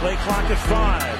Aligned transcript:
Play 0.00 0.16
clock 0.16 0.48
at 0.48 0.56
five. 0.56 1.18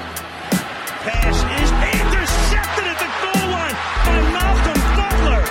Pass 1.05 1.37
is 1.37 1.71
intercepted 2.01 2.85
at 2.89 2.97
the 2.97 3.05
goal 3.21 3.45
line 3.53 3.77
by 4.07 4.17
Malcolm 4.33 4.81
Butler. 4.97 5.45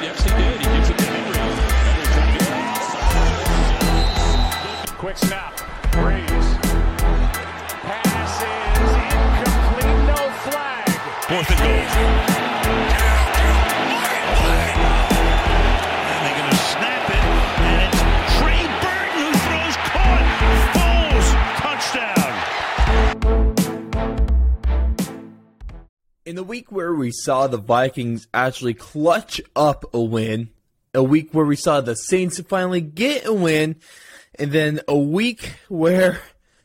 Yes, 0.00 0.22
he 0.22 0.30
did. 0.30 0.54
He 0.60 0.66
gives 0.70 0.88
it 0.90 0.98
to 0.98 1.04
Henry. 1.04 1.42
Quick 4.98 5.18
snap. 5.18 5.58
Brees. 5.90 6.46
Pass 7.82 8.38
is 8.78 8.92
incomplete. 9.02 9.98
No 10.06 10.18
flag. 10.46 10.86
Fourth 11.26 11.50
and 11.50 11.58
goal. 11.58 13.11
The 26.42 26.48
week 26.48 26.72
where 26.72 26.92
we 26.92 27.12
saw 27.12 27.46
the 27.46 27.56
Vikings 27.56 28.26
actually 28.34 28.74
clutch 28.74 29.40
up 29.54 29.84
a 29.94 30.00
win, 30.00 30.50
a 30.92 31.00
week 31.00 31.32
where 31.32 31.44
we 31.44 31.54
saw 31.54 31.80
the 31.80 31.94
Saints 31.94 32.40
finally 32.40 32.80
get 32.80 33.24
a 33.24 33.32
win, 33.32 33.76
and 34.40 34.50
then 34.50 34.80
a 34.88 34.98
week 34.98 35.54
where 35.68 36.18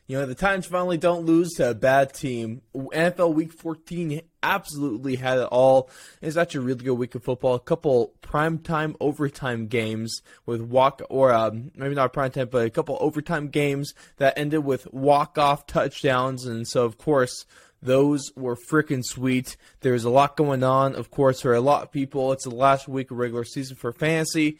you 0.08 0.18
know 0.18 0.26
the 0.26 0.34
Titans 0.34 0.66
finally 0.66 0.98
don't 0.98 1.26
lose 1.26 1.52
to 1.52 1.70
a 1.70 1.74
bad 1.74 2.12
team. 2.12 2.60
NFL 2.74 3.34
Week 3.34 3.52
14 3.52 4.20
absolutely 4.42 5.14
had 5.14 5.38
it 5.38 5.44
all. 5.44 5.90
It's 6.20 6.36
actually 6.36 6.64
a 6.64 6.66
really 6.66 6.84
good 6.84 6.94
week 6.94 7.14
of 7.14 7.22
football. 7.22 7.54
A 7.54 7.60
couple 7.60 8.14
primetime 8.20 8.96
overtime 8.98 9.68
games 9.68 10.22
with 10.44 10.60
walk 10.60 11.02
or 11.08 11.32
um, 11.32 11.70
maybe 11.76 11.94
not 11.94 12.12
primetime, 12.12 12.50
but 12.50 12.66
a 12.66 12.70
couple 12.70 12.98
overtime 13.00 13.46
games 13.46 13.94
that 14.16 14.36
ended 14.36 14.64
with 14.64 14.92
walk 14.92 15.38
off 15.38 15.68
touchdowns, 15.68 16.46
and 16.46 16.66
so 16.66 16.84
of 16.84 16.98
course. 16.98 17.46
Those 17.80 18.32
were 18.36 18.56
freaking 18.56 19.04
sweet. 19.04 19.56
There's 19.80 20.04
a 20.04 20.10
lot 20.10 20.36
going 20.36 20.62
on, 20.62 20.94
of 20.94 21.10
course, 21.10 21.40
for 21.40 21.54
a 21.54 21.60
lot 21.60 21.82
of 21.82 21.92
people. 21.92 22.32
It's 22.32 22.44
the 22.44 22.50
last 22.50 22.88
week 22.88 23.10
of 23.10 23.18
regular 23.18 23.44
season 23.44 23.76
for 23.76 23.92
fantasy. 23.92 24.58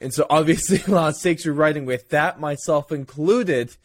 And 0.00 0.12
so 0.12 0.26
obviously 0.28 0.82
a 0.86 0.94
lot 0.94 1.08
of 1.08 1.16
stakes 1.16 1.46
are 1.46 1.52
riding 1.52 1.86
with 1.86 2.08
that, 2.10 2.40
myself 2.40 2.92
included. 2.92 3.76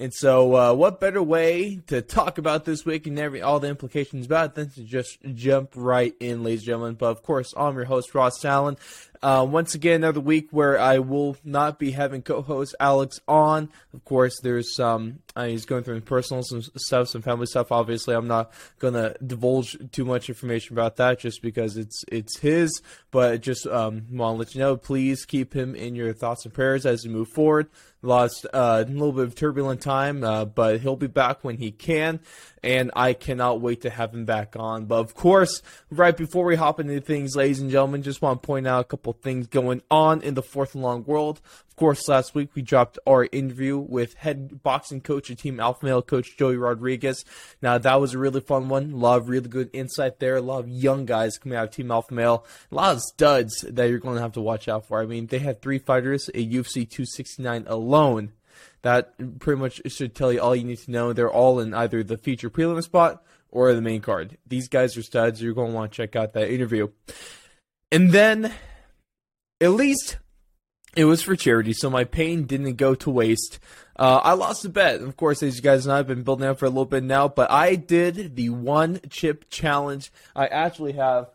And 0.00 0.12
so, 0.12 0.56
uh, 0.56 0.74
what 0.74 0.98
better 0.98 1.22
way 1.22 1.80
to 1.86 2.02
talk 2.02 2.38
about 2.38 2.64
this 2.64 2.84
week 2.84 3.06
and 3.06 3.16
every 3.16 3.42
all 3.42 3.60
the 3.60 3.68
implications 3.68 4.26
about 4.26 4.50
it 4.50 4.54
than 4.56 4.70
to 4.70 4.82
just 4.82 5.18
jump 5.34 5.70
right 5.76 6.14
in, 6.18 6.42
ladies 6.42 6.62
and 6.62 6.66
gentlemen? 6.66 6.94
But 6.94 7.10
of 7.10 7.22
course, 7.22 7.54
I'm 7.56 7.76
your 7.76 7.84
host 7.84 8.12
Ross 8.12 8.44
Allen. 8.44 8.76
Uh, 9.24 9.42
once 9.42 9.74
again, 9.74 10.04
another 10.04 10.20
week 10.20 10.48
where 10.50 10.78
I 10.78 10.98
will 10.98 11.38
not 11.42 11.78
be 11.78 11.92
having 11.92 12.20
co-host 12.20 12.74
Alex 12.78 13.18
on. 13.26 13.70
Of 13.94 14.04
course, 14.04 14.38
there's 14.42 14.76
some 14.76 15.20
uh, 15.34 15.46
he's 15.46 15.64
going 15.64 15.82
through 15.82 16.02
personal 16.02 16.42
some 16.42 16.60
stuff, 16.76 17.08
some 17.08 17.22
family 17.22 17.46
stuff. 17.46 17.72
Obviously, 17.72 18.14
I'm 18.14 18.28
not 18.28 18.52
gonna 18.80 19.14
divulge 19.26 19.78
too 19.92 20.04
much 20.04 20.28
information 20.28 20.74
about 20.74 20.96
that 20.96 21.20
just 21.20 21.40
because 21.40 21.78
it's 21.78 22.04
it's 22.12 22.38
his. 22.38 22.82
But 23.10 23.40
just 23.40 23.66
um, 23.66 24.04
want 24.12 24.34
to 24.34 24.38
let 24.40 24.54
you 24.54 24.60
know, 24.60 24.76
please 24.76 25.24
keep 25.24 25.54
him 25.54 25.74
in 25.74 25.94
your 25.94 26.12
thoughts 26.12 26.44
and 26.44 26.52
prayers 26.52 26.84
as 26.84 27.06
we 27.06 27.10
move 27.10 27.28
forward. 27.28 27.68
Lost 28.02 28.44
uh, 28.52 28.84
a 28.86 28.90
little 28.90 29.12
bit 29.12 29.24
of 29.24 29.34
turbulent 29.34 29.80
time, 29.80 30.22
uh, 30.22 30.44
but 30.44 30.82
he'll 30.82 30.96
be 30.96 31.06
back 31.06 31.42
when 31.42 31.56
he 31.56 31.70
can, 31.70 32.20
and 32.64 32.90
I 32.96 33.12
cannot 33.12 33.60
wait 33.60 33.82
to 33.82 33.90
have 33.90 34.14
him 34.14 34.24
back 34.24 34.56
on. 34.58 34.86
But 34.86 35.00
of 35.00 35.14
course, 35.14 35.60
right 35.90 36.16
before 36.16 36.46
we 36.46 36.56
hop 36.56 36.80
into 36.80 36.98
things, 36.98 37.36
ladies 37.36 37.60
and 37.60 37.70
gentlemen, 37.70 38.02
just 38.02 38.22
want 38.22 38.40
to 38.40 38.46
point 38.46 38.66
out 38.66 38.80
a 38.80 38.84
couple 38.84 39.12
things 39.12 39.48
going 39.48 39.82
on 39.90 40.22
in 40.22 40.32
the 40.32 40.42
fourth 40.42 40.74
and 40.74 40.82
long 40.82 41.04
world. 41.04 41.42
Of 41.68 41.76
course, 41.76 42.08
last 42.08 42.34
week 42.34 42.50
we 42.54 42.62
dropped 42.62 42.98
our 43.06 43.28
interview 43.30 43.76
with 43.76 44.14
head 44.14 44.62
boxing 44.62 45.02
coach 45.02 45.28
of 45.28 45.36
Team 45.36 45.60
Alpha 45.60 45.84
Male 45.84 46.00
coach 46.00 46.38
Joey 46.38 46.56
Rodriguez. 46.56 47.22
Now 47.60 47.76
that 47.76 48.00
was 48.00 48.14
a 48.14 48.18
really 48.18 48.40
fun 48.40 48.70
one. 48.70 48.92
A 48.92 48.96
lot 48.96 49.18
of 49.18 49.28
really 49.28 49.48
good 49.50 49.68
insight 49.74 50.18
there. 50.18 50.36
A 50.36 50.40
lot 50.40 50.60
of 50.60 50.68
young 50.70 51.04
guys 51.04 51.36
coming 51.36 51.58
out 51.58 51.64
of 51.64 51.70
Team 51.72 51.90
Alpha 51.90 52.14
Male. 52.14 52.46
A 52.72 52.74
lot 52.74 52.94
of 52.94 53.02
studs 53.02 53.60
that 53.68 53.90
you're 53.90 53.98
going 53.98 54.16
to 54.16 54.22
have 54.22 54.32
to 54.32 54.40
watch 54.40 54.68
out 54.68 54.86
for. 54.86 55.02
I 55.02 55.06
mean, 55.06 55.26
they 55.26 55.38
had 55.38 55.60
three 55.60 55.78
fighters 55.78 56.30
at 56.30 56.36
UFC 56.36 56.88
269 56.88 57.66
alone. 57.66 58.32
That 58.82 59.38
pretty 59.38 59.60
much 59.60 59.80
should 59.86 60.14
tell 60.14 60.32
you 60.32 60.40
all 60.40 60.54
you 60.54 60.64
need 60.64 60.78
to 60.78 60.90
know. 60.90 61.12
They're 61.12 61.30
all 61.30 61.60
in 61.60 61.74
either 61.74 62.02
the 62.02 62.18
feature 62.18 62.50
prelim 62.50 62.82
spot 62.82 63.24
or 63.50 63.72
the 63.72 63.80
main 63.80 64.00
card. 64.00 64.36
These 64.46 64.68
guys 64.68 64.96
are 64.96 65.02
studs. 65.02 65.40
You're 65.40 65.54
going 65.54 65.70
to 65.70 65.74
want 65.74 65.92
to 65.92 65.96
check 65.96 66.16
out 66.16 66.32
that 66.34 66.52
interview. 66.52 66.88
And 67.90 68.10
then, 68.10 68.52
at 69.60 69.70
least 69.70 70.18
it 70.96 71.04
was 71.04 71.22
for 71.22 71.36
charity, 71.36 71.72
so 71.72 71.90
my 71.90 72.04
pain 72.04 72.44
didn't 72.44 72.74
go 72.74 72.94
to 72.96 73.10
waste. 73.10 73.58
Uh, 73.96 74.20
I 74.22 74.34
lost 74.34 74.64
a 74.64 74.68
bet. 74.68 75.00
Of 75.00 75.16
course, 75.16 75.42
as 75.42 75.56
you 75.56 75.62
guys 75.62 75.86
know, 75.86 75.94
I've 75.94 76.06
been 76.06 76.22
building 76.22 76.46
up 76.48 76.58
for 76.58 76.66
a 76.66 76.68
little 76.68 76.84
bit 76.84 77.04
now, 77.04 77.28
but 77.28 77.50
I 77.50 77.76
did 77.76 78.36
the 78.36 78.50
one 78.50 79.00
chip 79.10 79.48
challenge. 79.50 80.12
I 80.34 80.46
actually 80.46 80.92
have 80.92 81.30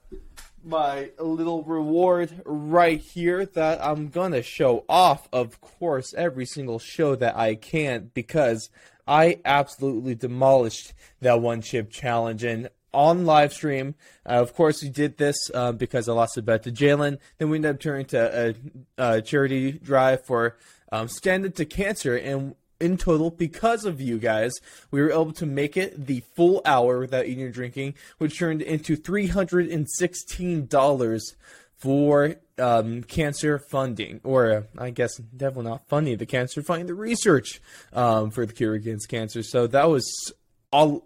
my 0.63 1.11
little 1.19 1.63
reward 1.63 2.41
right 2.45 2.99
here 2.99 3.45
that 3.45 3.83
I'm 3.83 4.09
gonna 4.09 4.41
show 4.41 4.85
off, 4.89 5.27
of 5.31 5.61
course, 5.61 6.13
every 6.13 6.45
single 6.45 6.79
show 6.79 7.15
that 7.15 7.35
I 7.35 7.55
can 7.55 8.11
because 8.13 8.69
I 9.07 9.39
absolutely 9.45 10.15
demolished 10.15 10.93
that 11.21 11.41
one 11.41 11.61
chip 11.61 11.89
challenge 11.89 12.43
and 12.43 12.69
on 12.93 13.25
live 13.25 13.53
stream. 13.53 13.95
Uh, 14.25 14.33
of 14.33 14.53
course, 14.53 14.81
we 14.83 14.89
did 14.89 15.17
this 15.17 15.35
uh, 15.53 15.71
because 15.71 16.09
I 16.09 16.13
lost 16.13 16.37
a 16.37 16.41
bet 16.41 16.63
to 16.63 16.71
Jalen. 16.71 17.17
Then 17.37 17.49
we 17.49 17.57
ended 17.57 17.75
up 17.75 17.79
turning 17.79 18.05
to 18.07 18.55
a, 18.97 19.13
a 19.15 19.21
charity 19.21 19.71
drive 19.71 20.25
for 20.25 20.57
um, 20.91 21.07
Stand 21.07 21.45
Up 21.45 21.55
to 21.55 21.65
Cancer, 21.65 22.15
and 22.15 22.55
in 22.79 22.97
total, 22.97 23.29
because 23.29 23.85
of 23.85 23.99
you 23.99 24.17
guys, 24.17 24.53
we 24.91 25.01
were 25.01 25.11
able 25.11 25.33
to 25.33 25.45
make 25.45 25.75
it 25.77 26.07
the 26.07 26.21
full 26.35 26.61
hour 26.65 26.99
without 26.99 27.25
eating 27.25 27.43
or 27.43 27.51
drinking, 27.51 27.95
which 28.17 28.39
turned 28.39 28.61
into 28.61 28.95
three 28.95 29.27
hundred 29.27 29.67
and 29.69 29.89
sixteen 29.89 30.65
dollars 30.67 31.35
for 31.77 32.35
um, 32.57 33.03
cancer 33.03 33.59
funding, 33.59 34.19
or 34.23 34.67
I 34.77 34.89
guess 34.89 35.17
definitely 35.17 35.71
not 35.71 35.87
funding 35.87 36.17
the 36.17 36.25
cancer, 36.25 36.61
funding 36.61 36.87
the 36.87 36.93
research 36.93 37.61
um, 37.93 38.31
for 38.31 38.45
the 38.45 38.53
cure 38.53 38.73
against 38.73 39.09
cancer. 39.09 39.43
So 39.43 39.67
that 39.67 39.89
was 39.89 40.33
all. 40.71 41.05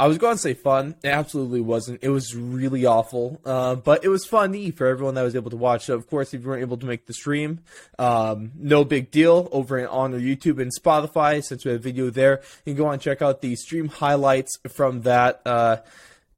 I 0.00 0.06
was 0.06 0.16
going 0.16 0.34
to 0.34 0.40
say 0.40 0.54
fun. 0.54 0.94
It 1.02 1.08
absolutely 1.08 1.60
wasn't. 1.60 2.02
It 2.02 2.08
was 2.08 2.34
really 2.34 2.86
awful. 2.86 3.38
Uh, 3.44 3.74
but 3.74 4.02
it 4.02 4.08
was 4.08 4.24
funny 4.24 4.70
for 4.70 4.86
everyone 4.86 5.14
that 5.16 5.22
was 5.22 5.36
able 5.36 5.50
to 5.50 5.58
watch. 5.58 5.84
So, 5.84 5.94
of 5.94 6.08
course, 6.08 6.32
if 6.32 6.40
you 6.40 6.48
weren't 6.48 6.62
able 6.62 6.78
to 6.78 6.86
make 6.86 7.04
the 7.04 7.12
stream, 7.12 7.60
um, 7.98 8.52
no 8.56 8.82
big 8.82 9.10
deal. 9.10 9.46
Over 9.52 9.86
on 9.86 10.14
YouTube 10.14 10.58
and 10.58 10.72
Spotify, 10.74 11.44
since 11.44 11.66
we 11.66 11.72
have 11.72 11.82
video 11.82 12.08
there, 12.08 12.40
you 12.64 12.72
can 12.72 12.82
go 12.82 12.86
on 12.86 12.94
and 12.94 13.02
check 13.02 13.20
out 13.20 13.42
the 13.42 13.54
stream 13.56 13.88
highlights 13.88 14.58
from 14.70 15.02
that. 15.02 15.42
Uh, 15.44 15.76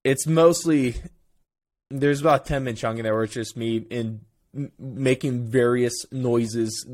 it's 0.03 0.27
mostly 0.27 0.97
there's 1.89 2.21
about 2.21 2.47
10 2.47 2.65
minute 2.65 2.79
chunk 2.79 2.99
in 2.99 3.05
there 3.05 3.15
where 3.15 3.23
it's 3.23 3.35
just 3.35 3.57
me 3.57 3.77
in 3.77 4.23
making 4.77 5.47
various 5.47 5.95
noises 6.11 6.85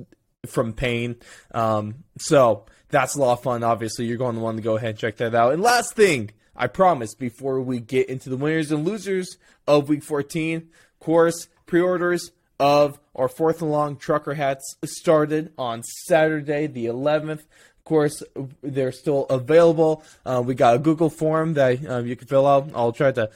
from 0.46 0.74
pain. 0.74 1.16
Um, 1.54 2.04
so 2.18 2.66
that's 2.90 3.16
a 3.16 3.20
lot 3.20 3.32
of 3.32 3.42
fun. 3.42 3.62
Obviously, 3.62 4.04
you're 4.04 4.18
going 4.18 4.34
to 4.34 4.42
want 4.42 4.58
to 4.58 4.62
go 4.62 4.76
ahead 4.76 4.90
and 4.90 4.98
check 4.98 5.16
that 5.16 5.34
out. 5.34 5.54
And 5.54 5.62
last 5.62 5.94
thing, 5.94 6.30
I 6.58 6.66
promise, 6.66 7.14
before 7.14 7.60
we 7.60 7.78
get 7.78 8.08
into 8.08 8.28
the 8.28 8.36
winners 8.36 8.72
and 8.72 8.84
losers 8.84 9.38
of 9.68 9.88
Week 9.88 10.02
14, 10.02 10.56
of 10.56 11.00
course, 11.00 11.46
pre-orders 11.66 12.32
of 12.58 12.98
our 13.14 13.28
fourth 13.28 13.62
and 13.62 13.70
long 13.70 13.96
trucker 13.96 14.34
hats 14.34 14.74
started 14.84 15.52
on 15.56 15.84
Saturday, 16.08 16.66
the 16.66 16.86
11th. 16.86 17.42
Of 17.42 17.84
course, 17.84 18.24
they're 18.60 18.90
still 18.90 19.26
available. 19.26 20.02
Uh, 20.26 20.42
we 20.44 20.54
got 20.54 20.74
a 20.74 20.80
Google 20.80 21.10
form 21.10 21.54
that 21.54 21.88
uh, 21.88 21.98
you 21.98 22.16
can 22.16 22.26
fill 22.26 22.46
out. 22.46 22.68
I'll 22.74 22.92
try 22.92 23.12
to 23.12 23.30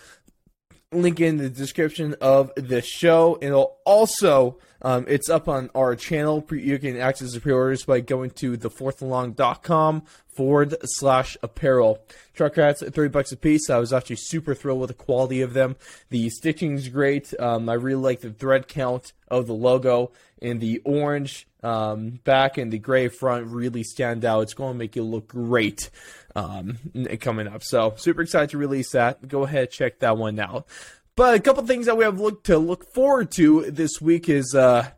link 0.92 1.20
in 1.20 1.38
the 1.38 1.48
description 1.48 2.14
of 2.20 2.52
the 2.56 2.82
show. 2.82 3.38
It'll 3.40 3.76
also, 3.84 4.58
um, 4.82 5.06
it's 5.08 5.28
up 5.28 5.48
on 5.48 5.70
our 5.74 5.96
channel. 5.96 6.44
You 6.50 6.78
can 6.78 6.96
access 6.98 7.32
the 7.32 7.40
pre-orders 7.40 7.84
by 7.84 8.00
going 8.00 8.30
to 8.30 8.56
thefourthandlong.com 8.56 10.04
forward 10.34 10.76
slash 10.84 11.36
apparel. 11.42 12.04
Truck 12.34 12.56
hats 12.56 12.82
at 12.82 12.94
30 12.94 13.08
bucks 13.10 13.32
a 13.32 13.36
piece. 13.36 13.68
I 13.70 13.78
was 13.78 13.92
actually 13.92 14.16
super 14.16 14.54
thrilled 14.54 14.80
with 14.80 14.88
the 14.88 14.94
quality 14.94 15.42
of 15.42 15.52
them. 15.52 15.76
The 16.10 16.30
stitching's 16.30 16.88
great. 16.88 17.32
Um, 17.38 17.68
I 17.68 17.74
really 17.74 18.02
like 18.02 18.20
the 18.20 18.30
thread 18.30 18.68
count 18.68 19.12
of 19.28 19.46
the 19.46 19.54
logo 19.54 20.12
and 20.40 20.60
the 20.60 20.80
orange 20.84 21.46
um, 21.62 22.20
back 22.24 22.58
and 22.58 22.72
the 22.72 22.78
gray 22.78 23.08
front 23.08 23.46
really 23.46 23.82
stand 23.82 24.24
out. 24.24 24.42
It's 24.42 24.54
going 24.54 24.74
to 24.74 24.78
make 24.78 24.96
you 24.96 25.02
look 25.02 25.28
great 25.28 25.90
um, 26.34 26.78
coming 27.20 27.46
up. 27.46 27.62
So 27.62 27.94
super 27.96 28.22
excited 28.22 28.50
to 28.50 28.58
release 28.58 28.92
that. 28.92 29.26
Go 29.28 29.44
ahead, 29.44 29.70
check 29.70 30.00
that 30.00 30.16
one 30.16 30.38
out. 30.38 30.66
But 31.14 31.34
a 31.34 31.40
couple 31.40 31.64
things 31.66 31.86
that 31.86 31.96
we 31.96 32.04
have 32.04 32.18
look 32.18 32.44
to 32.44 32.58
look 32.58 32.92
forward 32.94 33.30
to 33.32 33.70
this 33.70 34.00
week 34.00 34.28
is 34.28 34.54
uh, 34.54 34.88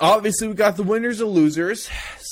obviously 0.00 0.48
we 0.48 0.54
got 0.54 0.76
the 0.76 0.82
winners 0.82 1.20
and 1.20 1.30
losers. 1.30 1.88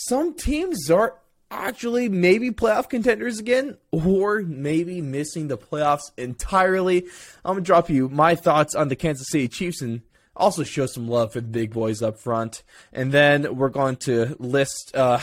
Some 0.08 0.34
teams 0.34 0.90
are 0.90 1.14
actually 1.52 2.08
maybe 2.08 2.50
playoff 2.50 2.88
contenders 2.88 3.38
again, 3.38 3.76
or 3.92 4.40
maybe 4.40 5.00
missing 5.00 5.48
the 5.48 5.58
playoffs 5.58 6.10
entirely. 6.16 7.04
I'm 7.44 7.54
gonna 7.54 7.60
drop 7.60 7.90
you 7.90 8.08
my 8.08 8.34
thoughts 8.34 8.74
on 8.74 8.88
the 8.88 8.96
Kansas 8.96 9.28
City 9.30 9.48
Chiefs 9.48 9.82
and 9.82 10.02
also 10.40 10.64
show 10.64 10.86
some 10.86 11.08
love 11.08 11.32
for 11.32 11.40
the 11.40 11.46
big 11.46 11.72
boys 11.72 12.02
up 12.02 12.18
front. 12.18 12.62
And 12.92 13.12
then 13.12 13.56
we're 13.56 13.68
going 13.68 13.96
to 13.96 14.36
list 14.38 14.90
uh, 14.94 15.20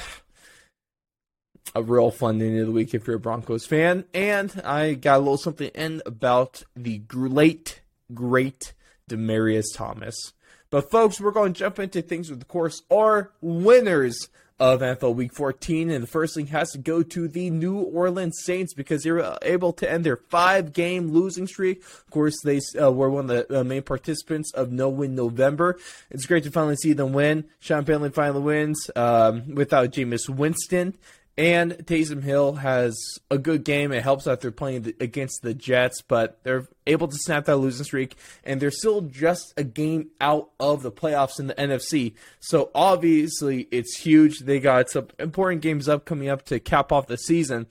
a 1.75 1.83
real 1.83 2.11
fun 2.11 2.41
end 2.41 2.59
of 2.59 2.67
the 2.67 2.71
week 2.71 2.93
if 2.93 3.07
you're 3.07 3.17
a 3.17 3.19
Broncos 3.19 3.65
fan. 3.65 4.05
And 4.13 4.61
I 4.63 4.93
got 4.93 5.17
a 5.17 5.19
little 5.19 5.37
something 5.37 5.69
in 5.69 6.01
about 6.05 6.63
the 6.75 7.01
late, 7.11 7.81
great 8.13 8.73
Demaryius 9.09 9.75
Thomas. 9.75 10.33
But 10.69 10.91
folks, 10.91 11.19
we're 11.19 11.31
going 11.31 11.53
to 11.53 11.59
jump 11.59 11.79
into 11.79 12.01
things 12.01 12.29
with, 12.29 12.41
of 12.41 12.47
course, 12.47 12.83
our 12.91 13.31
winners 13.41 14.29
of 14.59 14.81
NFL 14.81 15.15
Week 15.15 15.33
14, 15.33 15.89
and 15.89 16.03
the 16.03 16.07
first 16.07 16.35
thing 16.35 16.47
has 16.47 16.71
to 16.71 16.77
go 16.77 17.03
to 17.03 17.27
the 17.27 17.49
New 17.49 17.77
Orleans 17.77 18.39
Saints 18.43 18.73
because 18.73 19.03
they 19.03 19.11
were 19.11 19.37
able 19.41 19.73
to 19.73 19.89
end 19.89 20.03
their 20.03 20.17
five-game 20.17 21.11
losing 21.11 21.47
streak. 21.47 21.83
Of 21.83 22.09
course, 22.09 22.35
they 22.43 22.59
uh, 22.79 22.91
were 22.91 23.09
one 23.09 23.29
of 23.29 23.47
the 23.47 23.59
uh, 23.59 23.63
main 23.63 23.83
participants 23.83 24.51
of 24.53 24.71
No 24.71 24.89
Win 24.89 25.15
November. 25.15 25.77
It's 26.09 26.25
great 26.25 26.43
to 26.45 26.51
finally 26.51 26.75
see 26.77 26.93
them 26.93 27.13
win. 27.13 27.45
Sean 27.59 27.85
Payton 27.85 28.11
finally 28.11 28.41
wins 28.41 28.89
um, 28.95 29.53
without 29.53 29.91
Jameis 29.91 30.27
Winston. 30.27 30.97
And 31.37 31.73
Taysom 31.73 32.23
Hill 32.23 32.53
has 32.53 32.97
a 33.29 33.37
good 33.37 33.63
game. 33.63 33.91
It 33.91 34.01
helps 34.01 34.25
that 34.25 34.41
they're 34.41 34.49
playing 34.49 34.93
against 34.99 35.43
the 35.43 35.53
Jets, 35.53 36.01
but 36.01 36.39
they're 36.43 36.67
able 36.87 37.07
to 37.07 37.15
snap 37.15 37.45
that 37.45 37.57
losing 37.57 37.83
streak, 37.83 38.15
and 38.43 38.59
they're 38.59 38.71
still 38.71 39.01
just 39.01 39.53
a 39.55 39.63
game 39.63 40.09
out 40.19 40.49
of 40.59 40.81
the 40.81 40.91
playoffs 40.91 41.39
in 41.39 41.45
the 41.45 41.53
NFC. 41.53 42.15
So 42.39 42.71
obviously, 42.73 43.67
it's 43.69 43.99
huge. 43.99 44.39
They 44.39 44.59
got 44.59 44.89
some 44.89 45.09
important 45.19 45.61
games 45.61 45.87
up 45.87 46.05
coming 46.05 46.27
up 46.27 46.43
to 46.45 46.59
cap 46.59 46.91
off 46.91 47.05
the 47.05 47.17
season. 47.17 47.67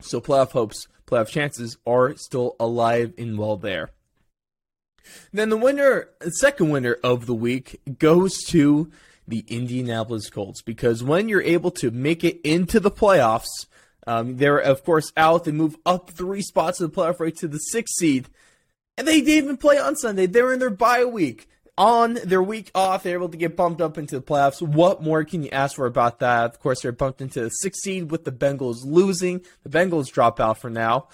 So 0.00 0.20
playoff 0.20 0.52
hopes, 0.52 0.86
playoff 1.08 1.28
chances 1.28 1.76
are 1.84 2.14
still 2.16 2.54
alive 2.60 3.14
and 3.18 3.36
well 3.36 3.56
there. 3.56 3.90
Then 5.32 5.48
the 5.48 5.56
winner, 5.56 6.08
second 6.28 6.70
winner 6.70 6.98
of 7.02 7.26
the 7.26 7.34
week 7.34 7.80
goes 7.98 8.38
to 8.48 8.90
the 9.26 9.44
Indianapolis 9.48 10.30
Colts 10.30 10.62
because 10.62 11.02
when 11.02 11.28
you're 11.28 11.42
able 11.42 11.70
to 11.72 11.90
make 11.90 12.24
it 12.24 12.40
into 12.42 12.80
the 12.80 12.90
playoffs, 12.90 13.66
um, 14.06 14.36
they're 14.36 14.58
of 14.58 14.84
course 14.84 15.12
out. 15.16 15.44
They 15.44 15.52
move 15.52 15.76
up 15.86 16.10
three 16.10 16.42
spots 16.42 16.80
in 16.80 16.86
the 16.86 16.92
playoff 16.92 17.20
race 17.20 17.38
to 17.40 17.48
the 17.48 17.58
sixth 17.58 17.94
seed, 17.96 18.28
and 18.98 19.08
they 19.08 19.20
didn't 19.20 19.44
even 19.44 19.56
play 19.56 19.78
on 19.78 19.96
Sunday. 19.96 20.26
They're 20.26 20.52
in 20.52 20.58
their 20.58 20.70
bye 20.70 21.04
week. 21.04 21.48
On 21.76 22.14
their 22.14 22.42
week 22.42 22.70
off, 22.72 23.02
they're 23.02 23.16
able 23.16 23.30
to 23.30 23.36
get 23.36 23.56
bumped 23.56 23.80
up 23.80 23.98
into 23.98 24.14
the 24.14 24.24
playoffs. 24.24 24.62
What 24.62 25.02
more 25.02 25.24
can 25.24 25.42
you 25.42 25.50
ask 25.50 25.74
for 25.74 25.86
about 25.86 26.20
that? 26.20 26.44
Of 26.44 26.60
course, 26.60 26.82
they're 26.82 26.92
bumped 26.92 27.20
into 27.20 27.40
the 27.40 27.48
sixth 27.48 27.82
seed 27.82 28.12
with 28.12 28.24
the 28.24 28.30
Bengals 28.30 28.84
losing. 28.84 29.40
The 29.64 29.70
Bengals 29.70 30.12
drop 30.12 30.38
out 30.38 30.58
for 30.58 30.70
now. 30.70 31.08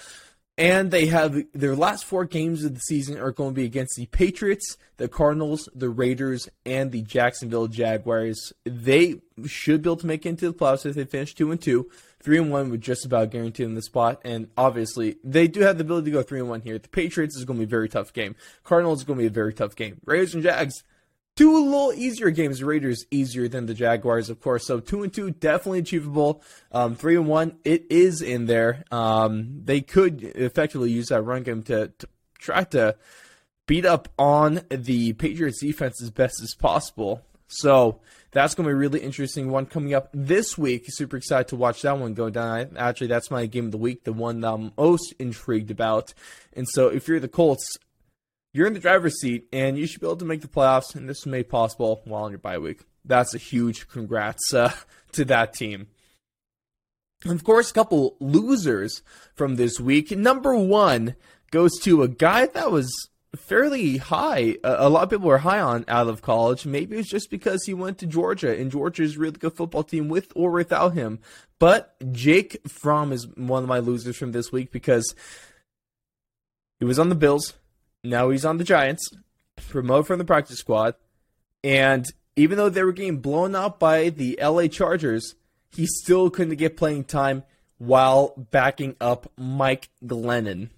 And 0.61 0.91
they 0.91 1.07
have 1.07 1.43
their 1.55 1.75
last 1.75 2.05
four 2.05 2.27
games 2.27 2.65
of 2.65 2.75
the 2.75 2.81
season 2.81 3.19
are 3.19 3.33
going 3.33 3.53
to 3.53 3.55
be 3.55 3.65
against 3.65 3.97
the 3.97 4.05
Patriots, 4.05 4.77
the 4.99 5.09
Cardinals, 5.09 5.71
the 5.75 5.89
Raiders, 5.89 6.51
and 6.67 6.93
the 6.93 7.01
Jacksonville 7.01 7.67
Jaguars. 7.67 8.53
They 8.65 9.23
should 9.47 9.81
be 9.81 9.89
able 9.89 9.97
to 9.97 10.07
make 10.07 10.27
it 10.27 10.29
into 10.29 10.53
the 10.53 10.55
playoffs 10.55 10.85
if 10.85 10.97
they 10.97 11.05
finish 11.05 11.35
two 11.35 11.51
and 11.51 11.59
two. 11.59 11.91
Three 12.23 12.37
and 12.37 12.51
one 12.51 12.69
would 12.69 12.83
just 12.83 13.07
about 13.07 13.31
guarantee 13.31 13.63
them 13.63 13.75
the 13.75 13.81
spot. 13.81 14.21
And 14.23 14.49
obviously, 14.55 15.17
they 15.25 15.49
do 15.49 15.61
have 15.61 15.79
the 15.79 15.85
ability 15.85 16.11
to 16.11 16.19
go 16.19 16.23
three 16.23 16.41
and 16.41 16.51
one 16.51 16.61
here. 16.61 16.79
The 16.79 16.91
Patriots 16.91 17.39
is 17.39 17.47
going 17.47 17.59
to 17.59 17.65
be 17.65 17.71
a 17.71 17.77
very 17.79 17.89
tough 17.89 18.13
game. 18.13 18.37
Cardinals 18.63 18.99
is 18.99 19.05
going 19.07 19.19
to 19.19 19.23
be 19.23 19.29
a 19.29 19.31
very 19.31 19.55
tough 19.55 19.75
game. 19.75 19.99
Raiders 20.05 20.35
and 20.35 20.43
Jags 20.43 20.85
Two 21.41 21.57
a 21.57 21.59
little 21.59 21.95
easier 21.95 22.29
games. 22.29 22.63
Raiders 22.63 23.07
easier 23.11 23.49
than 23.49 23.65
the 23.65 23.73
Jaguars, 23.73 24.29
of 24.29 24.43
course. 24.43 24.67
So 24.67 24.79
two 24.79 25.03
and 25.03 25.11
two 25.11 25.31
definitely 25.31 25.79
achievable. 25.79 26.43
Um, 26.71 26.97
three 26.97 27.17
and 27.17 27.27
one, 27.27 27.57
it 27.65 27.87
is 27.89 28.21
in 28.21 28.45
there. 28.45 28.85
Um, 28.91 29.63
they 29.65 29.81
could 29.81 30.23
effectively 30.23 30.91
use 30.91 31.07
that 31.07 31.23
run 31.23 31.43
game 31.43 31.63
to, 31.63 31.89
to 31.89 32.09
try 32.39 32.65
to 32.65 32.95
beat 33.67 33.87
up 33.87 34.11
on 34.19 34.61
the 34.71 35.15
Patriots 35.15 35.63
defense 35.63 36.03
as 36.03 36.11
best 36.11 36.43
as 36.43 36.55
possible. 36.55 37.23
So 37.47 38.01
that's 38.33 38.55
going 38.55 38.67
to 38.67 38.69
be 38.69 38.75
a 38.75 38.77
really 38.77 39.01
interesting 39.01 39.51
one 39.51 39.65
coming 39.65 39.95
up 39.95 40.11
this 40.13 40.59
week. 40.59 40.85
Super 40.89 41.17
excited 41.17 41.49
to 41.49 41.57
watch 41.57 41.81
that 41.81 41.99
one 41.99 42.13
go 42.13 42.29
down. 42.29 42.77
Actually, 42.77 43.07
that's 43.07 43.31
my 43.31 43.47
game 43.47 43.65
of 43.65 43.73
the 43.73 43.79
week, 43.79 44.05
the 44.05 44.13
one 44.13 44.43
that 44.43 44.53
I'm 44.53 44.73
most 44.77 45.15
intrigued 45.19 45.71
about. 45.71 46.13
And 46.53 46.69
so 46.69 46.89
if 46.89 47.09
you're 47.09 47.19
the 47.19 47.29
Colts, 47.29 47.79
you're 48.53 48.67
in 48.67 48.75
the 48.75 48.81
driver's 48.81 49.21
seat 49.21 49.47
and 49.53 49.79
you 49.79 49.87
should 49.87 50.01
be 50.01 50.07
able 50.07 50.17
to 50.17 50.25
make 50.25 50.43
the 50.43 50.49
playoffs, 50.49 50.95
and 50.95 51.09
this 51.09 51.19
is 51.19 51.27
made 51.27 51.49
possible 51.49 52.03
while 52.05 52.25
on 52.25 52.33
your 52.33 52.39
bye 52.39 52.59
week. 52.59 52.81
That's 53.05 53.35
a 53.35 53.39
huge 53.39 53.89
congrats 53.89 54.53
uh, 54.53 54.73
to 55.13 55.25
that 55.27 55.55
team. 55.55 55.89
And 57.25 57.33
of 57.33 57.45
course, 57.45 57.71
a 57.71 57.75
couple 57.75 58.17
losers 58.19 59.03
from 59.35 59.57
this 59.57 59.79
week. 59.79 60.11
Number 60.11 60.57
one 60.57 61.17
goes 61.51 61.79
to 61.83 62.03
a 62.03 62.09
guy 62.09 62.47
that 62.47 62.71
was 62.71 62.91
fairly 63.37 63.99
high. 63.99 64.57
a 64.65 64.89
lot 64.89 65.05
of 65.05 65.11
people 65.11 65.29
were 65.29 65.39
high 65.39 65.61
on 65.61 65.85
out 65.87 66.09
of 66.09 66.23
college. 66.23 66.67
Maybe 66.67 66.99
it's 66.99 67.11
just 67.11 67.31
because 67.31 67.65
he 67.65 67.75
went 67.75 67.99
to 67.99 68.07
Georgia, 68.07 68.57
and 68.57 68.71
Georgia's 68.71 69.19
really 69.19 69.39
good 69.39 69.53
football 69.53 69.85
team 69.85 70.09
with 70.09 70.33
or 70.35 70.51
without 70.51 70.95
him. 70.95 71.21
But 71.59 71.95
Jake 72.13 72.61
Fromm 72.67 73.13
is 73.13 73.29
one 73.37 73.63
of 73.63 73.69
my 73.69 73.79
losers 73.79 74.17
from 74.17 74.33
this 74.33 74.51
week 74.51 74.73
because 74.73 75.15
he 76.79 76.87
was 76.87 76.99
on 76.99 77.11
the 77.11 77.15
Bills. 77.15 77.53
Now 78.03 78.31
he's 78.31 78.45
on 78.45 78.59
the 78.59 78.65
Giants, 78.65 79.11
promoted 79.69 80.07
from 80.07 80.19
the 80.19 80.25
practice 80.25 80.59
squad, 80.59 80.95
and 81.63 82.07
even 82.37 82.57
though 82.57 82.71
they 82.71 82.83
were 82.83 82.93
getting 82.93 83.19
blown 83.19 83.55
out 83.55 83.79
by 83.79 84.09
the 84.09 84.39
LA 84.41 84.67
Chargers, 84.67 85.35
he 85.71 85.87
still 85.87 86.31
couldn't 86.31 86.57
get 86.57 86.77
playing 86.77 87.05
time 87.05 87.45
while 87.79 88.35
backing 88.37 88.97
up 89.01 89.31
Mike 89.37 89.89
Glennon. 90.05 90.71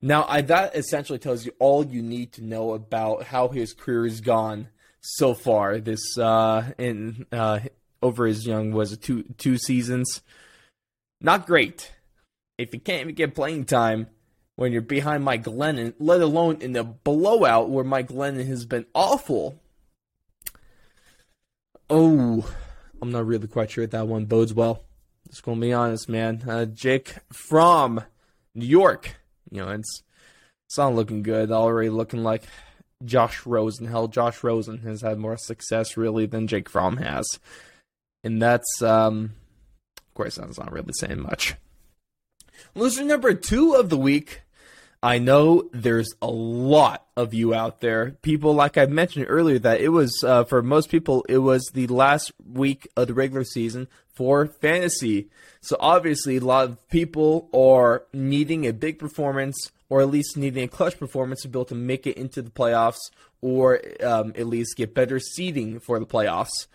Now, 0.00 0.24
I, 0.28 0.42
that 0.42 0.76
essentially 0.76 1.18
tells 1.18 1.44
you 1.44 1.52
all 1.58 1.84
you 1.84 2.02
need 2.02 2.32
to 2.34 2.44
know 2.44 2.72
about 2.72 3.24
how 3.24 3.48
his 3.48 3.72
career 3.72 4.04
has 4.04 4.20
gone 4.20 4.68
so 5.00 5.34
far. 5.34 5.78
This 5.78 6.16
uh, 6.16 6.72
in 6.78 7.26
uh, 7.32 7.60
over 8.00 8.26
his 8.26 8.46
young 8.46 8.70
was 8.70 8.96
two 8.98 9.24
two 9.38 9.58
seasons, 9.58 10.22
not 11.20 11.46
great. 11.46 11.92
If 12.58 12.72
he 12.72 12.78
can't 12.78 13.02
even 13.02 13.14
get 13.14 13.34
playing 13.34 13.64
time, 13.64 14.08
when 14.58 14.72
you're 14.72 14.82
behind 14.82 15.22
Mike 15.22 15.44
Glennon, 15.44 15.94
let 16.00 16.20
alone 16.20 16.60
in 16.60 16.72
the 16.72 16.82
blowout 16.82 17.70
where 17.70 17.84
Mike 17.84 18.08
Glennon 18.08 18.44
has 18.48 18.64
been 18.64 18.86
awful. 18.92 19.62
Oh, 21.88 22.52
I'm 23.00 23.12
not 23.12 23.24
really 23.24 23.46
quite 23.46 23.70
sure 23.70 23.84
if 23.84 23.92
that 23.92 24.08
one 24.08 24.24
bodes 24.24 24.52
well. 24.52 24.82
Just 25.28 25.44
gonna 25.44 25.60
be 25.60 25.72
honest, 25.72 26.08
man. 26.08 26.42
Uh, 26.44 26.64
Jake 26.64 27.14
from 27.32 28.02
New 28.52 28.66
York, 28.66 29.20
you 29.48 29.64
know, 29.64 29.68
it's 29.68 30.02
it's 30.66 30.76
not 30.76 30.92
looking 30.92 31.22
good. 31.22 31.52
Already 31.52 31.88
looking 31.88 32.24
like 32.24 32.42
Josh 33.04 33.46
Rosen. 33.46 33.86
Hell, 33.86 34.08
Josh 34.08 34.42
Rosen 34.42 34.78
has 34.78 35.02
had 35.02 35.18
more 35.18 35.36
success 35.36 35.96
really 35.96 36.26
than 36.26 36.48
Jake 36.48 36.68
Fromm 36.68 36.96
has, 36.96 37.38
and 38.24 38.42
that's 38.42 38.82
um, 38.82 39.34
of 39.98 40.14
course 40.14 40.34
that's 40.34 40.58
not 40.58 40.72
really 40.72 40.94
saying 40.94 41.22
much. 41.22 41.54
Loser 42.74 43.04
number 43.04 43.34
two 43.34 43.74
of 43.74 43.88
the 43.88 43.96
week 43.96 44.42
I 45.02 45.18
know 45.18 45.68
there's 45.72 46.12
a 46.20 46.26
lot 46.26 47.06
of 47.16 47.32
you 47.32 47.54
out 47.54 47.80
there. 47.80 48.16
People, 48.22 48.52
like 48.54 48.76
I 48.76 48.86
mentioned 48.86 49.26
earlier, 49.28 49.58
that 49.60 49.80
it 49.80 49.90
was, 49.90 50.24
uh, 50.24 50.44
for 50.44 50.60
most 50.60 50.90
people, 50.90 51.24
it 51.28 51.38
was 51.38 51.70
the 51.72 51.86
last 51.86 52.32
week 52.52 52.88
of 52.96 53.06
the 53.06 53.14
regular 53.14 53.44
season 53.44 53.86
for 54.16 54.46
fantasy. 54.46 55.28
So 55.60 55.76
obviously, 55.78 56.36
a 56.38 56.44
lot 56.44 56.64
of 56.64 56.88
people 56.88 57.48
are 57.54 58.04
needing 58.12 58.66
a 58.66 58.72
big 58.72 58.98
performance 58.98 59.56
or 59.88 60.00
at 60.00 60.10
least 60.10 60.36
needing 60.36 60.64
a 60.64 60.68
clutch 60.68 60.98
performance 60.98 61.42
to 61.42 61.48
be 61.48 61.58
able 61.58 61.64
to 61.66 61.74
make 61.74 62.06
it 62.06 62.16
into 62.16 62.42
the 62.42 62.50
playoffs 62.50 62.98
or 63.40 63.80
um, 64.02 64.32
at 64.36 64.46
least 64.46 64.76
get 64.76 64.94
better 64.94 65.20
seeding 65.20 65.78
for 65.80 65.98
the 65.98 66.06
playoffs. 66.06 66.66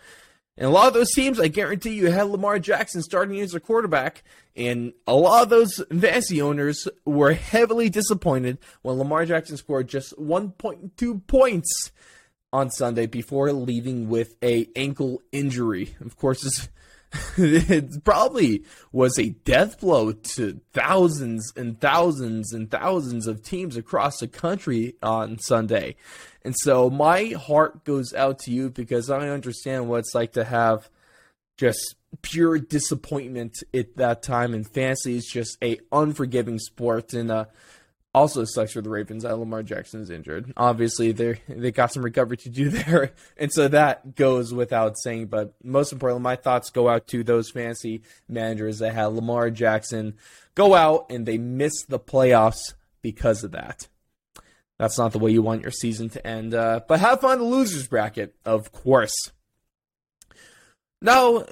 And 0.56 0.66
a 0.68 0.70
lot 0.70 0.86
of 0.86 0.94
those 0.94 1.10
teams, 1.10 1.40
I 1.40 1.48
guarantee 1.48 1.94
you, 1.94 2.10
had 2.10 2.28
Lamar 2.28 2.60
Jackson 2.60 3.02
starting 3.02 3.40
as 3.40 3.54
a 3.54 3.60
quarterback, 3.60 4.22
and 4.54 4.92
a 5.06 5.14
lot 5.14 5.42
of 5.42 5.48
those 5.48 5.82
fantasy 5.88 6.40
owners 6.40 6.86
were 7.04 7.32
heavily 7.32 7.90
disappointed 7.90 8.58
when 8.82 8.96
Lamar 8.96 9.26
Jackson 9.26 9.56
scored 9.56 9.88
just 9.88 10.16
1.2 10.16 11.26
points 11.26 11.90
on 12.52 12.70
Sunday 12.70 13.06
before 13.06 13.52
leaving 13.52 14.08
with 14.08 14.36
a 14.44 14.68
ankle 14.76 15.20
injury. 15.32 15.96
Of 16.00 16.16
course, 16.16 16.68
it 17.36 18.04
probably 18.04 18.64
was 18.92 19.18
a 19.18 19.30
death 19.30 19.80
blow 19.80 20.12
to 20.12 20.60
thousands 20.72 21.52
and 21.56 21.80
thousands 21.80 22.52
and 22.52 22.70
thousands 22.70 23.26
of 23.26 23.42
teams 23.42 23.76
across 23.76 24.18
the 24.18 24.28
country 24.28 24.94
on 25.02 25.38
Sunday. 25.38 25.96
And 26.42 26.54
so 26.58 26.90
my 26.90 27.28
heart 27.28 27.84
goes 27.84 28.12
out 28.14 28.38
to 28.40 28.50
you 28.50 28.70
because 28.70 29.10
I 29.10 29.28
understand 29.28 29.88
what 29.88 30.00
it's 30.00 30.14
like 30.14 30.32
to 30.32 30.44
have 30.44 30.88
just 31.56 31.94
pure 32.22 32.58
disappointment 32.58 33.62
at 33.72 33.96
that 33.96 34.22
time. 34.22 34.52
And 34.54 34.68
fantasy 34.68 35.16
is 35.16 35.26
just 35.26 35.56
a 35.62 35.78
unforgiving 35.92 36.58
sport. 36.58 37.14
And 37.14 37.30
uh, 37.30 37.46
also 38.14 38.44
sucks 38.44 38.72
for 38.72 38.80
the 38.80 38.90
Ravens 38.90 39.24
that 39.24 39.38
Lamar 39.38 39.62
Jackson 39.62 40.00
is 40.00 40.10
injured. 40.10 40.52
Obviously, 40.56 41.12
they 41.12 41.40
they 41.48 41.72
got 41.72 41.92
some 41.92 42.04
recovery 42.04 42.36
to 42.38 42.48
do 42.48 42.68
there, 42.70 43.12
and 43.36 43.52
so 43.52 43.68
that 43.68 44.14
goes 44.14 44.54
without 44.54 44.96
saying. 44.98 45.26
But 45.26 45.54
most 45.62 45.92
importantly, 45.92 46.22
my 46.22 46.36
thoughts 46.36 46.70
go 46.70 46.88
out 46.88 47.06
to 47.08 47.24
those 47.24 47.50
fantasy 47.50 48.02
managers 48.28 48.78
that 48.78 48.94
had 48.94 49.06
Lamar 49.06 49.50
Jackson 49.50 50.14
go 50.54 50.74
out 50.74 51.06
and 51.10 51.26
they 51.26 51.38
missed 51.38 51.86
the 51.88 51.98
playoffs 51.98 52.74
because 53.02 53.42
of 53.44 53.52
that. 53.52 53.88
That's 54.78 54.98
not 54.98 55.12
the 55.12 55.18
way 55.18 55.30
you 55.30 55.42
want 55.42 55.62
your 55.62 55.70
season 55.70 56.08
to 56.10 56.26
end. 56.26 56.54
Uh, 56.54 56.80
but 56.86 57.00
have 57.00 57.20
fun 57.20 57.38
the 57.38 57.44
losers 57.44 57.86
bracket, 57.86 58.34
of 58.44 58.72
course. 58.72 59.14
Now, 61.04 61.44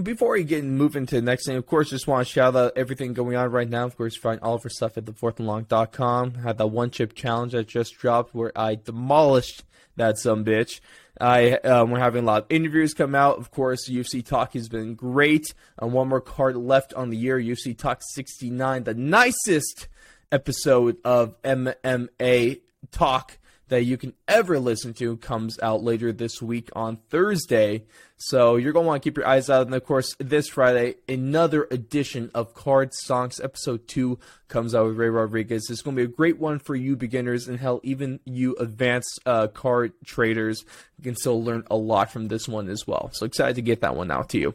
before 0.00 0.34
we 0.34 0.44
get 0.44 0.62
move 0.62 0.94
into 0.94 1.16
the 1.16 1.22
next 1.22 1.46
thing, 1.46 1.56
of 1.56 1.66
course, 1.66 1.90
just 1.90 2.06
want 2.06 2.24
to 2.24 2.32
shout 2.32 2.54
out 2.54 2.74
everything 2.76 3.12
going 3.12 3.34
on 3.34 3.50
right 3.50 3.68
now. 3.68 3.84
Of 3.84 3.96
course, 3.96 4.16
find 4.16 4.38
all 4.40 4.54
of 4.54 4.60
our 4.64 4.70
stuff 4.70 4.96
at 4.96 5.04
thefourthandlong.com. 5.04 6.34
Had 6.34 6.58
that 6.58 6.68
one 6.68 6.92
chip 6.92 7.16
challenge 7.16 7.50
that 7.50 7.66
just 7.66 7.94
dropped 7.98 8.36
where 8.36 8.52
I 8.56 8.76
demolished 8.76 9.64
that 9.96 10.16
some 10.16 10.44
bitch. 10.44 10.78
I 11.20 11.54
um, 11.54 11.90
we're 11.90 11.98
having 11.98 12.22
a 12.22 12.26
lot 12.28 12.42
of 12.42 12.46
interviews 12.50 12.94
come 12.94 13.16
out. 13.16 13.38
Of 13.38 13.50
course, 13.50 13.90
UFC 13.90 14.24
Talk 14.24 14.52
has 14.52 14.68
been 14.68 14.94
great. 14.94 15.54
And 15.80 15.92
one 15.92 16.06
more 16.06 16.20
card 16.20 16.54
left 16.54 16.94
on 16.94 17.10
the 17.10 17.16
year. 17.16 17.36
UFC 17.36 17.76
Talk 17.76 18.02
69, 18.14 18.84
the 18.84 18.94
nicest 18.94 19.88
episode 20.30 20.98
of 21.04 21.34
MMA 21.42 22.60
Talk 22.92 23.38
that 23.70 23.84
you 23.84 23.96
can 23.96 24.12
ever 24.28 24.58
listen 24.58 24.92
to 24.94 25.16
comes 25.16 25.58
out 25.60 25.82
later 25.82 26.12
this 26.12 26.42
week 26.42 26.68
on 26.74 26.98
Thursday. 27.08 27.84
So 28.16 28.56
you're 28.56 28.72
going 28.72 28.84
to 28.84 28.88
want 28.88 29.02
to 29.02 29.06
keep 29.08 29.16
your 29.16 29.26
eyes 29.26 29.48
out. 29.48 29.64
And 29.64 29.74
of 29.74 29.84
course, 29.84 30.14
this 30.18 30.48
Friday, 30.48 30.96
another 31.08 31.66
edition 31.70 32.30
of 32.34 32.52
Card 32.52 32.92
Songs 32.92 33.40
episode 33.40 33.88
2 33.88 34.18
comes 34.48 34.74
out 34.74 34.86
with 34.86 34.96
Ray 34.96 35.08
Rodriguez. 35.08 35.70
It's 35.70 35.82
going 35.82 35.96
to 35.96 36.06
be 36.06 36.12
a 36.12 36.14
great 36.14 36.38
one 36.38 36.58
for 36.58 36.74
you 36.74 36.96
beginners 36.96 37.48
and 37.48 37.58
hell, 37.58 37.80
even 37.82 38.20
you 38.26 38.54
advanced 38.56 39.20
uh, 39.24 39.46
card 39.46 39.92
traders 40.04 40.64
you 41.00 41.04
can 41.04 41.16
still 41.16 41.42
learn 41.42 41.64
a 41.70 41.76
lot 41.76 42.12
from 42.12 42.28
this 42.28 42.46
one 42.46 42.68
as 42.68 42.86
well. 42.86 43.08
So 43.14 43.24
excited 43.24 43.56
to 43.56 43.62
get 43.62 43.80
that 43.80 43.96
one 43.96 44.10
out 44.10 44.28
to 44.30 44.38
you. 44.38 44.54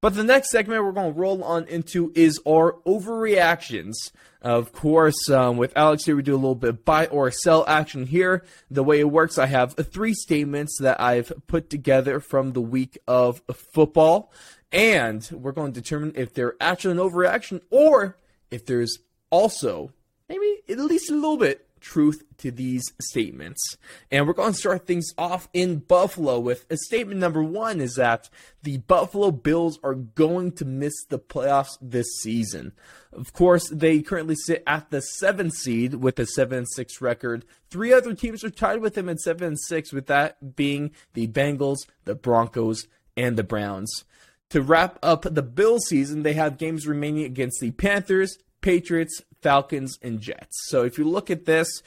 But 0.00 0.14
the 0.14 0.24
next 0.24 0.50
segment 0.50 0.82
we're 0.82 0.92
going 0.92 1.12
to 1.12 1.18
roll 1.18 1.44
on 1.44 1.66
into 1.66 2.10
is 2.14 2.40
our 2.48 2.78
overreactions. 2.86 3.94
Of 4.40 4.72
course, 4.72 5.28
um, 5.28 5.58
with 5.58 5.76
Alex 5.76 6.06
here, 6.06 6.16
we 6.16 6.22
do 6.22 6.34
a 6.34 6.36
little 6.36 6.54
bit 6.54 6.86
buy 6.86 7.06
or 7.08 7.30
sell 7.30 7.66
action 7.68 8.06
here. 8.06 8.42
The 8.70 8.82
way 8.82 9.00
it 9.00 9.10
works, 9.10 9.36
I 9.36 9.44
have 9.46 9.74
three 9.74 10.14
statements 10.14 10.78
that 10.80 10.98
I've 10.98 11.30
put 11.46 11.68
together 11.68 12.18
from 12.20 12.52
the 12.52 12.62
week 12.62 12.96
of 13.06 13.42
football, 13.74 14.32
and 14.72 15.28
we're 15.30 15.52
going 15.52 15.74
to 15.74 15.80
determine 15.80 16.12
if 16.16 16.32
they're 16.32 16.56
actually 16.60 16.92
an 16.92 16.98
overreaction 17.10 17.60
or 17.68 18.16
if 18.50 18.64
there's 18.64 18.98
also 19.28 19.92
maybe 20.30 20.62
at 20.68 20.78
least 20.78 21.10
a 21.10 21.14
little 21.14 21.36
bit 21.36 21.66
truth 21.80 22.22
to 22.38 22.50
these 22.50 22.92
statements. 23.00 23.76
And 24.10 24.26
we're 24.26 24.32
going 24.32 24.52
to 24.52 24.58
start 24.58 24.86
things 24.86 25.12
off 25.18 25.48
in 25.52 25.78
Buffalo 25.78 26.38
with 26.38 26.66
a 26.70 26.76
statement 26.76 27.20
number 27.20 27.42
one 27.42 27.80
is 27.80 27.94
that 27.94 28.28
the 28.62 28.78
Buffalo 28.78 29.30
Bills 29.30 29.78
are 29.82 29.94
going 29.94 30.52
to 30.52 30.64
miss 30.64 31.04
the 31.08 31.18
playoffs 31.18 31.78
this 31.80 32.06
season. 32.20 32.72
Of 33.12 33.32
course, 33.32 33.68
they 33.68 34.02
currently 34.02 34.36
sit 34.36 34.62
at 34.66 34.90
the 34.90 35.00
seventh 35.00 35.54
seed 35.54 35.94
with 35.94 36.18
a 36.18 36.26
7 36.26 36.58
and 36.58 36.68
6 36.68 37.00
record. 37.00 37.44
Three 37.68 37.92
other 37.92 38.14
teams 38.14 38.44
are 38.44 38.50
tied 38.50 38.80
with 38.80 38.94
them 38.94 39.08
at 39.08 39.20
7 39.20 39.46
and 39.46 39.58
6, 39.58 39.92
with 39.92 40.06
that 40.06 40.54
being 40.56 40.92
the 41.14 41.26
Bengals, 41.26 41.78
the 42.04 42.14
Broncos, 42.14 42.86
and 43.16 43.36
the 43.36 43.42
Browns. 43.42 44.04
To 44.50 44.62
wrap 44.62 44.98
up 45.02 45.22
the 45.22 45.42
Bill 45.42 45.78
season, 45.78 46.22
they 46.22 46.32
have 46.34 46.58
games 46.58 46.86
remaining 46.86 47.24
against 47.24 47.60
the 47.60 47.70
Panthers, 47.70 48.38
Patriots, 48.60 49.22
Falcons, 49.42 49.98
and 50.02 50.20
Jets. 50.20 50.56
So 50.68 50.84
if 50.84 50.98
you 50.98 51.04
look 51.04 51.30
at 51.30 51.44
this, 51.44 51.82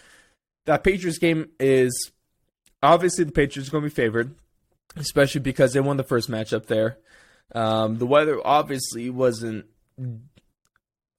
that 0.65 0.83
Patriots 0.83 1.17
game 1.17 1.49
is 1.59 2.11
obviously 2.81 3.23
the 3.23 3.31
Patriots 3.31 3.69
are 3.69 3.71
going 3.71 3.83
to 3.83 3.89
be 3.89 3.95
favored, 3.95 4.35
especially 4.95 5.41
because 5.41 5.73
they 5.73 5.79
won 5.79 5.97
the 5.97 6.03
first 6.03 6.29
matchup 6.29 6.67
there. 6.67 6.97
Um, 7.53 7.97
the 7.97 8.05
weather 8.05 8.39
obviously 8.45 9.09
wasn't 9.09 9.65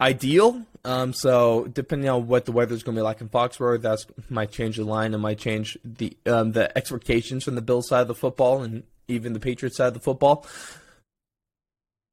ideal. 0.00 0.64
Um, 0.84 1.12
so 1.12 1.66
depending 1.72 2.10
on 2.10 2.26
what 2.26 2.44
the 2.44 2.52
weather 2.52 2.74
is 2.74 2.82
going 2.82 2.94
to 2.94 3.00
be 3.00 3.04
like 3.04 3.20
in 3.20 3.28
Foxborough, 3.28 3.80
that 3.82 4.04
might 4.28 4.50
change 4.50 4.76
the 4.76 4.84
line 4.84 5.14
and 5.14 5.22
might 5.22 5.38
change 5.38 5.78
the 5.84 6.16
um, 6.26 6.52
the 6.52 6.76
expectations 6.76 7.44
from 7.44 7.54
the 7.54 7.62
Bills 7.62 7.88
side 7.88 8.02
of 8.02 8.08
the 8.08 8.14
football 8.14 8.62
and 8.62 8.82
even 9.08 9.32
the 9.32 9.40
Patriots 9.40 9.76
side 9.76 9.88
of 9.88 9.94
the 9.94 10.00
football. 10.00 10.46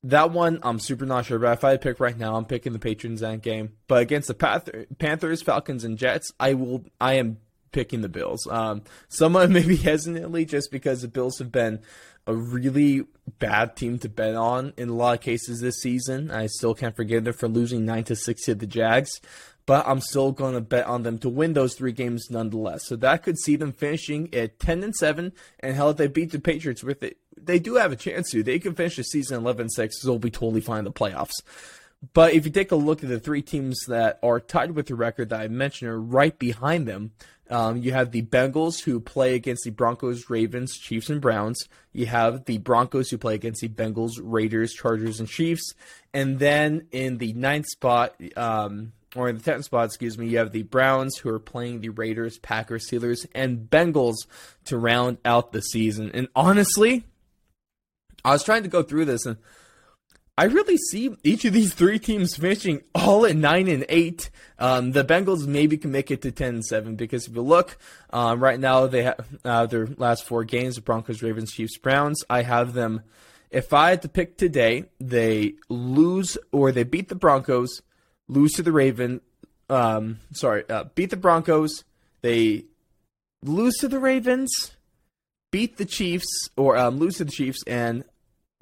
That 0.04 0.32
one, 0.32 0.60
I'm 0.64 0.80
super 0.80 1.06
not 1.06 1.26
sure 1.26 1.38
about. 1.38 1.60
If 1.60 1.64
I 1.64 1.78
pick 1.78 2.00
right 2.00 2.18
now, 2.18 2.36
I'm 2.36 2.46
picking 2.46 2.74
the 2.74 2.80
Patriots 2.80 3.22
that 3.22 3.42
game. 3.42 3.74
But 3.88 4.02
against 4.02 4.28
the 4.28 4.88
Panthers, 4.98 5.44
Falcons, 5.44 5.84
and 5.84 5.98
Jets, 5.98 6.32
I 6.40 6.56
will. 6.56 6.86
I 7.00 7.14
am 7.14 7.38
picking 7.72 8.02
the 8.02 8.10
Bills. 8.10 8.48
Um, 8.48 8.82
somewhat 9.10 9.50
maybe 9.52 9.76
hesitantly, 9.76 10.46
just 10.46 10.72
because 10.72 11.02
the 11.02 11.08
Bills 11.08 11.38
have 11.38 11.52
been 11.52 11.82
a 12.28 12.36
really 12.36 13.04
bad 13.40 13.76
team 13.76 13.98
to 14.00 14.10
bet 14.10 14.36
on 14.36 14.74
in 14.78 14.90
a 14.90 14.94
lot 14.94 15.16
of 15.16 15.22
cases 15.22 15.60
this 15.60 15.82
season. 15.82 16.32
I 16.32 16.48
still 16.48 16.74
can't 16.74 16.96
forgive 16.96 17.24
them 17.24 17.34
for 17.34 17.48
losing 17.48 17.86
nine 17.86 18.04
to 18.06 18.16
six 18.16 18.46
to 18.46 18.56
the 18.56 18.68
Jags 18.68 19.20
but 19.66 19.88
I'm 19.88 20.02
still 20.02 20.32
going 20.32 20.54
to 20.54 20.62
bet 20.62 20.86
on 20.86 21.04
them 21.04 21.18
to 21.20 21.30
win 21.30 21.54
those 21.54 21.76
three 21.76 21.92
games 21.92 22.28
nonetheless. 22.30 22.86
So 22.88 22.96
that 22.98 23.24
could 23.24 23.38
see 23.40 23.56
them 23.56 23.72
finishing 23.72 24.34
at 24.34 24.60
10 24.60 24.84
and 24.84 24.96
7, 24.96 25.32
and 25.60 25.76
hell, 25.76 25.92
if 25.92 25.98
they 25.98 26.08
beat 26.08 26.32
the 26.32 26.40
Patriots 26.40 26.84
with 26.84 27.04
it, 27.04 27.18
they 27.44 27.60
do 27.60 27.76
have 27.76 27.92
a 27.92 27.96
chance 27.96 28.32
to. 28.32 28.44
They 28.44 28.60
could 28.60 28.78
finish 28.78 28.96
the 28.96 29.04
season 29.04 29.38
11 29.38 29.70
6, 29.70 30.02
they'll 30.02 30.20
be 30.20 30.32
totally 30.32 30.62
fine 30.62 30.80
in 30.80 30.86
the 30.86 30.92
playoffs. 30.92 31.42
But 32.14 32.34
if 32.34 32.46
you 32.46 32.52
take 32.52 32.72
a 32.72 32.76
look 32.76 33.04
at 33.04 33.10
the 33.10 33.20
three 33.20 33.44
teams 33.44 33.80
that 33.88 34.20
are 34.24 34.40
tied 34.40 34.72
with 34.72 34.88
the 34.88 34.96
record 34.96 35.30
that 35.30 35.42
I 35.42 35.48
mentioned 35.48 35.92
are 35.92 36.02
right 36.02 36.38
behind 36.38 36.88
them, 36.88 37.12
um, 37.52 37.78
you 37.78 37.92
have 37.92 38.12
the 38.12 38.24
Bengals 38.24 38.82
who 38.82 39.00
play 39.00 39.36
against 39.36 39.66
the 39.66 39.72
Broncos, 39.72 40.30
Ravens, 40.30 40.78
Chiefs, 40.78 41.10
and 41.10 41.22
Browns. 41.22 41.68
You 41.92 42.06
have 42.08 42.46
the 42.46 42.58
Broncos 42.60 43.10
who 43.10 43.18
play 43.18 43.36
against 43.36 43.62
the 43.62 43.68
Bengals, 43.68 44.14
Raiders, 44.22 44.74
Chargers, 44.74 45.20
and 45.20 45.28
Chiefs. 45.28 45.74
And 46.14 46.40
then 46.40 46.88
in 46.92 47.18
the 47.18 47.34
ninth 47.34 47.68
spot, 47.68 48.16
um, 48.38 48.94
or 49.16 49.28
in 49.28 49.38
the 49.38 49.44
10th 49.44 49.66
spot, 49.66 49.86
excuse 49.86 50.18
me, 50.18 50.28
you 50.28 50.38
have 50.38 50.54
the 50.54 50.64
Browns 50.64 51.18
who 51.18 51.30
are 51.30 51.40
playing 51.40 51.82
the 51.82 51.90
Raiders, 51.90 52.38
Packers, 52.38 52.90
Steelers, 52.90 53.26
and 53.36 53.70
Bengals 53.70 54.26
to 54.66 54.78
round 54.78 55.18
out 55.26 55.52
the 55.52 55.62
season. 55.62 56.12
And 56.14 56.30
honestly, 56.34 57.04
I 58.24 58.32
was 58.32 58.44
trying 58.44 58.64
to 58.64 58.70
go 58.70 58.84
through 58.84 59.06
this 59.06 59.26
and 59.26 59.38
I 60.38 60.46
really 60.46 60.78
see 60.78 61.16
each 61.24 61.46
of 61.46 61.54
these 61.54 61.74
three 61.74 62.00
teams 62.00 62.36
finishing 62.36 62.82
all 62.96 63.26
at 63.26 63.36
nine 63.36 63.68
and 63.68 63.86
eight. 63.90 64.32
Um, 64.58 64.92
the 64.92 65.04
Bengals 65.04 65.46
maybe 65.46 65.78
can 65.78 65.92
make 65.92 66.10
it 66.10 66.22
to 66.22 66.32
ten 66.32 66.56
and 66.56 66.66
seven 66.66 66.96
because 66.96 67.28
if 67.28 67.36
you 67.36 67.42
look 67.42 67.78
um, 68.12 68.42
right 68.42 68.60
now, 68.60 68.88
they 68.88 69.04
have 69.04 69.28
uh, 69.44 69.66
their 69.66 69.86
last 69.86 70.26
four 70.26 70.44
games: 70.44 70.80
Broncos, 70.80 71.22
Ravens, 71.22 71.52
Chiefs, 71.52 71.78
Browns. 71.78 72.24
I 72.30 72.44
have 72.44 72.74
them. 72.74 73.04
If 73.52 73.74
I 73.74 73.90
had 73.90 74.02
to 74.04 74.10
pick 74.10 74.38
today, 74.38 74.86
they 75.00 75.56
lose 75.70 76.38
or 76.52 76.72
they 76.72 76.86
beat 76.86 77.10
the 77.10 77.16
Broncos, 77.16 77.82
lose 78.28 78.54
to 78.54 78.64
the 78.64 78.72
Raven. 78.72 79.22
Um, 79.70 80.20
sorry, 80.32 80.64
uh, 80.70 80.86
beat 80.96 81.10
the 81.10 81.18
Broncos. 81.18 81.84
They 82.22 82.66
lose 83.44 83.76
to 83.76 83.88
the 83.88 84.00
Ravens, 84.00 84.50
beat 85.52 85.78
the 85.78 85.86
Chiefs, 85.86 86.50
or 86.56 86.78
um, 86.78 86.98
lose 86.98 87.18
to 87.18 87.26
the 87.26 87.32
Chiefs, 87.32 87.64
and 87.68 88.06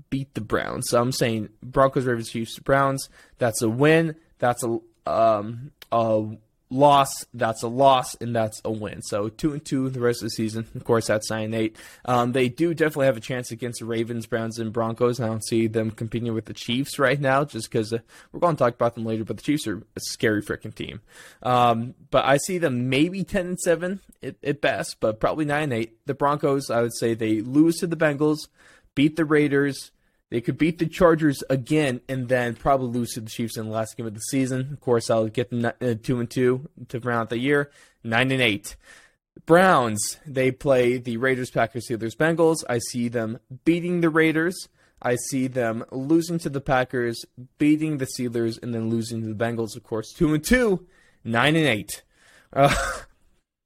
beat 0.09 0.33
the 0.33 0.41
Browns. 0.41 0.89
So 0.89 1.01
I'm 1.01 1.11
saying 1.11 1.49
Broncos, 1.61 2.05
Ravens, 2.05 2.29
Chiefs, 2.29 2.59
Browns. 2.59 3.09
That's 3.37 3.61
a 3.61 3.69
win. 3.69 4.15
That's 4.39 4.63
a 4.63 4.79
um, 5.05 5.71
a 5.91 6.25
loss, 6.71 7.25
that's 7.33 7.63
a 7.63 7.67
loss, 7.67 8.13
and 8.15 8.35
that's 8.35 8.61
a 8.63 8.71
win. 8.71 9.01
So 9.01 9.29
two 9.29 9.53
and 9.53 9.65
two 9.65 9.89
the 9.89 9.99
rest 9.99 10.21
of 10.21 10.27
the 10.27 10.31
season. 10.31 10.67
Of 10.75 10.83
course, 10.83 11.07
that's 11.07 11.29
nine 11.29 11.45
and 11.45 11.55
eight. 11.55 11.75
Um, 12.05 12.31
they 12.31 12.49
do 12.49 12.73
definitely 12.73 13.07
have 13.07 13.17
a 13.17 13.21
chance 13.21 13.51
against 13.51 13.79
the 13.79 13.85
Ravens, 13.85 14.25
Browns, 14.25 14.59
and 14.59 14.71
Broncos. 14.71 15.19
I 15.19 15.27
don't 15.27 15.45
see 15.45 15.67
them 15.67 15.91
competing 15.91 16.33
with 16.33 16.45
the 16.45 16.53
Chiefs 16.53 16.99
right 16.99 17.19
now, 17.19 17.43
just 17.43 17.69
because 17.69 17.91
uh, 17.91 17.99
we're 18.31 18.39
going 18.39 18.55
to 18.55 18.59
talk 18.59 18.75
about 18.75 18.95
them 18.95 19.05
later. 19.05 19.23
But 19.23 19.37
the 19.37 19.43
Chiefs 19.43 19.67
are 19.67 19.77
a 19.77 19.99
scary 19.99 20.41
freaking 20.41 20.75
team. 20.75 21.01
Um, 21.41 21.95
but 22.11 22.25
I 22.25 22.37
see 22.37 22.57
them 22.57 22.89
maybe 22.89 23.23
ten 23.23 23.47
and 23.47 23.59
seven 23.59 23.99
at, 24.21 24.35
at 24.43 24.61
best, 24.61 24.97
but 24.99 25.19
probably 25.19 25.45
nine 25.45 25.63
and 25.63 25.73
eight. 25.73 26.05
The 26.05 26.13
Broncos, 26.13 26.69
I 26.69 26.81
would 26.81 26.95
say 26.95 27.13
they 27.13 27.41
lose 27.41 27.77
to 27.77 27.87
the 27.87 27.97
Bengals, 27.97 28.47
beat 28.95 29.15
the 29.15 29.25
Raiders 29.25 29.91
they 30.29 30.41
could 30.41 30.57
beat 30.57 30.77
the 30.77 30.85
Chargers 30.85 31.43
again 31.49 32.01
and 32.07 32.27
then 32.27 32.55
probably 32.55 32.99
lose 32.99 33.13
to 33.13 33.21
the 33.21 33.29
Chiefs 33.29 33.57
in 33.57 33.65
the 33.65 33.71
last 33.71 33.97
game 33.97 34.05
of 34.05 34.13
the 34.13 34.19
season. 34.19 34.69
Of 34.71 34.79
course, 34.79 35.09
I'll 35.09 35.27
get 35.27 35.49
them 35.49 35.65
uh, 35.65 35.95
two 36.01 36.19
and 36.19 36.29
two 36.29 36.69
to 36.89 36.99
round 36.99 37.21
out 37.21 37.29
the 37.29 37.39
year, 37.39 37.71
nine 38.03 38.31
and 38.31 38.41
eight. 38.41 38.75
Browns, 39.45 40.17
they 40.25 40.51
play 40.51 40.97
the 40.97 41.17
Raiders, 41.17 41.49
Packers, 41.49 41.87
Steelers, 41.89 42.15
Bengals. 42.15 42.63
I 42.69 42.79
see 42.91 43.07
them 43.07 43.39
beating 43.65 44.01
the 44.01 44.09
Raiders. 44.09 44.67
I 45.01 45.15
see 45.15 45.47
them 45.47 45.85
losing 45.91 46.39
to 46.39 46.49
the 46.49 46.61
Packers, 46.61 47.25
beating 47.57 47.97
the 47.97 48.07
Steelers, 48.17 48.61
and 48.61 48.73
then 48.73 48.89
losing 48.89 49.21
to 49.21 49.33
the 49.33 49.45
Bengals. 49.45 49.75
Of 49.75 49.83
course, 49.83 50.13
two 50.13 50.33
and 50.33 50.43
two, 50.43 50.85
nine 51.23 51.55
and 51.55 51.65
eight. 51.65 52.03
Uh, 52.51 52.75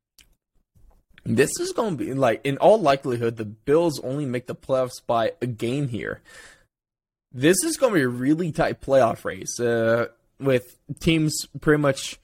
this 1.26 1.60
is 1.60 1.74
going 1.74 1.98
to 1.98 2.06
be 2.06 2.14
like, 2.14 2.40
in 2.46 2.58
all 2.58 2.80
likelihood, 2.80 3.36
the 3.36 3.46
Bills 3.46 4.00
only 4.02 4.26
make 4.26 4.46
the 4.48 4.56
playoffs 4.56 5.02
by 5.06 5.34
a 5.42 5.48
game 5.48 5.88
here 5.90 6.22
this 7.34 7.64
is 7.64 7.78
going 7.78 7.94
to 7.94 8.00
be 8.00 8.04
a 8.04 8.08
really 8.08 8.52
tight 8.52 8.82
playoff 8.82 9.26
race 9.26 9.60
uh, 9.60 10.08
with 10.40 10.78
teams 11.00 11.48
pretty 11.62 11.82
much, 11.82 12.20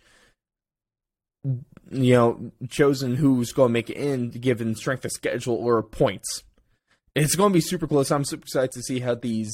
you 1.44 2.14
know, 2.14 2.52
chosen 2.70 3.16
who's 3.16 3.52
going 3.52 3.70
to 3.70 3.74
make 3.74 3.90
it 3.90 3.98
in 3.98 4.30
given 4.30 4.76
strength 4.76 5.06
of 5.06 5.12
schedule 5.12 5.56
or 5.56 5.82
points. 5.82 6.44
It's 7.16 7.36
going 7.36 7.52
to 7.52 7.54
be 7.54 7.62
super 7.62 7.88
close. 7.88 8.12
I'm 8.12 8.24
super 8.24 8.44
excited 8.44 8.72
to 8.74 8.84
see 8.84 9.00
how 9.00 9.16
these 9.16 9.52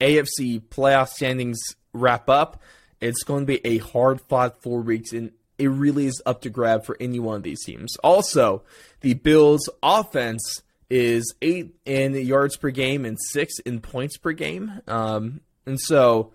AFC 0.00 0.60
playoff 0.60 1.08
standings 1.08 1.58
wrap 1.92 2.28
up. 2.28 2.60
It's 3.00 3.22
going 3.22 3.42
to 3.42 3.46
be 3.46 3.64
a 3.64 3.78
hard 3.78 4.20
fought 4.20 4.62
four 4.62 4.80
weeks, 4.80 5.12
and 5.12 5.30
it 5.58 5.68
really 5.68 6.06
is 6.06 6.20
up 6.26 6.42
to 6.42 6.50
grab 6.50 6.84
for 6.84 6.96
any 6.98 7.20
one 7.20 7.36
of 7.36 7.42
these 7.42 7.62
teams. 7.64 7.96
Also, 7.98 8.62
the 9.00 9.14
Bills' 9.14 9.68
offense 9.82 10.62
is 10.88 11.34
eight 11.42 11.74
in 11.84 12.14
yards 12.14 12.56
per 12.56 12.70
game 12.70 13.04
and 13.04 13.18
six 13.30 13.58
in 13.60 13.80
points 13.80 14.16
per 14.16 14.32
game. 14.32 14.80
Um, 14.86 15.40
and 15.66 15.80
so 15.80 16.32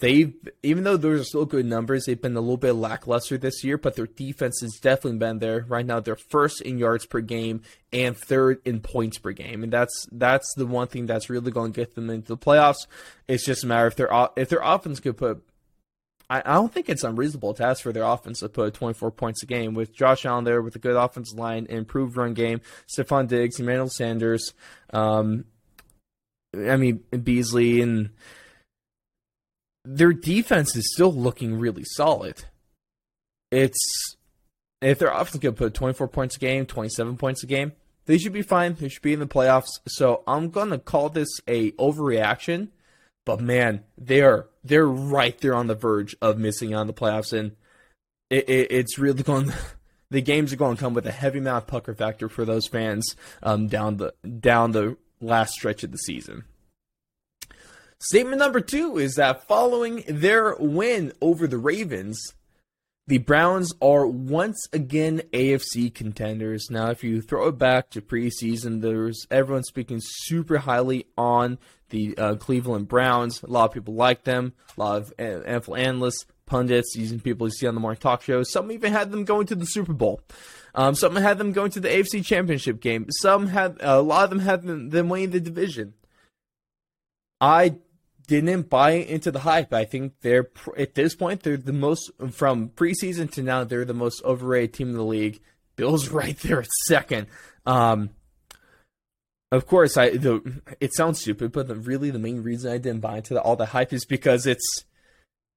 they've, 0.00 0.34
even 0.64 0.82
though 0.82 0.96
those 0.96 1.20
are 1.20 1.24
still 1.24 1.44
good 1.44 1.66
numbers, 1.66 2.04
they've 2.04 2.20
been 2.20 2.36
a 2.36 2.40
little 2.40 2.56
bit 2.56 2.72
lackluster 2.72 3.38
this 3.38 3.62
year, 3.62 3.78
but 3.78 3.94
their 3.94 4.06
defense 4.06 4.60
has 4.60 4.78
definitely 4.80 5.18
been 5.18 5.38
there. 5.38 5.64
Right 5.68 5.86
now, 5.86 6.00
they're 6.00 6.16
first 6.16 6.60
in 6.62 6.78
yards 6.78 7.06
per 7.06 7.20
game 7.20 7.62
and 7.92 8.16
third 8.16 8.60
in 8.64 8.80
points 8.80 9.18
per 9.18 9.30
game. 9.30 9.62
And 9.62 9.72
that's, 9.72 10.06
that's 10.10 10.52
the 10.56 10.66
one 10.66 10.88
thing 10.88 11.06
that's 11.06 11.30
really 11.30 11.52
going 11.52 11.72
to 11.72 11.80
get 11.80 11.94
them 11.94 12.10
into 12.10 12.28
the 12.28 12.36
playoffs. 12.36 12.88
It's 13.28 13.46
just 13.46 13.62
a 13.62 13.66
matter 13.68 13.86
if 13.86 13.96
their, 13.96 14.10
if 14.36 14.48
their 14.48 14.62
offense 14.62 14.98
could 14.98 15.16
put 15.16 15.44
I, 16.32 16.42
I 16.46 16.54
don't 16.54 16.72
think 16.72 16.88
it's 16.88 17.04
unreasonable 17.04 17.52
to 17.54 17.64
ask 17.64 17.82
for 17.82 17.92
their 17.92 18.04
offense 18.04 18.40
to 18.40 18.48
put 18.48 18.72
24 18.72 19.10
points 19.10 19.42
a 19.42 19.46
game 19.46 19.74
with 19.74 19.92
Josh 19.92 20.24
Allen 20.24 20.44
there 20.44 20.62
with 20.62 20.74
a 20.74 20.78
good 20.78 20.96
offensive 20.96 21.38
line, 21.38 21.66
improved 21.68 22.16
run 22.16 22.32
game, 22.32 22.62
Stefon 22.88 23.28
Diggs, 23.28 23.60
Emmanuel 23.60 23.90
Sanders, 23.90 24.54
um, 24.94 25.44
I 26.56 26.76
mean 26.76 27.04
Beasley, 27.22 27.82
and 27.82 28.10
their 29.84 30.14
defense 30.14 30.74
is 30.74 30.90
still 30.94 31.12
looking 31.12 31.58
really 31.58 31.84
solid. 31.84 32.44
It's 33.50 34.16
if 34.80 34.98
their 34.98 35.12
offense 35.12 35.38
can 35.38 35.52
put 35.52 35.74
24 35.74 36.08
points 36.08 36.36
a 36.36 36.38
game, 36.38 36.64
27 36.64 37.18
points 37.18 37.42
a 37.42 37.46
game, 37.46 37.72
they 38.06 38.16
should 38.16 38.32
be 38.32 38.40
fine. 38.40 38.72
They 38.72 38.88
should 38.88 39.02
be 39.02 39.12
in 39.12 39.20
the 39.20 39.26
playoffs. 39.26 39.80
So 39.86 40.22
I'm 40.26 40.48
gonna 40.48 40.78
call 40.78 41.10
this 41.10 41.28
a 41.46 41.72
overreaction 41.72 42.68
but 43.24 43.40
man, 43.40 43.84
they're 43.96 44.46
they're 44.64 44.86
right 44.86 45.38
there 45.38 45.54
on 45.54 45.66
the 45.66 45.74
verge 45.74 46.14
of 46.22 46.38
missing 46.38 46.74
on 46.74 46.86
the 46.86 46.92
playoffs, 46.92 47.32
and 47.32 47.52
it, 48.30 48.48
it, 48.48 48.68
it's 48.70 48.98
really 48.98 49.22
going. 49.22 49.52
The 50.10 50.20
games 50.20 50.52
are 50.52 50.56
going 50.56 50.76
to 50.76 50.80
come 50.82 50.92
with 50.92 51.06
a 51.06 51.10
heavy 51.10 51.38
amount 51.38 51.64
of 51.64 51.68
pucker 51.68 51.94
factor 51.94 52.28
for 52.28 52.44
those 52.44 52.66
fans 52.66 53.16
um, 53.42 53.66
down 53.66 53.96
the 53.96 54.12
down 54.40 54.72
the 54.72 54.98
last 55.22 55.54
stretch 55.54 55.84
of 55.84 55.90
the 55.90 55.96
season. 55.96 56.44
Statement 57.98 58.38
number 58.38 58.60
two 58.60 58.98
is 58.98 59.14
that 59.14 59.48
following 59.48 60.04
their 60.06 60.54
win 60.56 61.12
over 61.22 61.46
the 61.46 61.56
Ravens, 61.56 62.34
the 63.06 63.18
Browns 63.18 63.72
are 63.80 64.06
once 64.06 64.68
again 64.72 65.22
AFC 65.32 65.94
contenders. 65.94 66.66
Now, 66.68 66.90
if 66.90 67.02
you 67.02 67.22
throw 67.22 67.48
it 67.48 67.58
back 67.58 67.90
to 67.90 68.02
preseason, 68.02 68.80
there's 68.80 69.26
everyone 69.30 69.64
speaking 69.64 70.00
super 70.02 70.58
highly 70.58 71.06
on 71.16 71.58
the 71.92 72.18
uh, 72.18 72.34
Cleveland 72.34 72.88
Browns. 72.88 73.42
A 73.42 73.46
lot 73.46 73.66
of 73.66 73.72
people 73.72 73.94
like 73.94 74.24
them. 74.24 74.54
A 74.76 74.80
lot 74.80 75.00
of 75.00 75.16
NFL 75.16 75.78
analysts, 75.78 76.26
pundits, 76.46 76.96
using 76.96 77.20
people 77.20 77.46
you 77.46 77.52
see 77.52 77.68
on 77.68 77.74
the 77.74 77.80
morning 77.80 78.00
talk 78.00 78.22
shows. 78.22 78.50
Some 78.50 78.72
even 78.72 78.92
had 78.92 79.12
them 79.12 79.24
going 79.24 79.46
to 79.46 79.54
the 79.54 79.66
Super 79.66 79.92
Bowl. 79.92 80.20
Um, 80.74 80.94
some 80.94 81.14
had 81.14 81.38
them 81.38 81.52
going 81.52 81.70
to 81.72 81.80
the 81.80 81.88
AFC 81.88 82.24
Championship 82.24 82.80
game. 82.80 83.06
Some 83.20 83.46
had 83.46 83.76
a 83.80 84.02
lot 84.02 84.24
of 84.24 84.30
them 84.30 84.40
had 84.40 84.62
them, 84.62 84.90
them 84.90 85.08
winning 85.08 85.30
the 85.30 85.40
division. 85.40 85.94
I 87.40 87.76
didn't 88.26 88.70
buy 88.70 88.92
into 88.92 89.30
the 89.30 89.40
hype. 89.40 89.74
I 89.74 89.84
think 89.84 90.14
they're 90.22 90.48
at 90.78 90.94
this 90.94 91.14
point 91.14 91.42
they're 91.42 91.56
the 91.56 91.72
most 91.72 92.10
from 92.30 92.70
preseason 92.70 93.30
to 93.32 93.42
now 93.42 93.64
they're 93.64 93.84
the 93.84 93.92
most 93.92 94.24
overrated 94.24 94.72
team 94.72 94.90
in 94.90 94.96
the 94.96 95.04
league. 95.04 95.40
Bills 95.76 96.08
right 96.10 96.38
there 96.38 96.60
at 96.60 96.68
second. 96.86 97.26
Um, 97.66 98.10
of 99.52 99.66
course, 99.66 99.98
I 99.98 100.16
the 100.16 100.62
it 100.80 100.94
sounds 100.94 101.20
stupid, 101.20 101.52
but 101.52 101.68
the, 101.68 101.76
really 101.76 102.10
the 102.10 102.18
main 102.18 102.42
reason 102.42 102.72
I 102.72 102.78
didn't 102.78 103.02
buy 103.02 103.18
into 103.18 103.34
the, 103.34 103.42
all 103.42 103.54
the 103.54 103.66
hype 103.66 103.92
is 103.92 104.06
because 104.06 104.46
it's 104.46 104.84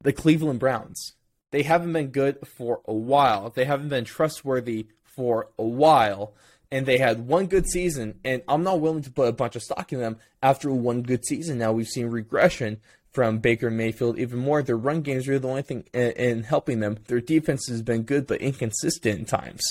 the 0.01 0.11
Cleveland 0.11 0.59
Browns. 0.59 1.13
They 1.51 1.63
haven't 1.63 1.93
been 1.93 2.09
good 2.09 2.45
for 2.57 2.81
a 2.85 2.93
while. 2.93 3.49
They 3.49 3.63
haven't 3.63 3.87
been 3.87 4.03
trustworthy 4.03 4.87
for 5.05 5.47
a 5.57 5.63
while, 5.63 6.33
and 6.69 6.85
they 6.85 6.97
had 6.97 7.25
one 7.25 7.47
good 7.47 7.69
season. 7.69 8.19
And 8.25 8.43
I'm 8.49 8.63
not 8.63 8.81
willing 8.81 9.03
to 9.03 9.11
put 9.11 9.29
a 9.29 9.33
bunch 9.33 9.55
of 9.55 9.63
stock 9.63 9.93
in 9.93 10.01
them 10.01 10.17
after 10.43 10.69
one 10.71 11.01
good 11.01 11.25
season. 11.25 11.57
Now 11.57 11.71
we've 11.71 11.87
seen 11.87 12.07
regression 12.07 12.81
from 13.13 13.37
Baker 13.37 13.71
Mayfield 13.71 14.19
even 14.19 14.39
more. 14.39 14.61
Their 14.61 14.75
run 14.75 15.03
games 15.03 15.29
are 15.29 15.39
the 15.39 15.47
only 15.47 15.61
thing 15.61 15.85
in, 15.93 16.11
in 16.11 16.43
helping 16.43 16.81
them. 16.81 16.97
Their 17.07 17.21
defense 17.21 17.69
has 17.69 17.81
been 17.81 18.03
good 18.03 18.27
but 18.27 18.41
inconsistent 18.41 19.21
at 19.21 19.27
times. 19.29 19.63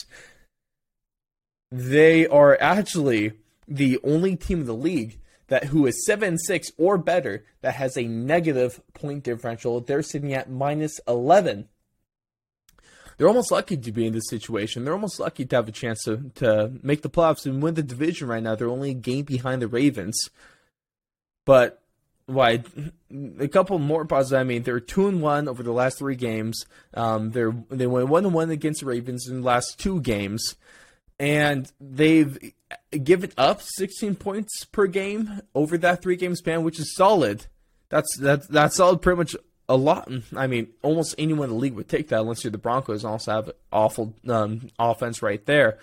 They 1.71 2.27
are 2.27 2.57
actually 2.59 3.35
the 3.67 3.99
only 4.05 4.37
team 4.37 4.61
in 4.61 4.67
the 4.67 4.75
league 4.75 5.19
that 5.49 5.65
who 5.65 5.87
is 5.87 6.05
seven 6.07 6.39
six 6.39 6.71
or 6.79 6.99
better 6.99 7.45
that 7.61 7.75
has 7.75 7.97
a 7.97 8.05
negative 8.05 8.81
point 8.95 9.25
differential. 9.25 9.81
They're 9.81 10.03
sitting 10.03 10.33
at 10.33 10.51
minus 10.51 11.01
eleven. 11.07 11.69
They're 13.17 13.29
almost 13.29 13.53
lucky 13.53 13.77
to 13.77 13.93
be 13.93 14.07
in 14.07 14.13
this 14.13 14.29
situation. 14.29 14.85
They're 14.85 14.95
almost 14.95 15.21
lucky 15.21 15.45
to 15.45 15.57
have 15.57 15.69
a 15.69 15.73
chance 15.73 16.03
to, 16.03 16.33
to 16.37 16.73
make 16.83 17.03
the 17.03 17.11
playoffs 17.11 17.47
and 17.47 17.63
win 17.63 17.75
the 17.75 17.83
division 17.83 18.27
right 18.27 18.43
now. 18.43 18.57
They're 18.57 18.69
only 18.69 18.91
a 18.91 18.95
game 18.95 19.25
behind 19.25 19.63
the 19.63 19.69
Ravens. 19.69 20.31
But 21.45 21.81
why 22.27 22.65
a 23.39 23.49
couple 23.49 23.79
more 23.79 24.05
positives. 24.05 24.41
I 24.41 24.45
mean, 24.45 24.63
they're 24.63 24.81
two 24.81 25.09
and 25.09 25.21
one 25.21 25.49
over 25.49 25.63
the 25.63 25.73
last 25.73 25.99
three 25.99 26.17
games. 26.17 26.65
Um, 26.95 27.31
they're 27.31 27.55
they 27.69 27.87
went 27.87 28.09
one 28.09 28.25
and 28.25 28.35
one 28.35 28.51
against 28.51 28.81
the 28.81 28.87
Ravens 28.87 29.29
in 29.29 29.43
the 29.43 29.47
last 29.47 29.79
two 29.79 30.01
games, 30.01 30.55
and 31.19 31.71
they've 31.81 32.39
given 33.03 33.33
up 33.37 33.61
16 33.63 34.17
points 34.17 34.65
per 34.65 34.87
game 34.87 35.43
over 35.55 35.79
that 35.79 36.03
three 36.03 36.17
game 36.17 36.35
span, 36.35 36.63
which 36.63 36.79
is 36.79 36.95
solid. 36.95 37.47
That's 37.89 38.17
that's 38.17 38.47
that's 38.49 38.77
solid. 38.77 39.03
Pretty 39.03 39.19
much 39.19 39.37
a 39.69 39.77
lot. 39.77 40.11
I 40.37 40.47
mean, 40.47 40.69
almost 40.83 41.15
anyone 41.19 41.45
in 41.45 41.51
the 41.51 41.61
league 41.61 41.75
would 41.75 41.89
take 41.89 42.09
that, 42.09 42.21
unless 42.21 42.45
you're 42.45 42.51
the 42.51 42.59
Broncos 42.59 43.05
and 43.05 43.13
also 43.13 43.33
have 43.33 43.51
awful 43.73 44.15
um, 44.29 44.69
offense 44.79 45.23
right 45.23 45.45
there. 45.47 45.79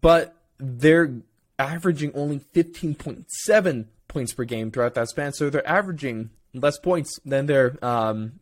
But 0.00 0.34
they're 0.58 1.14
averaging 1.58 2.12
only 2.14 2.38
15.7 2.38 3.86
points 4.06 4.32
per 4.32 4.44
game 4.44 4.70
throughout 4.70 4.94
that 4.94 5.08
span, 5.08 5.32
so 5.32 5.50
they're 5.50 5.68
averaging 5.68 6.30
less 6.54 6.78
points 6.78 7.18
than 7.24 7.46
they're 7.46 7.76
um, 7.84 8.40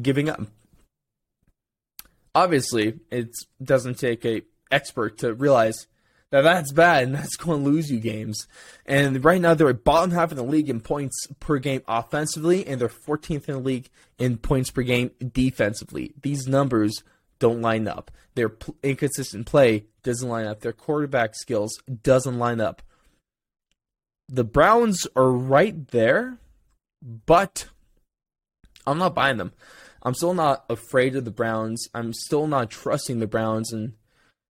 giving 0.00 0.28
up. 0.28 0.42
Obviously, 2.34 3.00
it 3.10 3.34
doesn't 3.62 3.98
take 3.98 4.24
a 4.24 4.42
expert 4.70 5.18
to 5.18 5.34
realize 5.34 5.86
that 6.30 6.42
that's 6.42 6.72
bad 6.72 7.04
and 7.04 7.14
that's 7.14 7.36
going 7.36 7.62
to 7.62 7.70
lose 7.70 7.90
you 7.90 7.98
games. 7.98 8.46
And 8.86 9.24
right 9.24 9.40
now 9.40 9.54
they're 9.54 9.68
at 9.68 9.84
bottom 9.84 10.12
half 10.12 10.30
in 10.30 10.36
the 10.36 10.44
league 10.44 10.70
in 10.70 10.80
points 10.80 11.26
per 11.40 11.58
game 11.58 11.82
offensively, 11.88 12.66
and 12.66 12.80
they're 12.80 12.88
14th 12.88 13.48
in 13.48 13.54
the 13.54 13.60
league 13.60 13.88
in 14.18 14.38
points 14.38 14.70
per 14.70 14.82
game 14.82 15.10
defensively. 15.32 16.12
These 16.20 16.46
numbers 16.46 17.02
don't 17.38 17.62
line 17.62 17.88
up. 17.88 18.10
Their 18.34 18.52
inconsistent 18.82 19.46
play 19.46 19.86
doesn't 20.02 20.28
line 20.28 20.46
up. 20.46 20.60
Their 20.60 20.72
quarterback 20.72 21.34
skills 21.34 21.72
doesn't 22.02 22.38
line 22.38 22.60
up. 22.60 22.82
The 24.28 24.44
Browns 24.44 25.08
are 25.16 25.32
right 25.32 25.88
there, 25.88 26.38
but 27.02 27.66
I'm 28.86 28.98
not 28.98 29.14
buying 29.14 29.38
them. 29.38 29.52
I'm 30.02 30.14
still 30.14 30.34
not 30.34 30.64
afraid 30.70 31.16
of 31.16 31.24
the 31.24 31.30
Browns. 31.30 31.88
I'm 31.92 32.12
still 32.12 32.46
not 32.46 32.70
trusting 32.70 33.18
the 33.18 33.26
Browns, 33.26 33.72
and 33.72 33.94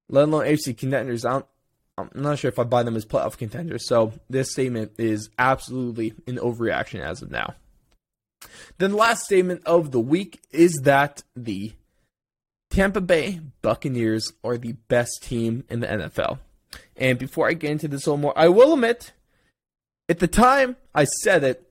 let 0.09 0.25
alone 0.25 0.45
AFC 0.45 0.77
contenders. 0.77 1.25
I'm, 1.25 1.45
I'm 2.15 2.23
not 2.23 2.39
sure 2.39 2.49
if 2.49 2.59
I 2.59 2.65
buy 2.65 2.83
them 2.83 2.97
as 2.97 3.05
playoff 3.05 3.37
contenders. 3.37 3.87
So 3.87 4.13
this 4.29 4.53
statement 4.53 4.93
is 4.99 5.31
absolutely 5.39 6.15
an 6.27 6.37
overreaction 6.37 7.01
as 7.01 7.23
of 7.23 7.31
now. 7.31 7.55
Then 8.79 8.93
the 8.93 8.97
last 8.97 9.25
statement 9.25 9.63
of 9.67 9.91
the 9.91 10.01
week 10.01 10.41
is 10.51 10.73
that 10.85 11.23
the 11.37 11.73
Tampa 12.71 13.01
Bay 13.01 13.41
Buccaneers 13.63 14.33
are 14.45 14.57
the 14.57 14.73
best 14.89 15.23
team 15.23 15.65
in 15.69 15.81
the 15.81 15.87
NFL. 15.87 16.39
And 16.97 17.19
before 17.19 17.49
I 17.49 17.55
get 17.55 17.73
into 17.73 17.89
this 17.89 18.07
a 18.07 18.11
little 18.11 18.23
more, 18.23 18.39
I 18.39 18.49
will 18.49 18.75
admit, 18.75 19.13
at 20.09 20.21
the 20.21 20.29
time 20.29 20.77
I 20.95 21.05
said 21.05 21.45
it, 21.45 21.70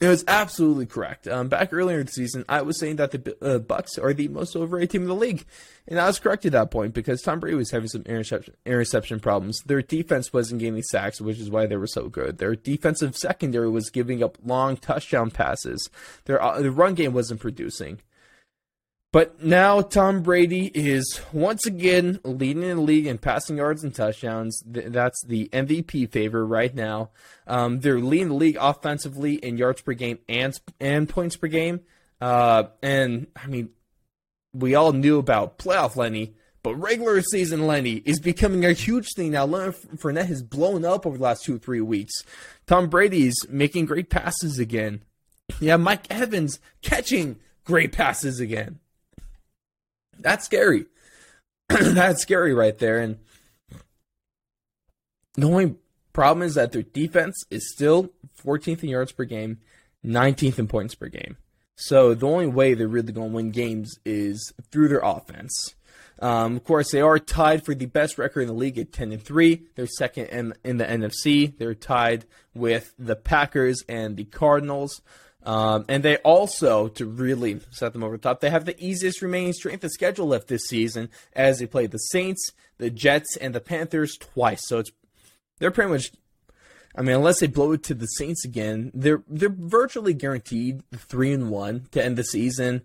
it 0.00 0.08
was 0.08 0.24
absolutely 0.26 0.86
correct. 0.86 1.28
Um, 1.28 1.48
back 1.48 1.72
earlier 1.72 2.00
in 2.00 2.06
the 2.06 2.12
season, 2.12 2.44
I 2.48 2.62
was 2.62 2.78
saying 2.78 2.96
that 2.96 3.10
the 3.10 3.36
uh, 3.42 3.58
Bucks 3.58 3.98
are 3.98 4.14
the 4.14 4.28
most 4.28 4.56
overrated 4.56 4.90
team 4.90 5.02
in 5.02 5.08
the 5.08 5.14
league, 5.14 5.44
and 5.86 6.00
I 6.00 6.06
was 6.06 6.18
correct 6.18 6.46
at 6.46 6.52
that 6.52 6.70
point 6.70 6.94
because 6.94 7.20
Tom 7.20 7.38
Brady 7.38 7.56
was 7.56 7.70
having 7.70 7.88
some 7.88 8.02
interception 8.02 8.54
interception 8.64 9.20
problems. 9.20 9.60
Their 9.66 9.82
defense 9.82 10.32
wasn't 10.32 10.60
getting 10.60 10.82
sacks, 10.82 11.20
which 11.20 11.38
is 11.38 11.50
why 11.50 11.66
they 11.66 11.76
were 11.76 11.86
so 11.86 12.08
good. 12.08 12.38
Their 12.38 12.54
defensive 12.54 13.14
secondary 13.14 13.68
was 13.68 13.90
giving 13.90 14.22
up 14.22 14.38
long 14.42 14.78
touchdown 14.78 15.30
passes. 15.30 15.90
Their 16.24 16.42
uh, 16.42 16.62
the 16.62 16.70
run 16.70 16.94
game 16.94 17.12
wasn't 17.12 17.40
producing. 17.40 18.00
But 19.12 19.42
now 19.42 19.80
Tom 19.80 20.22
Brady 20.22 20.70
is 20.72 21.20
once 21.32 21.66
again 21.66 22.20
leading 22.22 22.62
the 22.62 22.76
league 22.76 23.06
in 23.06 23.18
passing 23.18 23.56
yards 23.56 23.82
and 23.82 23.92
touchdowns. 23.92 24.62
That's 24.64 25.20
the 25.26 25.48
MVP 25.52 26.12
favor 26.12 26.46
right 26.46 26.72
now. 26.72 27.10
Um, 27.48 27.80
they're 27.80 27.98
leading 27.98 28.28
the 28.28 28.34
league 28.34 28.58
offensively 28.60 29.34
in 29.34 29.58
yards 29.58 29.82
per 29.82 29.94
game 29.94 30.20
and 30.28 30.56
and 30.78 31.08
points 31.08 31.36
per 31.36 31.48
game. 31.48 31.80
Uh, 32.20 32.64
and 32.84 33.26
I 33.34 33.48
mean, 33.48 33.70
we 34.52 34.76
all 34.76 34.92
knew 34.92 35.18
about 35.18 35.58
playoff 35.58 35.96
Lenny, 35.96 36.34
but 36.62 36.76
regular 36.76 37.20
season 37.20 37.66
Lenny 37.66 38.02
is 38.04 38.20
becoming 38.20 38.64
a 38.64 38.72
huge 38.72 39.14
thing 39.16 39.32
now. 39.32 39.44
Leonard 39.44 39.74
Fournette 39.96 40.26
has 40.26 40.44
blown 40.44 40.84
up 40.84 41.04
over 41.04 41.16
the 41.16 41.24
last 41.24 41.44
two 41.44 41.56
or 41.56 41.58
three 41.58 41.80
weeks. 41.80 42.12
Tom 42.68 42.88
Brady's 42.88 43.44
making 43.48 43.86
great 43.86 44.08
passes 44.08 44.60
again. 44.60 45.02
Yeah, 45.58 45.78
Mike 45.78 46.08
Evans 46.10 46.60
catching 46.80 47.40
great 47.64 47.90
passes 47.90 48.38
again 48.38 48.78
that's 50.20 50.44
scary. 50.44 50.86
that's 51.68 52.22
scary 52.22 52.54
right 52.54 52.76
there. 52.78 52.98
And 52.98 53.18
The 55.34 55.46
only 55.46 55.76
problem 56.12 56.46
is 56.46 56.54
that 56.54 56.72
their 56.72 56.82
defense 56.82 57.44
is 57.50 57.72
still 57.72 58.10
14th 58.44 58.82
in 58.82 58.90
yards 58.90 59.12
per 59.12 59.24
game, 59.24 59.58
19th 60.04 60.58
in 60.58 60.68
points 60.68 60.94
per 60.94 61.08
game. 61.08 61.36
So 61.76 62.14
the 62.14 62.26
only 62.26 62.46
way 62.46 62.74
they're 62.74 62.88
really 62.88 63.12
going 63.12 63.30
to 63.30 63.36
win 63.36 63.50
games 63.52 63.98
is 64.04 64.52
through 64.70 64.88
their 64.88 65.00
offense. 65.00 65.74
Um, 66.20 66.56
of 66.56 66.64
course, 66.64 66.90
they 66.90 67.00
are 67.00 67.18
tied 67.18 67.64
for 67.64 67.74
the 67.74 67.86
best 67.86 68.18
record 68.18 68.42
in 68.42 68.48
the 68.48 68.54
league 68.54 68.78
at 68.78 68.92
10 68.92 69.12
and 69.12 69.22
3. 69.22 69.62
They're 69.74 69.86
second 69.86 70.26
in, 70.26 70.54
in 70.62 70.76
the 70.76 70.84
NFC. 70.84 71.56
They're 71.56 71.74
tied 71.74 72.26
with 72.54 72.92
the 72.98 73.16
Packers 73.16 73.82
and 73.88 74.18
the 74.18 74.24
Cardinals. 74.24 75.00
Um, 75.42 75.86
and 75.88 76.02
they 76.02 76.18
also, 76.18 76.88
to 76.88 77.06
really 77.06 77.60
set 77.70 77.92
them 77.92 78.04
over 78.04 78.16
the 78.16 78.22
top, 78.22 78.40
they 78.40 78.50
have 78.50 78.66
the 78.66 78.78
easiest 78.84 79.22
remaining 79.22 79.54
strength 79.54 79.84
of 79.84 79.90
schedule 79.90 80.26
left 80.26 80.48
this 80.48 80.66
season 80.66 81.08
as 81.32 81.58
they 81.58 81.66
play 81.66 81.86
the 81.86 81.98
Saints, 81.98 82.52
the 82.78 82.90
Jets, 82.90 83.36
and 83.38 83.54
the 83.54 83.60
Panthers 83.60 84.16
twice. 84.18 84.60
So 84.66 84.80
it's 84.80 84.90
they're 85.58 85.70
pretty 85.70 85.90
much 85.90 86.12
I 86.96 87.02
mean, 87.02 87.16
unless 87.16 87.40
they 87.40 87.46
blow 87.46 87.72
it 87.72 87.82
to 87.84 87.94
the 87.94 88.06
Saints 88.06 88.44
again, 88.44 88.90
they're 88.92 89.22
they're 89.28 89.48
virtually 89.48 90.14
guaranteed 90.14 90.82
three 90.94 91.32
and 91.32 91.50
one 91.50 91.86
to 91.92 92.04
end 92.04 92.16
the 92.16 92.24
season, 92.24 92.82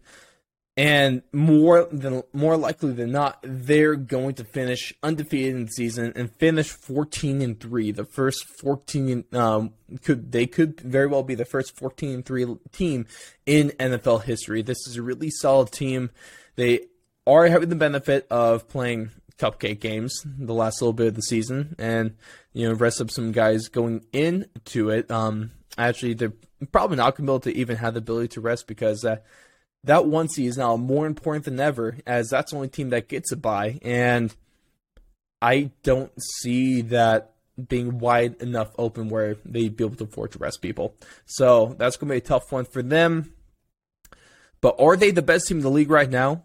and 0.78 1.22
more 1.32 1.88
than 1.90 2.24
more 2.34 2.58
likely 2.58 2.92
than 2.92 3.12
not, 3.12 3.40
they're 3.44 3.96
going 3.96 4.36
to 4.36 4.44
finish 4.44 4.94
undefeated 5.02 5.56
in 5.56 5.66
the 5.66 5.72
season 5.72 6.12
and 6.16 6.32
finish 6.36 6.70
fourteen 6.70 7.42
and 7.42 7.60
three. 7.60 7.92
The 7.92 8.04
first 8.04 8.46
fourteen 8.60 9.24
um, 9.32 9.74
could 10.04 10.34
they 10.34 10.48
could 10.48 10.82
very 10.82 11.08
well 11.08 11.24
be 11.24 11.36
the 11.36 11.46
first 11.46 11.78
fourteen 11.78 12.16
and 12.16 12.26
three 12.26 12.46
team 12.74 13.06
in 13.46 13.70
NFL 13.80 14.24
history. 14.24 14.62
This 14.62 14.86
is 14.88 14.98
a 14.98 15.02
really 15.02 15.30
solid 15.30 15.72
team. 15.72 16.10
They 16.56 16.82
are 17.26 17.48
having 17.48 17.70
the 17.70 17.76
benefit 17.76 18.28
of 18.30 18.68
playing 18.68 19.12
cupcake 19.38 19.80
games 19.80 20.26
the 20.26 20.54
last 20.54 20.82
little 20.82 20.94
bit 20.94 21.08
of 21.08 21.16
the 21.16 21.22
season, 21.22 21.76
and 21.80 22.16
you 22.52 22.68
know 22.68 22.76
rest 22.76 23.00
up 23.00 23.12
some 23.12 23.32
guys 23.32 23.70
going 23.70 24.06
into 24.12 24.90
it. 24.90 25.10
Um, 25.10 25.52
actually, 25.78 26.16
they're 26.16 26.34
probably 26.74 26.98
not 26.98 27.16
going 27.16 27.26
to 27.28 27.32
be 27.32 27.34
able 27.34 27.40
to 27.40 27.56
even 27.56 27.78
have 27.78 27.94
the 27.94 28.00
ability 28.00 28.30
to 28.30 28.42
rest 28.42 28.68
because 28.68 29.06
uh, 29.06 29.18
that 29.86 30.06
one 30.06 30.28
seed 30.30 30.48
is 30.48 30.58
now 30.58 30.76
more 30.78 31.08
important 31.08 31.46
than 31.46 31.60
ever, 31.60 31.98
as 32.06 32.30
that's 32.30 32.52
the 32.52 32.58
only 32.58 32.70
team 32.70 32.90
that 32.90 33.08
gets 33.08 33.32
a 33.32 33.38
bye, 33.38 33.80
and 33.82 34.36
I 35.42 35.72
don't 35.84 36.12
see 36.42 36.82
that 36.82 37.34
being 37.70 38.00
wide 38.00 38.42
enough 38.42 38.72
open 38.78 39.10
where 39.10 39.38
they'd 39.46 39.76
be 39.76 39.84
able 39.84 39.96
to 39.96 40.04
afford 40.04 40.32
to 40.34 40.40
rest 40.40 40.62
people. 40.62 40.96
So 41.26 41.76
that's 41.78 41.98
going 41.98 42.10
to 42.10 42.14
be 42.14 42.18
a 42.18 42.22
tough 42.22 42.52
one 42.52 42.66
for 42.66 42.82
them. 42.82 43.34
But 44.62 44.76
are 44.80 44.98
they 44.98 45.12
the 45.12 45.22
best 45.22 45.48
team 45.48 45.58
in 45.58 45.64
the 45.64 45.70
league 45.70 45.92
right 45.92 46.10
now? 46.10 46.44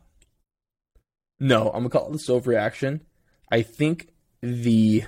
No, 1.39 1.69
I'm 1.69 1.89
gonna 1.89 1.89
call 1.89 2.11
this 2.11 2.29
overreaction. 2.29 3.01
I 3.51 3.63
think 3.63 4.09
the 4.43 5.05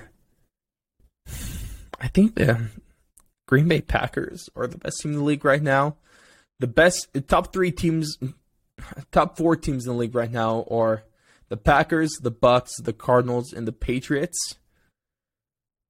I 2.01 2.07
think 2.07 2.33
the 2.33 2.69
Green 3.47 3.67
Bay 3.67 3.81
Packers 3.81 4.49
are 4.55 4.65
the 4.65 4.79
best 4.79 4.99
team 5.01 5.11
in 5.11 5.19
the 5.19 5.23
league 5.23 5.45
right 5.45 5.61
now. 5.61 5.97
The 6.63 6.67
best 6.67 7.09
top 7.27 7.51
three 7.51 7.73
teams, 7.73 8.17
top 9.11 9.35
four 9.35 9.57
teams 9.57 9.85
in 9.85 9.91
the 9.91 9.99
league 9.99 10.15
right 10.15 10.31
now 10.31 10.65
are 10.71 11.03
the 11.49 11.57
Packers, 11.57 12.11
the 12.21 12.31
Bucks, 12.31 12.79
the 12.79 12.93
Cardinals, 12.93 13.51
and 13.51 13.67
the 13.67 13.73
Patriots. 13.73 14.55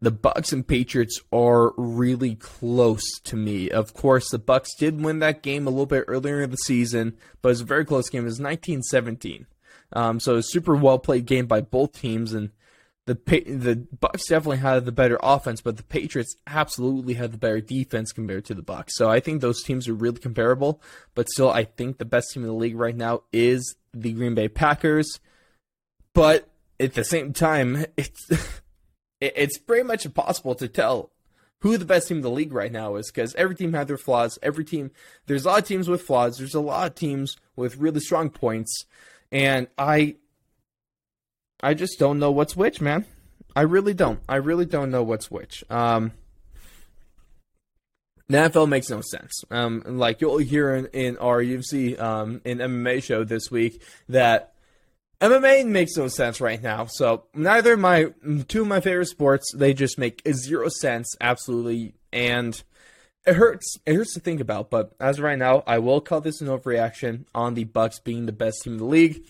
The 0.01 0.09
Bucks 0.09 0.51
and 0.51 0.67
Patriots 0.67 1.21
are 1.31 1.73
really 1.77 2.33
close 2.33 3.03
to 3.25 3.35
me. 3.35 3.69
Of 3.69 3.93
course, 3.93 4.31
the 4.31 4.39
Bucks 4.39 4.73
did 4.73 4.99
win 4.99 5.19
that 5.19 5.43
game 5.43 5.67
a 5.67 5.69
little 5.69 5.85
bit 5.85 6.05
earlier 6.07 6.41
in 6.41 6.49
the 6.49 6.57
season, 6.57 7.17
but 7.43 7.49
it 7.49 7.51
was 7.51 7.61
a 7.61 7.65
very 7.65 7.85
close 7.85 8.09
game. 8.09 8.23
It 8.23 8.33
was 8.33 8.39
1917. 8.39 9.45
Um, 9.95 10.19
so 10.19 10.37
a 10.37 10.41
super 10.41 10.75
well 10.75 10.97
played 10.97 11.27
game 11.27 11.45
by 11.45 11.61
both 11.61 12.01
teams, 12.01 12.33
and 12.33 12.49
the 13.05 13.15
the 13.15 13.85
Bucks 13.99 14.27
definitely 14.27 14.57
had 14.57 14.85
the 14.85 14.91
better 14.91 15.19
offense, 15.21 15.61
but 15.61 15.77
the 15.77 15.83
Patriots 15.83 16.35
absolutely 16.47 17.15
had 17.15 17.33
the 17.33 17.37
better 17.37 17.59
defense 17.59 18.11
compared 18.11 18.45
to 18.45 18.53
the 18.53 18.61
Bucks. 18.61 18.95
So 18.95 19.09
I 19.09 19.19
think 19.19 19.41
those 19.41 19.61
teams 19.61 19.87
are 19.87 19.93
really 19.93 20.19
comparable, 20.19 20.81
but 21.13 21.29
still, 21.29 21.49
I 21.49 21.65
think 21.65 21.97
the 21.97 22.05
best 22.05 22.31
team 22.31 22.43
in 22.43 22.47
the 22.47 22.55
league 22.55 22.77
right 22.77 22.95
now 22.95 23.23
is 23.33 23.75
the 23.93 24.13
Green 24.13 24.35
Bay 24.35 24.47
Packers. 24.47 25.19
But 26.13 26.47
at 26.79 26.93
the 26.93 27.03
same 27.03 27.33
time, 27.33 27.85
it's 27.97 28.29
it's 29.19 29.57
pretty 29.57 29.83
much 29.83 30.05
impossible 30.05 30.55
to 30.55 30.67
tell 30.67 31.11
who 31.59 31.77
the 31.77 31.85
best 31.85 32.09
team 32.09 32.17
in 32.17 32.23
the 32.23 32.29
league 32.29 32.53
right 32.53 32.71
now 32.71 32.95
is 32.95 33.09
because 33.09 33.33
every 33.35 33.55
team 33.55 33.73
has 33.73 33.87
their 33.87 33.97
flaws. 33.97 34.37
Every 34.43 34.65
team, 34.65 34.91
there's 35.27 35.45
a 35.45 35.49
lot 35.49 35.59
of 35.59 35.67
teams 35.67 35.87
with 35.87 36.01
flaws. 36.01 36.37
There's 36.37 36.55
a 36.55 36.59
lot 36.59 36.87
of 36.87 36.95
teams 36.95 37.37
with 37.55 37.77
really 37.77 38.01
strong 38.01 38.29
points. 38.29 38.85
And 39.31 39.67
I 39.77 40.17
I 41.63 41.73
just 41.73 41.97
don't 41.97 42.19
know 42.19 42.29
what's 42.29 42.57
which, 42.57 42.81
man. 42.81 43.05
I 43.55 43.61
really 43.61 43.93
don't. 43.93 44.19
I 44.27 44.35
really 44.35 44.65
don't 44.65 44.91
know 44.91 45.01
what's 45.01 45.31
which. 45.31 45.63
Um, 45.69 46.11
the 48.27 48.37
NFL 48.37 48.67
makes 48.67 48.89
no 48.89 48.99
sense. 48.99 49.43
Um, 49.49 49.81
like 49.85 50.19
you'll 50.19 50.39
hear 50.39 50.75
in, 50.75 50.87
in 50.87 51.17
our 51.17 51.41
UFC 51.41 51.99
um, 51.99 52.41
in 52.43 52.57
MMA 52.57 53.01
show 53.01 53.23
this 53.23 53.49
week 53.49 53.81
that 54.09 54.53
MMA 55.21 55.65
makes 55.65 55.95
no 55.95 56.09
sense 56.09 56.41
right 56.41 56.61
now. 56.61 56.87
So 56.89 57.25
neither 57.33 57.77
my 57.77 58.07
two 58.49 58.63
of 58.63 58.67
my 58.67 58.81
favorite 58.81 59.07
sports 59.07 59.53
they 59.55 59.73
just 59.73 59.97
make 59.97 60.21
zero 60.29 60.67
sense, 60.67 61.15
absolutely, 61.21 61.93
and 62.11 62.61
it 63.25 63.35
hurts. 63.35 63.77
It 63.85 63.95
hurts 63.95 64.13
to 64.15 64.19
think 64.19 64.41
about. 64.41 64.69
But 64.69 64.93
as 64.99 65.17
of 65.17 65.23
right 65.23 65.39
now, 65.39 65.63
I 65.65 65.79
will 65.79 66.01
call 66.01 66.19
this 66.19 66.41
an 66.41 66.47
overreaction 66.47 67.25
on 67.33 67.53
the 67.53 67.63
Bucks 67.63 67.99
being 67.99 68.25
the 68.25 68.33
best 68.33 68.63
team 68.63 68.73
in 68.73 68.79
the 68.79 68.85
league. 68.85 69.23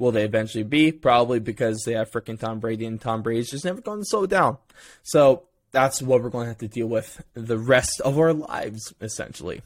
Will 0.00 0.12
they 0.12 0.24
eventually 0.24 0.64
be? 0.64 0.92
Probably 0.92 1.40
because 1.40 1.82
they 1.84 1.92
have 1.92 2.10
freaking 2.10 2.40
Tom 2.40 2.58
Brady, 2.58 2.86
and 2.86 2.98
Tom 2.98 3.20
Brady's 3.20 3.50
just 3.50 3.66
never 3.66 3.82
going 3.82 4.00
to 4.00 4.06
slow 4.06 4.24
down. 4.24 4.56
So 5.02 5.42
that's 5.72 6.00
what 6.00 6.22
we're 6.22 6.30
going 6.30 6.46
to 6.46 6.48
have 6.48 6.58
to 6.58 6.68
deal 6.68 6.86
with 6.86 7.22
the 7.34 7.58
rest 7.58 8.00
of 8.00 8.18
our 8.18 8.32
lives, 8.32 8.94
essentially. 9.02 9.60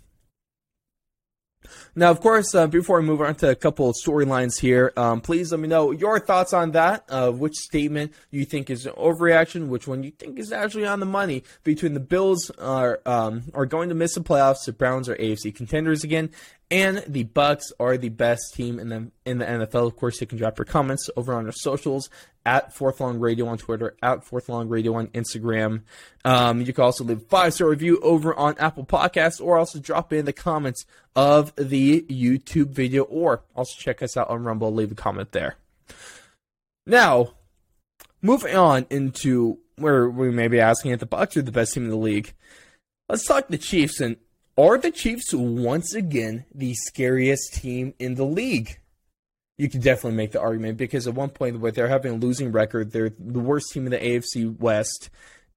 Now, 1.95 2.11
of 2.11 2.21
course, 2.21 2.53
uh, 2.55 2.67
before 2.67 3.01
we 3.01 3.07
move 3.07 3.21
on 3.21 3.37
to 3.37 3.51
a 3.51 3.55
couple 3.55 3.89
of 3.89 3.95
storylines 3.95 4.59
here, 4.59 4.93
um, 4.97 5.21
please 5.21 5.53
let 5.53 5.61
me 5.61 5.69
know 5.69 5.93
your 5.93 6.19
thoughts 6.19 6.53
on 6.53 6.73
that. 6.73 7.05
Uh, 7.09 7.31
which 7.31 7.55
statement 7.55 8.13
you 8.33 8.45
think 8.45 8.71
is 8.71 8.87
an 8.87 8.93
overreaction? 8.95 9.69
Which 9.69 9.87
one 9.87 10.03
you 10.03 10.11
think 10.11 10.39
is 10.39 10.53
actually 10.53 10.85
on 10.85 11.01
the 11.01 11.07
money? 11.07 11.45
Between 11.63 11.95
the 11.95 12.01
Bills 12.01 12.51
are 12.59 13.01
um, 13.07 13.45
are 13.55 13.67
going 13.67 13.89
to 13.89 13.95
miss 13.95 14.15
the 14.15 14.21
playoffs, 14.21 14.65
the 14.67 14.73
Browns 14.73 15.09
are 15.09 15.17
AFC 15.17 15.55
contenders 15.55 16.03
again, 16.03 16.31
and 16.71 17.05
the 17.07 17.25
Bucks 17.25 17.73
are 17.79 17.97
the 17.97 18.09
best 18.09 18.55
team 18.55 18.79
in 18.79 18.89
the 18.89 19.11
in 19.25 19.39
the 19.39 19.45
NFL. 19.45 19.87
Of 19.87 19.97
course, 19.97 20.21
you 20.21 20.27
can 20.27 20.39
drop 20.39 20.59
your 20.59 20.65
comments 20.65 21.09
over 21.17 21.35
on 21.35 21.47
our 21.47 21.53
socials 21.53 22.09
at 22.47 22.75
Fourth 22.75 23.01
Long 23.01 23.19
Radio 23.19 23.47
on 23.47 23.59
Twitter, 23.59 23.97
at 24.03 24.25
Fourth 24.25 24.49
Long 24.49 24.69
Radio 24.69 24.95
on 24.95 25.09
Instagram. 25.09 25.83
Um, 26.25 26.61
you 26.61 26.73
can 26.73 26.85
also 26.85 27.05
leave 27.05 27.19
a 27.19 27.25
five 27.27 27.55
star 27.55 27.69
review 27.69 27.99
over 28.01 28.35
on 28.35 28.57
Apple 28.59 28.85
Podcasts, 28.85 29.41
or 29.41 29.59
also 29.59 29.79
drop 29.79 30.13
in 30.13 30.25
the 30.25 30.33
comments 30.33 30.85
of 31.15 31.55
the 31.57 32.03
YouTube 32.03 32.71
video, 32.71 33.05
or 33.05 33.43
also 33.55 33.75
check 33.79 34.03
us 34.03 34.17
out 34.17 34.29
on 34.31 34.45
Rumble. 34.45 34.73
Leave 34.73 34.93
a 34.93 34.97
comment 34.97 35.33
there. 35.33 35.57
Now, 36.87 37.35
moving 38.21 38.57
on 38.57 38.87
into 38.91 39.59
where 39.77 40.09
we 40.09 40.31
may 40.31 40.49
be 40.49 40.61
asking 40.61 40.93
if 40.93 41.01
the 41.01 41.07
Bucks 41.07 41.37
are 41.37 41.43
the 41.43 41.53
best 41.53 41.75
team 41.75 41.85
in 41.85 41.91
the 41.91 41.97
league. 41.97 42.35
Let's 43.09 43.27
talk 43.27 43.49
the 43.49 43.59
Chiefs 43.59 44.01
and 44.01 44.17
are 44.57 44.79
the 44.79 44.91
Chiefs 44.91 45.33
once 45.33 45.95
again 45.95 46.45
the 46.55 46.75
scariest 46.75 47.55
team 47.55 47.95
in 47.99 48.15
the 48.15 48.25
league? 48.25 48.79
You 49.59 49.69
could 49.69 49.83
definitely 49.83 50.17
make 50.17 50.33
the 50.33 50.41
argument 50.41 50.79
because 50.79 51.07
at 51.07 51.15
one 51.15 51.31
point 51.31 51.61
where 51.61 51.73
they're 51.73 51.89
having 51.89 52.13
a 52.13 52.17
losing 52.17 52.53
record, 52.53 52.91
they're 52.91 53.13
the 53.19 53.41
worst 53.41 53.73
team 53.73 53.87
in 53.87 53.93
the 53.93 53.99
AFC 53.99 54.59
West, 54.59 55.11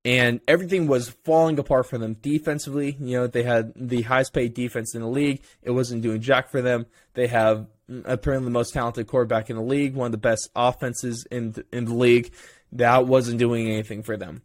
and 0.05 0.39
everything 0.47 0.87
was 0.87 1.09
falling 1.09 1.57
apart 1.57 1.87
for 1.87 1.97
them 1.97 2.15
defensively. 2.21 2.95
You 2.99 3.17
know, 3.17 3.27
they 3.27 3.43
had 3.43 3.73
the 3.75 4.03
highest 4.03 4.33
paid 4.33 4.53
defense 4.53 4.93
in 4.93 5.01
the 5.01 5.07
league. 5.07 5.41
It 5.63 5.71
wasn't 5.71 6.03
doing 6.03 6.21
jack 6.21 6.49
for 6.49 6.61
them. 6.61 6.85
They 7.13 7.27
have 7.27 7.67
apparently 8.05 8.45
the 8.45 8.51
most 8.51 8.73
talented 8.73 9.07
quarterback 9.07 9.49
in 9.49 9.55
the 9.55 9.63
league, 9.63 9.95
one 9.95 10.07
of 10.07 10.11
the 10.11 10.17
best 10.17 10.49
offenses 10.55 11.25
in 11.31 11.53
the, 11.53 11.65
in 11.71 11.85
the 11.85 11.93
league. 11.93 12.31
That 12.71 13.07
wasn't 13.07 13.39
doing 13.39 13.67
anything 13.67 14.03
for 14.03 14.17
them. 14.17 14.43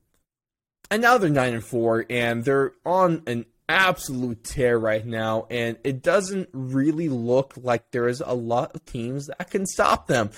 And 0.90 1.02
now 1.02 1.18
they're 1.18 1.30
nine 1.30 1.54
and 1.54 1.64
four, 1.64 2.04
and 2.10 2.44
they're 2.44 2.72
on 2.84 3.22
an 3.26 3.46
absolute 3.72 4.44
tear 4.44 4.78
right 4.78 5.04
now, 5.04 5.46
and 5.50 5.78
it 5.82 6.02
doesn't 6.02 6.50
really 6.52 7.08
look 7.08 7.54
like 7.56 7.90
there 7.90 8.06
is 8.06 8.22
a 8.24 8.34
lot 8.34 8.74
of 8.74 8.84
teams 8.84 9.26
that 9.26 9.50
can 9.50 9.66
stop 9.66 10.06
them. 10.06 10.30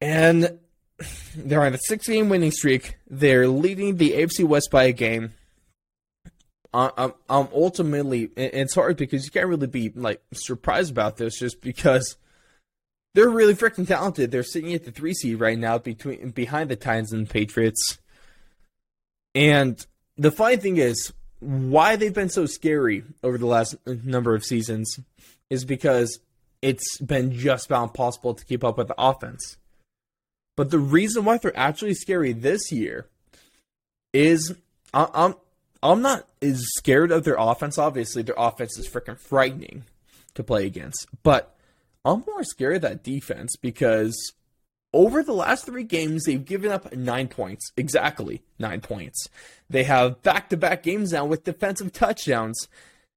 And 0.00 0.58
they're 1.36 1.62
on 1.62 1.74
a 1.74 1.78
six 1.78 2.06
game 2.06 2.28
winning 2.28 2.50
streak. 2.50 2.96
They're 3.08 3.48
leading 3.48 3.96
the 3.96 4.12
AFC 4.12 4.44
West 4.44 4.70
by 4.70 4.84
a 4.84 4.92
game. 4.92 5.34
I'm, 6.74 7.14
I'm 7.30 7.48
ultimately, 7.52 8.30
it's 8.36 8.74
hard 8.74 8.96
because 8.96 9.24
you 9.24 9.30
can't 9.30 9.48
really 9.48 9.66
be 9.66 9.90
like 9.94 10.20
surprised 10.32 10.90
about 10.90 11.16
this 11.16 11.38
just 11.38 11.60
because 11.62 12.16
they're 13.14 13.28
really 13.28 13.54
freaking 13.54 13.86
talented. 13.86 14.30
They're 14.30 14.42
sitting 14.42 14.74
at 14.74 14.84
the 14.84 14.92
three 14.92 15.14
seed 15.14 15.40
right 15.40 15.58
now 15.58 15.78
between 15.78 16.30
behind 16.30 16.70
the 16.70 16.76
Titans 16.76 17.12
and 17.12 17.26
the 17.26 17.32
Patriots. 17.32 17.98
And 19.34 19.84
the 20.16 20.30
funny 20.30 20.56
thing 20.56 20.76
is, 20.76 21.12
why 21.40 21.96
they've 21.96 22.14
been 22.14 22.28
so 22.28 22.46
scary 22.46 23.04
over 23.22 23.38
the 23.38 23.46
last 23.46 23.76
number 23.86 24.34
of 24.34 24.44
seasons 24.44 24.98
is 25.50 25.64
because 25.64 26.20
it's 26.62 26.98
been 26.98 27.32
just 27.32 27.66
about 27.66 27.84
impossible 27.84 28.34
to 28.34 28.44
keep 28.44 28.64
up 28.64 28.78
with 28.78 28.88
the 28.88 28.94
offense. 28.98 29.56
But 30.56 30.70
the 30.70 30.78
reason 30.78 31.24
why 31.24 31.38
they're 31.38 31.56
actually 31.56 31.94
scary 31.94 32.32
this 32.32 32.72
year 32.72 33.06
is 34.12 34.54
I, 34.92 35.08
I'm 35.14 35.34
I'm 35.80 36.02
not 36.02 36.28
as 36.42 36.60
scared 36.76 37.12
of 37.12 37.22
their 37.22 37.36
offense. 37.38 37.78
Obviously, 37.78 38.22
their 38.22 38.34
offense 38.36 38.76
is 38.76 38.88
freaking 38.88 39.18
frightening 39.18 39.84
to 40.34 40.42
play 40.42 40.66
against, 40.66 41.06
but 41.22 41.56
I'm 42.04 42.24
more 42.26 42.42
scared 42.42 42.76
of 42.76 42.82
that 42.82 43.04
defense 43.04 43.54
because 43.56 44.32
over 44.92 45.22
the 45.22 45.32
last 45.32 45.66
three 45.66 45.84
games, 45.84 46.24
they've 46.24 46.44
given 46.44 46.70
up 46.70 46.94
nine 46.94 47.28
points. 47.28 47.72
Exactly 47.76 48.42
nine 48.58 48.80
points. 48.80 49.28
They 49.68 49.84
have 49.84 50.22
back 50.22 50.48
to 50.50 50.56
back 50.56 50.82
games 50.82 51.12
now 51.12 51.26
with 51.26 51.44
defensive 51.44 51.92
touchdowns. 51.92 52.68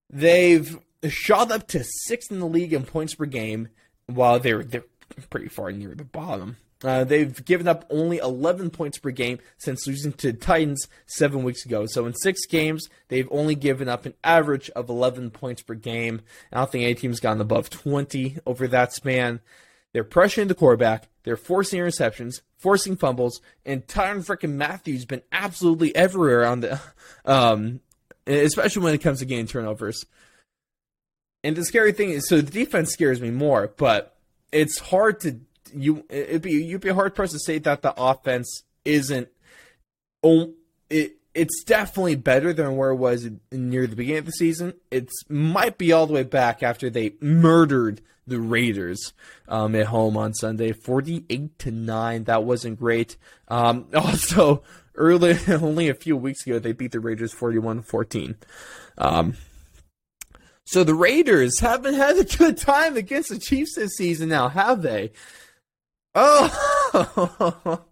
They've 0.09 0.77
shot 1.07 1.51
up 1.51 1.67
to 1.69 1.83
sixth 1.83 2.31
in 2.31 2.39
the 2.39 2.47
league 2.47 2.73
in 2.73 2.83
points 2.83 3.15
per 3.15 3.25
game, 3.25 3.69
while 4.07 4.39
they're, 4.39 4.63
they're 4.63 4.83
pretty 5.29 5.47
far 5.47 5.71
near 5.71 5.95
the 5.95 6.03
bottom. 6.03 6.57
Uh, 6.83 7.03
they've 7.03 7.45
given 7.45 7.67
up 7.67 7.85
only 7.89 8.17
11 8.17 8.71
points 8.71 8.97
per 8.97 9.11
game 9.11 9.39
since 9.57 9.85
losing 9.85 10.13
to 10.13 10.33
Titans 10.33 10.87
seven 11.05 11.43
weeks 11.43 11.65
ago. 11.65 11.85
So 11.85 12.05
in 12.05 12.13
six 12.15 12.45
games, 12.47 12.89
they've 13.07 13.27
only 13.31 13.53
given 13.55 13.87
up 13.87 14.05
an 14.05 14.15
average 14.23 14.69
of 14.71 14.89
11 14.89 15.29
points 15.29 15.61
per 15.61 15.75
game. 15.75 16.21
I 16.51 16.57
don't 16.57 16.71
think 16.71 16.83
any 16.83 16.95
team's 16.95 17.19
gotten 17.19 17.39
above 17.41 17.69
20 17.69 18.39
over 18.47 18.67
that 18.67 18.93
span. 18.93 19.41
They're 19.93 20.03
pressuring 20.03 20.47
the 20.47 20.55
quarterback. 20.55 21.09
They're 21.23 21.37
forcing 21.37 21.79
interceptions, 21.79 22.41
forcing 22.57 22.95
fumbles, 22.95 23.41
and 23.65 23.85
Tyrann 23.85 24.25
freaking 24.25 24.53
Matthews 24.53 25.05
been 25.05 25.21
absolutely 25.31 25.95
everywhere 25.95 26.45
on 26.45 26.61
the, 26.61 26.79
um, 27.25 27.81
especially 28.25 28.83
when 28.83 28.93
it 28.93 29.01
comes 29.01 29.19
to 29.19 29.25
getting 29.25 29.47
turnovers. 29.47 30.05
And 31.43 31.55
the 31.55 31.65
scary 31.65 31.91
thing 31.91 32.11
is, 32.11 32.27
so 32.27 32.41
the 32.41 32.51
defense 32.51 32.91
scares 32.91 33.21
me 33.21 33.31
more, 33.31 33.73
but 33.77 34.15
it's 34.51 34.79
hard 34.79 35.19
to 35.21 35.39
you. 35.73 36.05
It'd 36.09 36.41
be 36.41 36.51
you'd 36.51 36.81
be 36.81 36.89
hard 36.89 37.15
pressed 37.15 37.33
to 37.33 37.39
say 37.39 37.57
that 37.59 37.81
the 37.81 37.93
offense 37.97 38.63
isn't. 38.85 39.27
Oh, 40.23 40.53
it 40.89 41.15
it's 41.33 41.63
definitely 41.63 42.15
better 42.15 42.53
than 42.53 42.75
where 42.75 42.91
it 42.91 42.95
was 42.95 43.29
near 43.51 43.87
the 43.87 43.95
beginning 43.95 44.19
of 44.19 44.25
the 44.25 44.31
season. 44.31 44.73
It 44.89 45.09
might 45.29 45.77
be 45.77 45.91
all 45.91 46.07
the 46.07 46.13
way 46.13 46.23
back 46.23 46.63
after 46.63 46.89
they 46.89 47.15
murdered 47.21 48.01
the 48.27 48.39
Raiders 48.39 49.13
um, 49.47 49.75
at 49.75 49.87
home 49.87 50.15
on 50.17 50.33
Sunday, 50.33 50.71
forty-eight 50.71 51.57
to 51.59 51.71
nine. 51.71 52.25
That 52.25 52.43
wasn't 52.43 52.79
great. 52.79 53.17
Um, 53.47 53.87
also, 53.95 54.63
early, 54.95 55.37
only 55.47 55.89
a 55.89 55.93
few 55.93 56.15
weeks 56.17 56.45
ago, 56.45 56.59
they 56.59 56.71
beat 56.71 56.91
the 56.91 56.99
Raiders 56.99 57.33
41-14. 57.33 58.35
Um, 58.97 59.35
so 60.65 60.83
the 60.83 60.95
Raiders 60.95 61.59
haven't 61.59 61.95
had 61.95 62.17
a 62.17 62.23
good 62.23 62.57
time 62.57 62.95
against 62.95 63.29
the 63.29 63.39
Chiefs 63.39 63.75
this 63.75 63.95
season 63.97 64.29
now, 64.29 64.47
have 64.49 64.81
they? 64.81 65.11
Oh, 66.13 67.83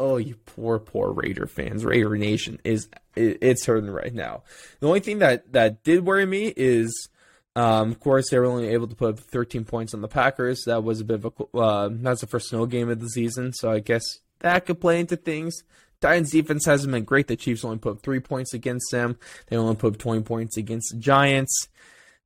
oh, 0.00 0.16
you 0.16 0.34
poor, 0.46 0.78
poor 0.78 1.12
Raider 1.12 1.46
fans. 1.46 1.84
Raider 1.84 2.16
Nation 2.16 2.58
is 2.64 2.88
it's 3.14 3.66
hurting 3.66 3.90
right 3.90 4.14
now. 4.14 4.42
The 4.80 4.86
only 4.88 5.00
thing 5.00 5.18
that 5.18 5.52
that 5.52 5.84
did 5.84 6.06
worry 6.06 6.26
me 6.26 6.52
is, 6.56 7.08
um, 7.54 7.92
of 7.92 8.00
course, 8.00 8.30
they 8.30 8.38
were 8.38 8.46
only 8.46 8.68
able 8.68 8.88
to 8.88 8.96
put 8.96 9.20
13 9.20 9.64
points 9.64 9.92
on 9.92 10.00
the 10.00 10.08
Packers. 10.08 10.64
That 10.64 10.82
was 10.82 11.00
a 11.00 11.04
bit 11.04 11.22
of 11.22 11.26
a 11.26 11.56
uh, 11.56 11.88
that's 11.92 12.22
the 12.22 12.26
first 12.26 12.48
snow 12.48 12.66
game 12.66 12.88
of 12.88 13.00
the 13.00 13.08
season, 13.08 13.52
so 13.52 13.70
I 13.70 13.80
guess 13.80 14.02
that 14.40 14.66
could 14.66 14.80
play 14.80 15.00
into 15.00 15.16
things. 15.16 15.62
Titans 16.00 16.30
defense 16.30 16.64
hasn't 16.64 16.92
been 16.92 17.04
great. 17.04 17.26
The 17.26 17.36
Chiefs 17.36 17.62
only 17.62 17.76
put 17.76 18.02
three 18.02 18.20
points 18.20 18.54
against 18.54 18.90
them. 18.90 19.18
They 19.48 19.56
only 19.56 19.76
put 19.76 19.98
20 19.98 20.22
points 20.22 20.56
against 20.56 20.92
the 20.92 20.98
Giants. 20.98 21.68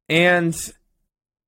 And 0.09 0.57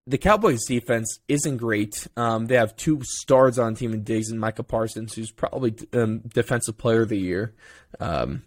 the 0.06 0.18
Cowboys 0.18 0.64
defense 0.64 1.18
isn't 1.26 1.56
great. 1.56 2.06
Um, 2.16 2.46
they 2.46 2.54
have 2.54 2.76
two 2.76 3.00
stars 3.02 3.58
on 3.58 3.74
team 3.74 3.92
in 3.92 4.04
Diggs 4.04 4.30
and 4.30 4.40
Micah 4.40 4.62
Parsons, 4.62 5.14
who's 5.14 5.32
probably 5.32 5.74
um, 5.92 6.20
defensive 6.32 6.78
player 6.78 7.02
of 7.02 7.08
the 7.08 7.18
year. 7.18 7.54
Um, 7.98 8.44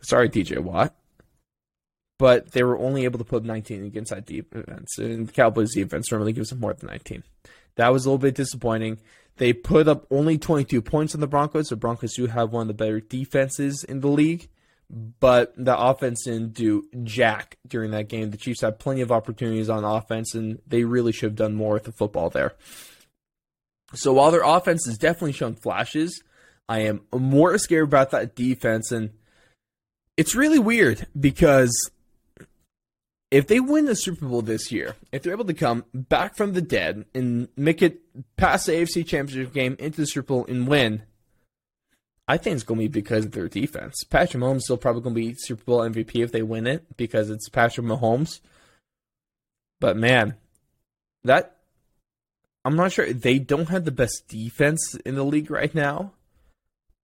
sorry, 0.00 0.28
TJ 0.28 0.60
Watt. 0.60 0.94
But 2.18 2.52
they 2.52 2.62
were 2.62 2.78
only 2.78 3.04
able 3.04 3.18
to 3.18 3.24
put 3.24 3.44
19 3.44 3.84
against 3.84 4.10
that 4.10 4.24
defense. 4.24 4.96
And 4.98 5.26
the 5.28 5.32
Cowboys 5.32 5.74
defense 5.74 6.10
normally 6.10 6.32
gives 6.32 6.48
them 6.48 6.60
more 6.60 6.72
than 6.72 6.88
19. 6.88 7.24
That 7.74 7.92
was 7.92 8.06
a 8.06 8.08
little 8.08 8.18
bit 8.18 8.34
disappointing. 8.34 9.00
They 9.36 9.52
put 9.52 9.86
up 9.86 10.06
only 10.10 10.38
22 10.38 10.80
points 10.80 11.14
on 11.14 11.20
the 11.20 11.26
Broncos. 11.26 11.68
The 11.68 11.76
Broncos 11.76 12.14
do 12.14 12.26
have 12.26 12.52
one 12.52 12.62
of 12.62 12.68
the 12.68 12.74
better 12.74 13.00
defenses 13.00 13.84
in 13.86 14.00
the 14.00 14.08
league 14.08 14.48
but 14.90 15.52
the 15.56 15.76
offense 15.76 16.24
didn't 16.24 16.54
do 16.54 16.84
jack 17.02 17.58
during 17.66 17.90
that 17.90 18.08
game. 18.08 18.30
The 18.30 18.36
Chiefs 18.36 18.60
had 18.60 18.78
plenty 18.78 19.00
of 19.00 19.10
opportunities 19.10 19.68
on 19.68 19.84
offense, 19.84 20.34
and 20.34 20.60
they 20.66 20.84
really 20.84 21.12
should 21.12 21.30
have 21.30 21.36
done 21.36 21.54
more 21.54 21.74
with 21.74 21.84
the 21.84 21.92
football 21.92 22.30
there. 22.30 22.54
So 23.94 24.12
while 24.12 24.30
their 24.30 24.44
offense 24.44 24.86
has 24.86 24.98
definitely 24.98 25.32
shown 25.32 25.54
flashes, 25.54 26.22
I 26.68 26.80
am 26.80 27.02
more 27.12 27.56
scared 27.58 27.84
about 27.84 28.10
that 28.10 28.34
defense, 28.34 28.92
and 28.92 29.10
it's 30.16 30.34
really 30.34 30.58
weird 30.58 31.06
because 31.18 31.90
if 33.30 33.46
they 33.48 33.60
win 33.60 33.86
the 33.86 33.96
Super 33.96 34.26
Bowl 34.26 34.42
this 34.42 34.70
year, 34.70 34.96
if 35.12 35.22
they're 35.22 35.32
able 35.32 35.44
to 35.44 35.54
come 35.54 35.84
back 35.92 36.36
from 36.36 36.52
the 36.52 36.62
dead 36.62 37.04
and 37.14 37.48
make 37.56 37.82
it 37.82 38.00
past 38.36 38.66
the 38.66 38.72
AFC 38.72 39.06
Championship 39.06 39.52
game 39.52 39.76
into 39.78 40.00
the 40.00 40.06
Super 40.06 40.26
Bowl 40.26 40.46
and 40.48 40.68
win, 40.68 41.02
I 42.28 42.36
think 42.36 42.54
it's 42.54 42.64
going 42.64 42.80
to 42.80 42.88
be 42.88 43.00
because 43.00 43.24
of 43.24 43.32
their 43.32 43.48
defense. 43.48 44.02
Patrick 44.04 44.42
Mahomes 44.42 44.56
is 44.56 44.64
still 44.64 44.76
probably 44.76 45.02
going 45.02 45.14
to 45.14 45.20
be 45.20 45.34
Super 45.34 45.62
Bowl 45.64 45.80
MVP 45.80 46.24
if 46.24 46.32
they 46.32 46.42
win 46.42 46.66
it 46.66 46.96
because 46.96 47.30
it's 47.30 47.48
Patrick 47.48 47.86
Mahomes. 47.86 48.40
But 49.80 49.96
man, 49.96 50.34
that 51.24 51.56
I'm 52.64 52.74
not 52.74 52.92
sure 52.92 53.12
they 53.12 53.38
don't 53.38 53.68
have 53.68 53.84
the 53.84 53.92
best 53.92 54.26
defense 54.26 54.96
in 55.04 55.14
the 55.14 55.22
league 55.22 55.50
right 55.50 55.72
now, 55.72 56.12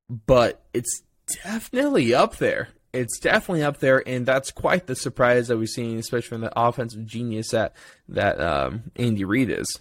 but 0.08 0.64
it's 0.74 1.02
definitely 1.44 2.12
up 2.14 2.38
there. 2.38 2.70
It's 2.92 3.18
definitely 3.20 3.62
up 3.62 3.78
there, 3.78 4.06
and 4.06 4.26
that's 4.26 4.50
quite 4.50 4.87
the 4.87 4.96
surprise 4.96 5.48
that 5.48 5.56
we've 5.56 5.68
seen, 5.68 5.98
especially 5.98 6.28
from 6.28 6.40
the 6.42 6.61
offensive 6.61 7.06
genius 7.06 7.50
that 7.50 7.74
that 8.08 8.40
um, 8.40 8.90
Andy 8.96 9.24
Reid 9.24 9.50
is. 9.50 9.80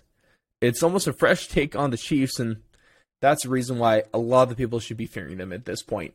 It's 0.61 0.83
almost 0.83 1.07
a 1.07 1.13
fresh 1.13 1.47
take 1.47 1.75
on 1.75 1.89
the 1.89 1.97
Chiefs, 1.97 2.39
and 2.39 2.57
that's 3.21 3.43
the 3.43 3.49
reason 3.49 3.77
why 3.77 4.03
a 4.13 4.17
lot 4.17 4.43
of 4.43 4.49
the 4.49 4.55
people 4.55 4.79
should 4.79 4.97
be 4.97 5.05
fearing 5.05 5.37
them 5.37 5.53
at 5.53 5.65
this 5.65 5.81
point. 5.81 6.13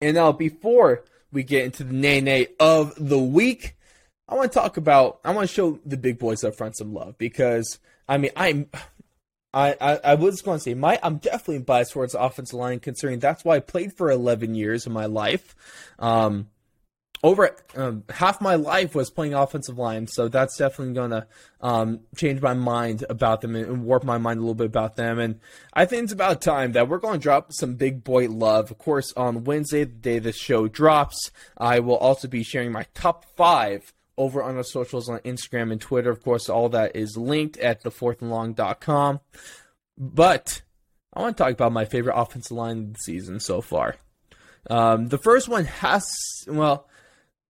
And 0.00 0.14
now, 0.14 0.30
before 0.30 1.02
we 1.32 1.42
get 1.42 1.64
into 1.64 1.82
the 1.82 1.94
nay 1.94 2.20
nay 2.20 2.48
of 2.60 2.94
the 2.96 3.18
week, 3.18 3.76
I 4.28 4.34
want 4.34 4.52
to 4.52 4.58
talk 4.58 4.76
about, 4.76 5.18
I 5.24 5.32
want 5.32 5.48
to 5.48 5.54
show 5.54 5.80
the 5.84 5.96
big 5.96 6.18
boys 6.18 6.44
up 6.44 6.56
front 6.56 6.76
some 6.76 6.94
love 6.94 7.18
because, 7.18 7.78
I 8.08 8.18
mean, 8.18 8.30
I'm. 8.36 8.68
I, 9.54 9.74
I, 9.80 10.00
I 10.04 10.14
was 10.16 10.42
going 10.42 10.58
to 10.58 10.62
say 10.62 10.74
my 10.74 11.00
I'm 11.02 11.16
definitely 11.16 11.60
biased 11.60 11.92
towards 11.92 12.14
offensive 12.14 12.58
line 12.58 12.80
considering 12.80 13.18
that's 13.18 13.46
why 13.46 13.56
I 13.56 13.60
played 13.60 13.94
for 13.94 14.10
11 14.10 14.54
years 14.54 14.84
of 14.84 14.92
my 14.92 15.06
life. 15.06 15.56
Um, 15.98 16.48
over 17.22 17.56
um, 17.74 18.04
half 18.10 18.40
my 18.40 18.54
life 18.54 18.94
was 18.94 19.10
playing 19.10 19.34
offensive 19.34 19.78
line, 19.78 20.06
so 20.06 20.28
that's 20.28 20.56
definitely 20.56 20.94
going 20.94 21.10
to 21.10 21.26
um, 21.60 22.00
change 22.16 22.40
my 22.40 22.54
mind 22.54 23.04
about 23.10 23.40
them 23.40 23.56
and 23.56 23.84
warp 23.84 24.04
my 24.04 24.18
mind 24.18 24.38
a 24.38 24.40
little 24.40 24.54
bit 24.54 24.66
about 24.66 24.96
them. 24.96 25.18
And 25.18 25.40
I 25.72 25.84
think 25.84 26.04
it's 26.04 26.12
about 26.12 26.40
time 26.40 26.72
that 26.72 26.88
we're 26.88 26.98
going 26.98 27.18
to 27.18 27.22
drop 27.22 27.52
some 27.52 27.74
big 27.74 28.04
boy 28.04 28.28
love. 28.28 28.70
Of 28.70 28.78
course, 28.78 29.12
on 29.16 29.44
Wednesday, 29.44 29.84
the 29.84 29.92
day 29.92 30.18
this 30.18 30.36
show 30.36 30.68
drops, 30.68 31.30
I 31.56 31.80
will 31.80 31.96
also 31.96 32.28
be 32.28 32.44
sharing 32.44 32.70
my 32.70 32.86
top 32.94 33.24
five 33.36 33.92
over 34.16 34.42
on 34.42 34.56
the 34.56 34.64
socials 34.64 35.08
on 35.08 35.18
Instagram 35.20 35.72
and 35.72 35.80
Twitter. 35.80 36.10
Of 36.10 36.22
course, 36.22 36.48
all 36.48 36.68
that 36.70 36.94
is 36.94 37.16
linked 37.16 37.56
at 37.58 37.82
thefourthandlong.com. 37.82 39.20
But 39.96 40.62
I 41.12 41.20
want 41.20 41.36
to 41.36 41.42
talk 41.42 41.52
about 41.52 41.72
my 41.72 41.84
favorite 41.84 42.16
offensive 42.16 42.56
line 42.56 42.78
of 42.78 42.92
the 42.92 42.98
season 42.98 43.40
so 43.40 43.60
far. 43.60 43.96
Um, 44.70 45.08
the 45.08 45.18
first 45.18 45.48
one 45.48 45.64
has, 45.64 46.04
well, 46.46 46.87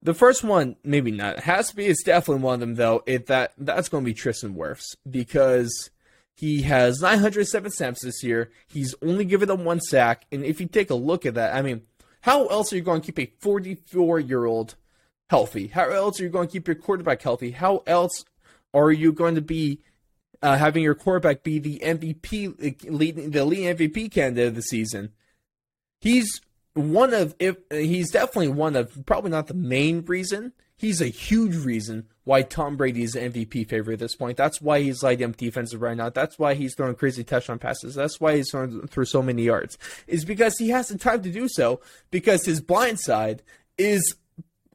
the 0.03 0.15
first 0.15 0.45
one, 0.45 0.77
maybe 0.85 1.11
not. 1.11 1.41
Has 1.41 1.71
to 1.71 1.77
be. 1.77 1.87
It's 1.87 2.03
definitely 2.03 2.43
one 2.43 2.55
of 2.55 2.61
them, 2.61 2.75
though. 2.77 3.03
It 3.07 3.27
that 3.27 3.53
that's 3.59 3.89
going 3.89 4.05
to 4.05 4.11
be 4.11 4.15
Tristan 4.15 4.55
Wirfs 4.55 4.97
because 5.09 5.91
he 6.35 6.63
has 6.63 7.01
907 7.01 7.71
snaps 7.73 8.05
this 8.05 8.23
year. 8.23 8.51
He's 8.67 8.95
only 9.03 9.25
given 9.25 9.49
them 9.49 9.65
one 9.65 9.81
sack, 9.81 10.25
and 10.31 10.45
if 10.45 10.61
you 10.61 10.69
take 10.69 10.91
a 10.91 10.95
look 10.95 11.27
at 11.27 11.35
that, 11.35 11.55
I 11.55 11.63
mean, 11.63 11.83
how 12.21 12.47
else 12.47 12.73
are 12.73 12.77
you 12.77 12.83
going 12.83 13.01
to 13.01 13.13
keep 13.13 13.19
a 13.19 13.33
44 13.41 14.21
year 14.21 14.45
old 14.45 14.77
healthy? 15.31 15.69
How 15.69 15.91
else 15.91 16.21
are 16.21 16.25
you 16.25 16.31
going 16.31 16.49
to 16.49 16.53
keep 16.53 16.69
your 16.69 16.77
quarterback 16.77 17.23
healthy? 17.23 17.51
How 17.51 17.83
else 17.87 18.25
are 18.73 18.93
you 18.93 19.13
going 19.13 19.35
to 19.35 19.41
be 19.41 19.81
uh, 20.43 20.57
having 20.57 20.85
your 20.85 20.95
quarterback 20.95 21.43
be 21.43 21.59
the 21.59 21.81
MVP, 21.85 22.57
the 22.57 23.45
lead 23.45 23.79
MVP 23.79 24.13
candidate 24.13 24.49
of 24.49 24.55
the 24.55 24.63
season? 24.63 25.11
He's 26.01 26.41
one 26.79 27.13
of 27.13 27.35
if 27.39 27.57
he's 27.71 28.11
definitely 28.11 28.49
one 28.49 28.77
of 28.77 29.05
probably 29.07 29.31
not 29.31 29.47
the 29.49 29.55
main 29.55 30.05
reason. 30.05 30.53
He's 30.77 31.01
a 31.01 31.07
huge 31.07 31.57
reason 31.57 32.07
why 32.23 32.43
Tom 32.43 32.77
Brady 32.77 33.03
is 33.03 33.17
an 33.17 33.33
MVP 33.33 33.69
favorite 33.69 33.95
at 33.95 33.99
this 33.99 34.15
point. 34.15 34.37
That's 34.37 34.61
why 34.61 34.81
he's 34.81 35.03
lighting 35.03 35.29
up 35.29 35.37
defensive 35.37 35.83
right 35.83 35.97
now. 35.97 36.09
That's 36.09 36.39
why 36.39 36.55
he's 36.55 36.77
throwing 36.77 36.95
crazy 36.95 37.25
touchdown 37.25 37.59
passes. 37.59 37.97
That's 37.97 38.21
why 38.21 38.37
he's 38.37 38.53
throwing 38.53 38.87
through 38.87 39.07
so 39.07 39.21
many 39.21 39.43
yards. 39.43 39.77
Is 40.07 40.25
because 40.25 40.57
he 40.59 40.69
has 40.69 40.87
the 40.87 40.97
time 40.97 41.23
to 41.23 41.33
do 41.33 41.49
so 41.49 41.81
because 42.13 42.45
his 42.45 42.61
blind 42.61 43.01
side 43.01 43.43
is 43.77 44.15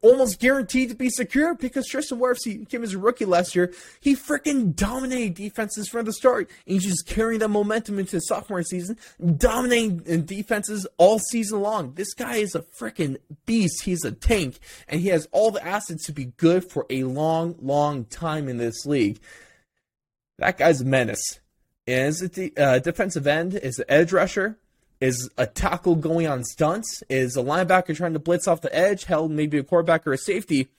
almost 0.04 0.40
guaranteed 0.40 0.90
to 0.90 0.96
be 0.96 1.10
secure 1.10 1.56
because 1.56 1.88
Tristan 1.88 2.20
Wirfs, 2.20 2.44
he 2.44 2.66
came 2.66 2.84
as 2.84 2.94
a 2.94 3.00
rookie 3.00 3.26
last 3.26 3.56
year. 3.56 3.74
He 4.00 4.16
freaking 4.16 4.76
dominated 4.76 5.34
defenses 5.34 5.88
from 5.88 6.06
the 6.06 6.14
start. 6.14 6.52
And 6.68 6.74
he's 6.74 6.84
just 6.84 7.08
carrying 7.08 7.40
that 7.40 7.48
momentum 7.48 7.98
into 7.98 8.18
the 8.18 8.20
sophomore 8.20 8.62
season, 8.64 8.98
dominating 9.38 10.26
defenses 10.26 10.86
all 10.98 11.18
season 11.18 11.62
long. 11.62 11.94
This 11.94 12.14
guy 12.14 12.36
is 12.36 12.54
a 12.54 12.62
freaking 12.62 13.18
beast. 13.46 13.84
He's 13.84 14.04
a 14.04 14.12
tank, 14.12 14.60
and 14.88 15.02
he 15.02 15.08
has 15.08 15.28
all 15.32 15.52
the 15.52 15.66
assets 15.66 16.06
to 16.06 16.12
be 16.12 16.26
good 16.26 16.70
for 16.70 16.86
a 16.90 17.04
long, 17.06 17.56
long 17.62 18.06
time 18.06 18.50
in 18.50 18.58
this 18.58 18.86
league. 18.86 19.20
That 20.38 20.58
guy's 20.58 20.82
a 20.82 20.86
menace. 20.86 21.40
Is 21.88 22.22
it 22.22 22.34
the 22.34 22.54
uh, 22.58 22.80
defensive 22.80 23.28
end? 23.28 23.56
Is 23.56 23.76
the 23.76 23.92
edge 23.92 24.12
rusher? 24.12 24.58
Is 25.04 25.30
a 25.38 25.46
tackle 25.46 25.98
going 25.98 26.28
on 26.28 26.46
stunts? 26.46 27.04
Is 27.10 27.36
a 27.36 27.44
linebacker 27.44 27.94
trying 27.94 28.14
to 28.14 28.20
blitz 28.20 28.48
off 28.48 28.62
the 28.62 28.74
edge? 28.74 29.04
Held 29.04 29.32
maybe 29.32 29.58
a 29.58 29.64
quarterback 29.64 30.08
or 30.08 30.14
a 30.14 30.18
safety? 30.18 30.70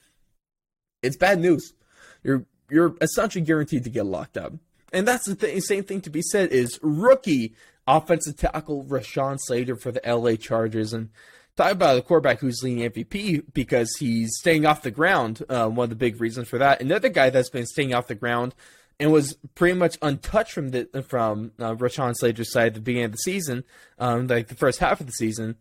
It's 1.03 1.19
bad 1.19 1.41
news. 1.41 1.75
You're 2.23 2.47
you're 2.71 2.95
essentially 3.03 3.45
guaranteed 3.45 3.85
to 3.85 3.91
get 3.91 4.07
locked 4.07 4.39
up. 4.39 4.55
And 4.95 5.07
that's 5.07 5.27
the 5.27 5.35
th- 5.35 5.63
same 5.65 5.85
thing 5.85 6.01
to 6.01 6.09
be 6.09 6.23
said 6.23 6.53
is 6.53 6.81
rookie 6.81 7.55
offensive 7.87 8.39
tackle 8.39 8.85
Rashawn 8.85 9.37
Slater 9.39 9.77
for 9.77 9.93
the 9.93 10.01
LA 10.07 10.37
Chargers. 10.37 10.95
And 10.95 11.11
talk 11.55 11.73
about 11.73 11.99
a 11.99 12.01
quarterback 12.01 12.39
who's 12.39 12.63
leading 12.63 12.91
MVP 12.91 13.53
because 13.53 13.95
he's 13.99 14.31
staying 14.41 14.65
off 14.65 14.81
the 14.81 14.91
ground. 14.91 15.43
Uh, 15.51 15.69
one 15.69 15.85
of 15.85 15.91
the 15.91 15.97
big 15.97 16.19
reasons 16.19 16.49
for 16.49 16.57
that. 16.57 16.81
Another 16.81 17.11
guy 17.11 17.29
that's 17.29 17.51
been 17.51 17.67
staying 17.67 17.93
off 17.93 18.07
the 18.07 18.15
ground 18.15 18.55
and 19.01 19.13
was 19.13 19.37
pretty 19.55 19.77
much 19.77 19.99
untouched 20.03 20.53
from 20.53 20.71
the 20.71 21.05
from 21.07 21.53
uh, 21.59 21.75
Rashawn 21.75 22.15
Slater's 22.15 22.53
side 22.53 22.69
at 22.69 22.75
the 22.75 22.81
beginning 22.81 23.07
of 23.07 23.13
the 23.13 23.19
season, 23.19 23.65
um, 23.99 24.27
like 24.27 24.49
the 24.49 24.55
first 24.55 24.79
half 24.79 25.01
of 25.01 25.07
the 25.07 25.13
season. 25.13 25.57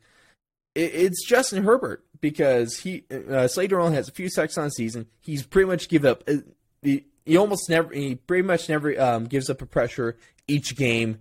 It, 0.75 0.91
it's 0.93 1.25
Justin 1.25 1.63
Herbert 1.63 2.03
because 2.21 2.79
he 2.79 3.05
uh, 3.11 3.47
Slater 3.47 3.79
only 3.79 3.95
has 3.95 4.07
a 4.07 4.13
few 4.13 4.29
sacks 4.29 4.57
on 4.57 4.65
the 4.65 4.71
season. 4.71 5.07
He's 5.19 5.45
pretty 5.45 5.67
much 5.67 5.89
give 5.89 6.05
up. 6.05 6.23
Uh, 6.27 6.37
he, 6.81 7.05
he 7.25 7.37
almost 7.37 7.69
never. 7.69 7.93
He 7.93 8.15
pretty 8.15 8.43
much 8.43 8.69
never 8.69 8.99
um, 8.99 9.25
gives 9.25 9.49
up 9.49 9.61
a 9.61 9.65
pressure 9.65 10.17
each 10.47 10.75
game. 10.75 11.19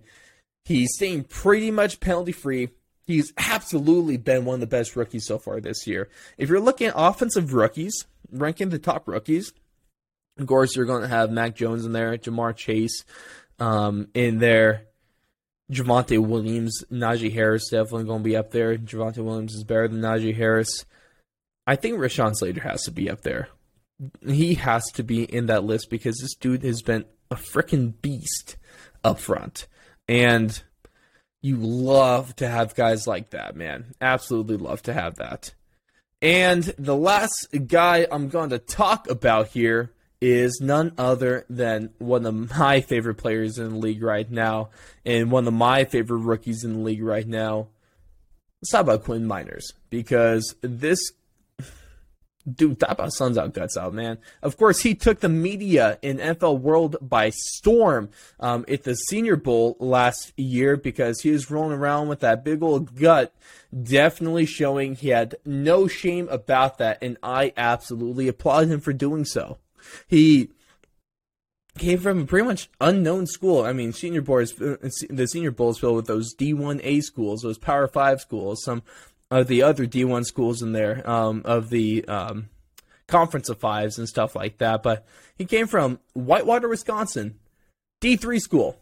He's 0.65 0.93
staying 0.95 1.25
pretty 1.25 1.71
much 1.71 1.99
penalty 1.99 2.31
free. 2.31 2.69
He's 3.05 3.33
absolutely 3.37 4.15
been 4.15 4.45
one 4.45 4.55
of 4.55 4.59
the 4.61 4.67
best 4.67 4.95
rookies 4.95 5.25
so 5.25 5.37
far 5.37 5.59
this 5.59 5.85
year. 5.85 6.09
If 6.37 6.47
you're 6.47 6.61
looking 6.61 6.87
at 6.87 6.93
offensive 6.95 7.53
rookies, 7.53 8.05
ranking 8.31 8.69
the 8.69 8.79
top 8.79 9.07
rookies, 9.07 9.51
of 10.37 10.47
course, 10.47 10.75
you're 10.75 10.85
going 10.85 11.03
to 11.03 11.07
have 11.07 11.31
Mac 11.31 11.55
Jones 11.55 11.85
in 11.85 11.91
there, 11.91 12.17
Ja'Marr 12.17 12.55
Chase 12.55 13.03
um, 13.59 14.07
in 14.13 14.39
there, 14.39 14.87
Javonte 15.71 16.19
Williams, 16.19 16.83
Najee 16.91 17.33
Harris 17.33 17.69
definitely 17.69 18.05
going 18.05 18.21
to 18.21 18.29
be 18.29 18.35
up 18.35 18.51
there. 18.51 18.77
Javonte 18.77 19.23
Williams 19.23 19.53
is 19.53 19.63
better 19.63 19.87
than 19.87 20.01
Najee 20.01 20.35
Harris. 20.35 20.85
I 21.65 21.75
think 21.75 21.97
Rashawn 21.97 22.35
Slater 22.35 22.61
has 22.61 22.83
to 22.83 22.91
be 22.91 23.09
up 23.09 23.21
there. 23.21 23.47
He 24.25 24.55
has 24.55 24.83
to 24.93 25.03
be 25.03 25.23
in 25.23 25.45
that 25.45 25.63
list 25.63 25.89
because 25.89 26.17
this 26.17 26.35
dude 26.35 26.63
has 26.63 26.81
been 26.81 27.05
a 27.31 27.35
freaking 27.35 27.93
beast 28.01 28.57
up 29.03 29.19
front. 29.19 29.67
And 30.07 30.61
you 31.41 31.57
love 31.57 32.35
to 32.37 32.47
have 32.47 32.75
guys 32.75 33.07
like 33.07 33.29
that, 33.29 33.55
man. 33.55 33.93
Absolutely 34.01 34.57
love 34.57 34.81
to 34.83 34.93
have 34.93 35.15
that. 35.15 35.53
And 36.21 36.63
the 36.77 36.95
last 36.95 37.47
guy 37.67 38.07
I'm 38.11 38.29
going 38.29 38.49
to 38.49 38.59
talk 38.59 39.09
about 39.09 39.49
here 39.49 39.92
is 40.23 40.61
none 40.61 40.93
other 40.97 41.45
than 41.49 41.89
one 41.97 42.25
of 42.25 42.57
my 42.57 42.79
favorite 42.79 43.15
players 43.15 43.57
in 43.57 43.71
the 43.71 43.77
league 43.77 44.01
right 44.01 44.31
now, 44.31 44.69
and 45.05 45.29
one 45.29 45.45
of 45.45 45.53
my 45.53 45.83
favorite 45.83 46.19
rookies 46.19 46.63
in 46.63 46.73
the 46.75 46.79
league 46.79 47.03
right 47.03 47.27
now. 47.27 47.67
Let's 48.61 48.71
talk 48.71 48.81
about 48.83 49.03
Quinn 49.03 49.27
Meinerz 49.27 49.73
because 49.89 50.55
this 50.61 51.11
dude, 52.49 52.79
talk 52.79 52.91
about 52.91 53.11
suns 53.11 53.37
out, 53.37 53.53
guts 53.53 53.75
out, 53.75 53.93
man. 53.93 54.17
Of 54.41 54.55
course, 54.55 54.79
he 54.79 54.95
took 54.95 55.19
the 55.19 55.27
media 55.27 55.99
in 56.01 56.19
NFL 56.19 56.61
world 56.61 56.95
by 57.01 57.29
storm 57.31 58.09
um, 58.39 58.63
at 58.69 58.83
the 58.83 58.95
Senior 58.95 59.35
Bowl 59.35 59.75
last 59.81 60.31
year 60.37 60.77
because 60.77 61.19
he 61.19 61.31
was 61.31 61.51
rolling 61.51 61.77
around 61.77 62.07
with 62.07 62.21
that 62.21 62.45
big 62.45 62.63
old 62.63 62.95
gut, 62.95 63.35
definitely 63.83 64.45
showing 64.45 64.95
he 64.95 65.09
had 65.09 65.35
no 65.43 65.85
shame 65.89 66.29
about 66.29 66.77
that, 66.77 66.99
and 67.01 67.17
I 67.21 67.51
absolutely 67.57 68.29
applaud 68.29 68.67
him 68.67 68.79
for 68.79 68.93
doing 68.93 69.25
so. 69.25 69.57
He 70.07 70.49
came 71.77 71.99
from 71.99 72.21
a 72.21 72.25
pretty 72.25 72.45
much 72.45 72.69
unknown 72.79 73.27
school. 73.27 73.63
I 73.63 73.73
mean, 73.73 73.93
senior 73.93 74.23
is, 74.41 74.59
uh, 74.61 74.77
the 75.09 75.27
senior 75.27 75.51
bowl 75.51 75.71
is 75.71 75.79
filled 75.79 75.95
with 75.95 76.07
those 76.07 76.35
D1A 76.35 77.01
schools, 77.01 77.41
those 77.41 77.57
Power 77.57 77.87
Five 77.87 78.21
schools, 78.21 78.63
some 78.63 78.83
of 79.31 79.47
the 79.47 79.63
other 79.63 79.85
D1 79.87 80.25
schools 80.25 80.61
in 80.61 80.73
there, 80.73 81.07
um, 81.09 81.41
of 81.45 81.69
the 81.69 82.05
um, 82.05 82.49
Conference 83.07 83.49
of 83.49 83.59
Fives 83.59 83.97
and 83.97 84.07
stuff 84.07 84.35
like 84.35 84.59
that. 84.59 84.83
But 84.83 85.05
he 85.35 85.45
came 85.45 85.67
from 85.67 85.99
Whitewater, 86.13 86.69
Wisconsin, 86.69 87.39
D3 88.01 88.39
school. 88.39 88.79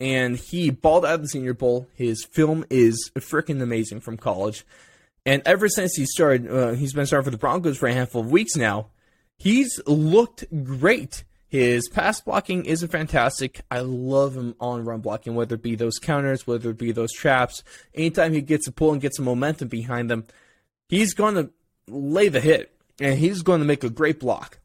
And 0.00 0.38
he 0.38 0.70
balled 0.70 1.04
out 1.04 1.16
of 1.16 1.22
the 1.22 1.28
Senior 1.28 1.52
Bowl. 1.52 1.86
His 1.94 2.24
film 2.24 2.64
is 2.70 3.10
freaking 3.18 3.60
amazing 3.60 4.00
from 4.00 4.16
college. 4.16 4.64
And 5.26 5.42
ever 5.44 5.68
since 5.68 5.94
he 5.94 6.06
started, 6.06 6.50
uh, 6.50 6.70
he's 6.70 6.94
been 6.94 7.04
starting 7.04 7.26
for 7.26 7.30
the 7.30 7.36
Broncos 7.36 7.76
for 7.76 7.86
a 7.86 7.92
handful 7.92 8.22
of 8.22 8.30
weeks 8.30 8.56
now 8.56 8.86
He's 9.40 9.80
looked 9.86 10.44
great. 10.64 11.24
His 11.48 11.88
pass 11.88 12.20
blocking 12.20 12.66
isn't 12.66 12.92
fantastic. 12.92 13.62
I 13.70 13.80
love 13.80 14.36
him 14.36 14.54
on 14.60 14.84
run 14.84 15.00
blocking, 15.00 15.34
whether 15.34 15.54
it 15.54 15.62
be 15.62 15.76
those 15.76 15.98
counters, 15.98 16.46
whether 16.46 16.68
it 16.68 16.78
be 16.78 16.92
those 16.92 17.10
traps. 17.10 17.64
Anytime 17.94 18.34
he 18.34 18.42
gets 18.42 18.68
a 18.68 18.72
pull 18.72 18.92
and 18.92 19.00
gets 19.00 19.16
some 19.16 19.24
momentum 19.24 19.68
behind 19.68 20.10
them, 20.10 20.26
he's 20.90 21.14
going 21.14 21.36
to 21.36 21.50
lay 21.88 22.28
the 22.28 22.42
hit 22.42 22.76
and 23.00 23.18
he's 23.18 23.40
going 23.40 23.60
to 23.60 23.66
make 23.66 23.82
a 23.82 23.88
great 23.88 24.20
block. 24.20 24.58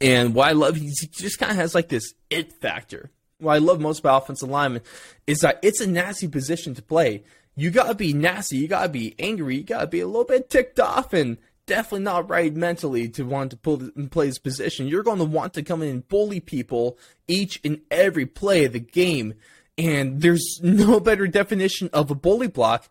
And 0.00 0.34
what 0.34 0.48
I 0.48 0.52
love, 0.52 0.76
he 0.76 0.90
just 1.10 1.38
kind 1.38 1.52
of 1.52 1.58
has 1.58 1.74
like 1.74 1.88
this 1.88 2.14
it 2.30 2.54
factor. 2.54 3.10
What 3.40 3.52
I 3.52 3.58
love 3.58 3.78
most 3.78 3.98
about 3.98 4.22
offensive 4.22 4.48
lineman 4.48 4.82
is 5.26 5.40
that 5.40 5.58
it's 5.62 5.82
a 5.82 5.86
nasty 5.86 6.28
position 6.28 6.74
to 6.76 6.82
play. 6.82 7.24
You 7.54 7.70
gotta 7.70 7.94
be 7.94 8.14
nasty, 8.14 8.56
you 8.56 8.68
gotta 8.68 8.88
be 8.88 9.14
angry, 9.18 9.58
you 9.58 9.64
gotta 9.64 9.86
be 9.86 10.00
a 10.00 10.06
little 10.06 10.24
bit 10.24 10.48
ticked 10.48 10.80
off 10.80 11.12
and 11.12 11.36
definitely 11.66 12.04
not 12.04 12.30
right 12.30 12.54
mentally 12.54 13.08
to 13.10 13.24
want 13.24 13.50
to 13.50 13.56
pull, 13.56 13.90
play 14.10 14.26
this 14.26 14.38
position. 14.38 14.86
You're 14.86 15.02
going 15.02 15.18
to 15.18 15.24
want 15.24 15.54
to 15.54 15.62
come 15.62 15.82
in 15.82 15.88
and 15.88 16.08
bully 16.08 16.40
people 16.40 16.98
each 17.28 17.60
and 17.64 17.80
every 17.90 18.26
play 18.26 18.64
of 18.64 18.72
the 18.72 18.80
game. 18.80 19.34
And 19.76 20.20
there's 20.22 20.60
no 20.62 21.00
better 21.00 21.26
definition 21.26 21.90
of 21.92 22.10
a 22.10 22.14
bully 22.14 22.48
block 22.48 22.88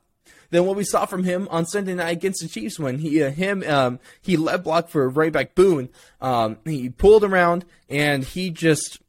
than 0.51 0.65
what 0.65 0.75
we 0.75 0.83
saw 0.83 1.05
from 1.05 1.23
him 1.23 1.47
on 1.49 1.65
Sunday 1.65 1.95
night 1.95 2.11
against 2.11 2.41
the 2.41 2.47
Chiefs 2.47 2.79
when 2.79 2.99
he 2.99 3.23
uh, 3.23 3.31
him 3.31 3.63
um, 3.67 3.99
he 4.21 4.37
led 4.37 4.63
block 4.63 4.89
for 4.89 5.09
right 5.09 5.33
back 5.33 5.55
Boone. 5.55 5.89
Um, 6.21 6.57
he 6.65 6.89
pulled 6.89 7.23
around 7.23 7.65
and 7.89 8.23
he 8.23 8.51
just 8.51 9.01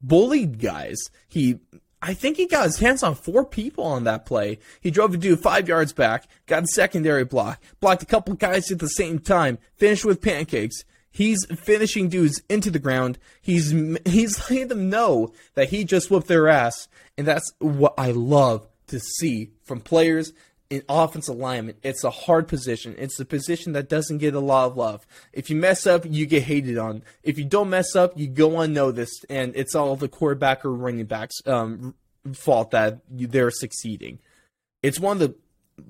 bullied 0.00 0.60
guys. 0.60 0.96
He 1.26 1.58
I 2.06 2.12
think 2.12 2.36
he 2.36 2.46
got 2.46 2.66
his 2.66 2.80
hands 2.80 3.02
on 3.02 3.14
four 3.14 3.46
people 3.46 3.82
on 3.82 4.04
that 4.04 4.26
play. 4.26 4.58
He 4.78 4.90
drove 4.90 5.14
a 5.14 5.16
dude 5.16 5.40
five 5.40 5.66
yards 5.66 5.94
back, 5.94 6.26
got 6.46 6.64
a 6.64 6.66
secondary 6.66 7.24
block, 7.24 7.62
blocked 7.80 8.02
a 8.02 8.06
couple 8.06 8.34
guys 8.34 8.70
at 8.70 8.78
the 8.78 8.88
same 8.88 9.18
time, 9.18 9.56
finished 9.76 10.04
with 10.04 10.20
pancakes. 10.20 10.84
He's 11.10 11.46
finishing 11.46 12.10
dudes 12.10 12.42
into 12.50 12.70
the 12.70 12.78
ground. 12.78 13.18
He's 13.40 13.70
he's 14.04 14.38
letting 14.50 14.68
them 14.68 14.90
know 14.90 15.32
that 15.54 15.70
he 15.70 15.84
just 15.84 16.10
whooped 16.10 16.28
their 16.28 16.46
ass, 16.46 16.88
and 17.16 17.26
that's 17.26 17.50
what 17.58 17.94
I 17.96 18.10
love 18.10 18.68
to 18.88 19.00
see 19.00 19.52
from 19.62 19.80
players 19.80 20.34
in 20.74 20.82
offensive 20.88 21.36
alignment. 21.36 21.78
It's 21.82 22.04
a 22.04 22.10
hard 22.10 22.48
position. 22.48 22.94
It's 22.98 23.18
a 23.20 23.24
position 23.24 23.72
that 23.72 23.88
doesn't 23.88 24.18
get 24.18 24.34
a 24.34 24.40
lot 24.40 24.66
of 24.66 24.76
love. 24.76 25.06
If 25.32 25.50
you 25.50 25.56
mess 25.56 25.86
up, 25.86 26.04
you 26.04 26.26
get 26.26 26.42
hated 26.42 26.78
on. 26.78 27.02
If 27.22 27.38
you 27.38 27.44
don't 27.44 27.70
mess 27.70 27.94
up, 27.94 28.18
you 28.18 28.26
go 28.26 28.60
unnoticed, 28.60 29.24
and 29.30 29.54
it's 29.54 29.74
all 29.74 29.96
the 29.96 30.08
quarterback 30.08 30.64
or 30.64 30.72
running 30.72 31.04
backs' 31.06 31.40
um, 31.46 31.94
fault 32.32 32.72
that 32.72 33.00
they're 33.08 33.50
succeeding. 33.50 34.18
It's 34.82 34.98
one 34.98 35.20
of 35.20 35.20
the 35.20 35.34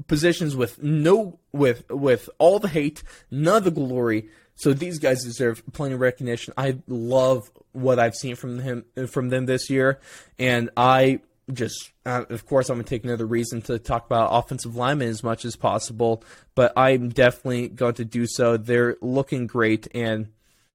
positions 0.07 0.55
with 0.55 0.83
no 0.83 1.39
with 1.53 1.89
with 1.91 2.29
all 2.39 2.59
the 2.59 2.69
hate, 2.69 3.03
none 3.31 3.57
of 3.57 3.65
the 3.65 3.71
glory. 3.71 4.29
So 4.57 4.73
these 4.73 4.99
guys 4.99 5.25
deserve 5.25 5.63
plenty 5.73 5.95
of 5.95 6.01
recognition. 6.01 6.55
I 6.57 6.79
love 6.87 7.51
what 7.73 7.99
I've 7.99 8.15
seen 8.15 8.37
from 8.37 8.61
him 8.61 8.85
from 9.09 9.31
them 9.31 9.47
this 9.47 9.69
year, 9.69 9.99
and 10.39 10.71
I 10.77 11.21
just, 11.53 11.93
uh, 12.07 12.25
of 12.31 12.47
course, 12.47 12.71
I'm 12.71 12.79
to 12.79 12.85
take 12.85 13.05
another 13.05 13.27
reason 13.27 13.61
to 13.63 13.79
talk 13.79 14.07
about 14.07 14.31
offensive 14.33 14.77
linemen 14.77 15.09
as 15.09 15.23
much 15.23 15.45
as 15.45 15.57
possible, 15.57 16.23
but 16.55 16.73
I'm 16.77 17.11
definitely 17.11 17.69
going 17.69 17.95
to 17.95 18.05
do 18.05 18.27
so. 18.27 18.57
They're 18.57 18.97
looking 19.01 19.47
great, 19.47 19.89
and 19.95 20.29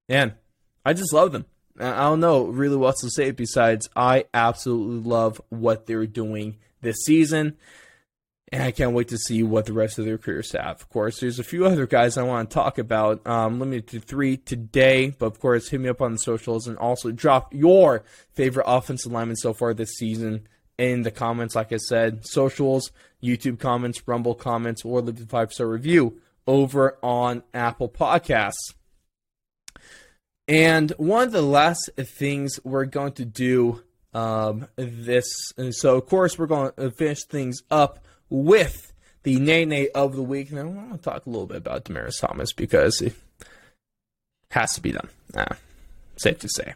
man, 0.08 0.34
I 0.84 0.92
just 0.92 1.12
love 1.12 1.32
them. 1.32 1.46
I 1.78 2.02
don't 2.02 2.20
know 2.20 2.44
really 2.44 2.76
what 2.76 2.88
else 2.88 3.00
to 3.00 3.10
say 3.10 3.30
besides 3.30 3.88
I 3.96 4.26
absolutely 4.34 5.08
love 5.08 5.40
what 5.48 5.86
they're 5.86 6.06
doing 6.06 6.58
this 6.82 6.96
season. 7.04 7.56
And 8.52 8.64
I 8.64 8.72
can't 8.72 8.94
wait 8.94 9.08
to 9.08 9.16
see 9.16 9.44
what 9.44 9.66
the 9.66 9.72
rest 9.72 9.98
of 9.98 10.04
their 10.04 10.18
careers 10.18 10.50
have. 10.52 10.80
Of 10.80 10.88
course, 10.88 11.20
there's 11.20 11.38
a 11.38 11.44
few 11.44 11.64
other 11.64 11.86
guys 11.86 12.18
I 12.18 12.24
want 12.24 12.50
to 12.50 12.54
talk 12.54 12.78
about. 12.78 13.24
Um, 13.24 13.60
limited 13.60 13.86
to 13.88 14.00
three 14.00 14.36
today, 14.36 15.10
but 15.16 15.26
of 15.26 15.38
course, 15.38 15.68
hit 15.68 15.80
me 15.80 15.88
up 15.88 16.02
on 16.02 16.12
the 16.12 16.18
socials 16.18 16.66
and 16.66 16.76
also 16.76 17.12
drop 17.12 17.54
your 17.54 18.02
favorite 18.34 18.66
offensive 18.66 19.12
lineman 19.12 19.36
so 19.36 19.54
far 19.54 19.72
this 19.72 19.92
season 19.96 20.48
in 20.80 21.02
the 21.02 21.10
comments, 21.10 21.54
like 21.54 21.72
I 21.72 21.76
said, 21.76 22.26
socials, 22.26 22.90
YouTube 23.22 23.58
comments, 23.58 24.06
Rumble 24.08 24.34
comments, 24.34 24.82
or 24.84 25.02
leave 25.02 25.20
a 25.20 25.26
five 25.26 25.52
star 25.52 25.66
review 25.66 26.20
over 26.46 26.98
on 27.02 27.42
Apple 27.52 27.88
Podcasts. 27.88 28.74
And 30.48 30.90
one 30.96 31.24
of 31.24 31.32
the 31.32 31.42
last 31.42 31.90
things 31.96 32.58
we're 32.64 32.86
going 32.86 33.12
to 33.12 33.24
do 33.24 33.82
um, 34.14 34.66
this, 34.76 35.52
and 35.56 35.74
so 35.74 35.96
of 35.96 36.06
course 36.06 36.38
we're 36.38 36.46
going 36.46 36.72
to 36.76 36.90
finish 36.90 37.24
things 37.24 37.62
up 37.70 38.02
with 38.30 38.92
the 39.22 39.38
Nene 39.38 39.88
of 39.94 40.16
the 40.16 40.22
week. 40.22 40.50
And 40.50 40.58
I 40.58 40.64
want 40.64 40.92
to 40.92 40.98
talk 40.98 41.26
a 41.26 41.30
little 41.30 41.46
bit 41.46 41.58
about 41.58 41.84
Demaryius 41.84 42.20
Thomas 42.20 42.52
because 42.54 43.02
it 43.02 43.14
has 44.50 44.74
to 44.74 44.80
be 44.80 44.92
done. 44.92 45.10
Nah, 45.34 45.44
safe 46.16 46.38
to 46.38 46.48
say. 46.48 46.74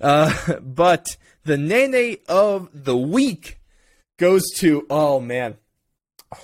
Uh, 0.00 0.32
but 0.62 1.16
the 1.44 1.56
Nene 1.56 2.18
of 2.28 2.68
the 2.72 2.96
week 2.96 3.60
goes 4.18 4.42
to 4.58 4.86
oh 4.90 5.20
man. 5.20 5.56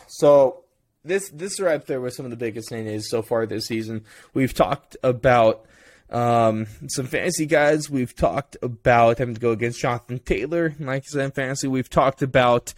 So 0.08 0.64
this 1.04 1.30
this 1.30 1.60
right 1.60 1.84
there 1.86 2.00
with 2.00 2.14
some 2.14 2.26
of 2.26 2.30
the 2.30 2.36
biggest 2.36 2.70
Nenes 2.70 3.04
so 3.04 3.22
far 3.22 3.46
this 3.46 3.66
season. 3.66 4.04
We've 4.34 4.54
talked 4.54 4.96
about 5.02 5.66
um, 6.10 6.66
some 6.88 7.06
fantasy 7.06 7.46
guys. 7.46 7.90
We've 7.90 8.14
talked 8.14 8.56
about 8.62 9.18
having 9.18 9.34
to 9.34 9.40
go 9.40 9.52
against 9.52 9.80
Jonathan 9.80 10.18
Taylor, 10.18 10.74
like 10.78 11.02
I 11.02 11.06
said 11.06 11.24
in 11.26 11.30
fantasy. 11.32 11.68
We've 11.68 11.90
talked 11.90 12.22
about 12.22 12.74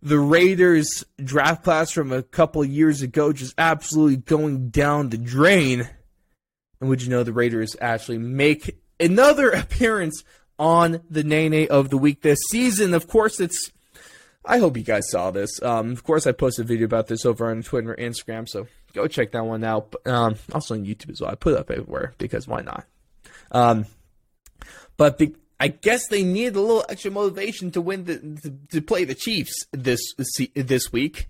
the 0.00 0.18
Raiders 0.18 1.04
draft 1.22 1.62
class 1.62 1.92
from 1.92 2.12
a 2.12 2.22
couple 2.22 2.64
years 2.64 3.02
ago 3.02 3.32
just 3.32 3.54
absolutely 3.56 4.16
going 4.16 4.70
down 4.70 5.10
the 5.10 5.18
drain. 5.18 5.88
And 6.80 6.88
would 6.88 7.02
you 7.02 7.08
know 7.08 7.22
the 7.22 7.32
Raiders 7.32 7.76
actually 7.80 8.18
make 8.18 8.80
another 8.98 9.50
appearance 9.50 10.24
on 10.62 11.00
the 11.10 11.24
Nene 11.24 11.66
of 11.68 11.90
the 11.90 11.98
week 11.98 12.22
this 12.22 12.38
season? 12.48 12.94
Of 12.94 13.08
course, 13.08 13.40
it's. 13.40 13.72
I 14.44 14.58
hope 14.58 14.76
you 14.76 14.84
guys 14.84 15.10
saw 15.10 15.30
this. 15.30 15.60
Um, 15.62 15.92
of 15.92 16.04
course, 16.04 16.26
I 16.26 16.32
posted 16.32 16.64
a 16.64 16.68
video 16.68 16.86
about 16.86 17.08
this 17.08 17.26
over 17.26 17.50
on 17.50 17.62
Twitter 17.62 17.92
and 17.92 18.14
Instagram, 18.14 18.48
so 18.48 18.66
go 18.92 19.06
check 19.06 19.32
that 19.32 19.44
one 19.44 19.64
out. 19.64 19.94
Um, 20.06 20.36
also 20.52 20.74
on 20.74 20.84
YouTube 20.84 21.10
as 21.10 21.20
well. 21.20 21.30
I 21.30 21.34
put 21.34 21.54
it 21.54 21.58
up 21.58 21.70
everywhere 21.70 22.14
because 22.18 22.48
why 22.48 22.62
not? 22.62 22.84
Um, 23.50 23.86
but 24.96 25.20
I 25.60 25.68
guess 25.68 26.08
they 26.08 26.22
needed 26.22 26.56
a 26.56 26.60
little 26.60 26.84
extra 26.88 27.10
motivation 27.10 27.70
to 27.72 27.80
win 27.80 28.04
the 28.04 28.18
to, 28.42 28.56
to 28.70 28.82
play 28.82 29.04
the 29.04 29.14
Chiefs 29.14 29.66
this 29.72 30.00
this 30.54 30.92
week. 30.92 31.28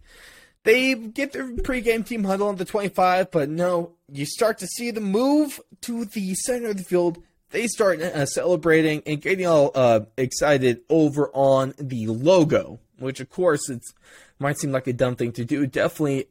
They 0.65 0.95
get 0.95 1.33
their 1.33 1.51
pregame 1.53 2.07
team 2.07 2.25
huddle 2.25 2.49
on 2.49 2.57
the 2.57 2.65
25, 2.65 3.33
but 3.33 3.49
no, 3.49 3.95
you 4.09 4.25
start 4.25 4.59
to 4.59 4.67
see 4.67 4.93
them 4.93 5.05
move 5.05 5.61
to 5.81 6.05
the 6.05 6.35
center 6.35 6.69
of 6.69 6.77
the 6.77 6.85
field. 6.85 7.19
They 7.53 7.67
start 7.67 8.01
uh, 8.01 8.27
celebrating 8.27 9.03
and 9.07 9.21
getting 9.21 9.47
all 9.47 9.71
uh, 9.75 10.01
excited 10.17 10.81
over 10.89 11.31
on 11.35 11.75
the 11.79 12.07
logo, 12.07 12.81
which 12.99 13.21
of 13.21 13.29
course 13.29 13.69
it 13.69 13.83
might 14.39 14.59
seem 14.59 14.73
like 14.73 14.87
a 14.87 14.93
dumb 14.93 15.17
thing 15.17 15.33
to 15.33 15.45
do. 15.45 15.67
Definitely, 15.67 16.29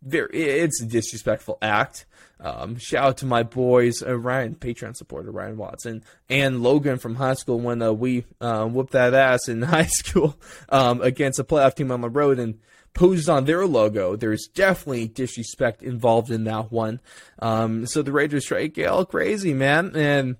very 0.00 0.30
it's 0.32 0.80
a 0.80 0.86
disrespectful 0.86 1.58
act. 1.60 2.06
Um, 2.38 2.76
shout 2.76 3.04
out 3.04 3.16
to 3.18 3.26
my 3.26 3.42
boys, 3.42 4.02
uh, 4.02 4.16
Ryan, 4.16 4.54
Patreon 4.54 4.96
supporter 4.96 5.30
Ryan 5.30 5.56
Watson, 5.56 6.04
and 6.28 6.62
Logan 6.62 6.98
from 6.98 7.16
high 7.16 7.34
school 7.34 7.58
when 7.58 7.82
uh, 7.82 7.92
we 7.92 8.24
uh, 8.40 8.66
whooped 8.66 8.92
that 8.92 9.14
ass 9.14 9.48
in 9.48 9.62
high 9.62 9.86
school 9.86 10.38
um, 10.68 11.00
against 11.00 11.38
a 11.38 11.44
playoff 11.44 11.74
team 11.74 11.90
on 11.90 12.00
the 12.00 12.10
road 12.10 12.38
and 12.38 12.60
posed 12.92 13.28
on 13.28 13.44
their 13.44 13.66
logo. 13.66 14.14
There's 14.14 14.46
definitely 14.46 15.08
disrespect 15.08 15.82
involved 15.82 16.30
in 16.30 16.44
that 16.44 16.70
one. 16.70 17.00
Um, 17.40 17.86
so 17.86 18.02
the 18.02 18.12
Raiders 18.12 18.48
get 18.48 18.86
all 18.86 19.04
crazy, 19.04 19.52
man. 19.52 19.96
And 19.96 20.36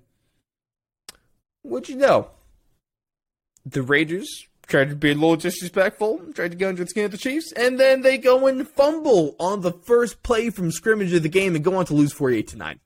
what 1.65 1.89
you 1.89 1.95
know? 1.95 2.29
The 3.65 3.81
Raiders 3.81 4.47
tried 4.67 4.89
to 4.89 4.95
be 4.95 5.11
a 5.11 5.15
little 5.15 5.35
disrespectful, 5.35 6.19
tried 6.33 6.51
to 6.51 6.57
go 6.57 6.69
under 6.69 6.83
the 6.83 6.89
skin 6.89 7.05
of 7.05 7.11
the 7.11 7.17
Chiefs, 7.17 7.51
and 7.53 7.79
then 7.79 8.01
they 8.01 8.17
go 8.17 8.47
and 8.47 8.67
fumble 8.67 9.35
on 9.39 9.61
the 9.61 9.71
first 9.71 10.23
play 10.23 10.49
from 10.49 10.71
scrimmage 10.71 11.13
of 11.13 11.23
the 11.23 11.29
game 11.29 11.55
and 11.55 11.63
go 11.63 11.75
on 11.75 11.85
to 11.85 11.93
lose 11.93 12.13
48 12.13 12.47
to 12.49 12.57
9. 12.57 12.79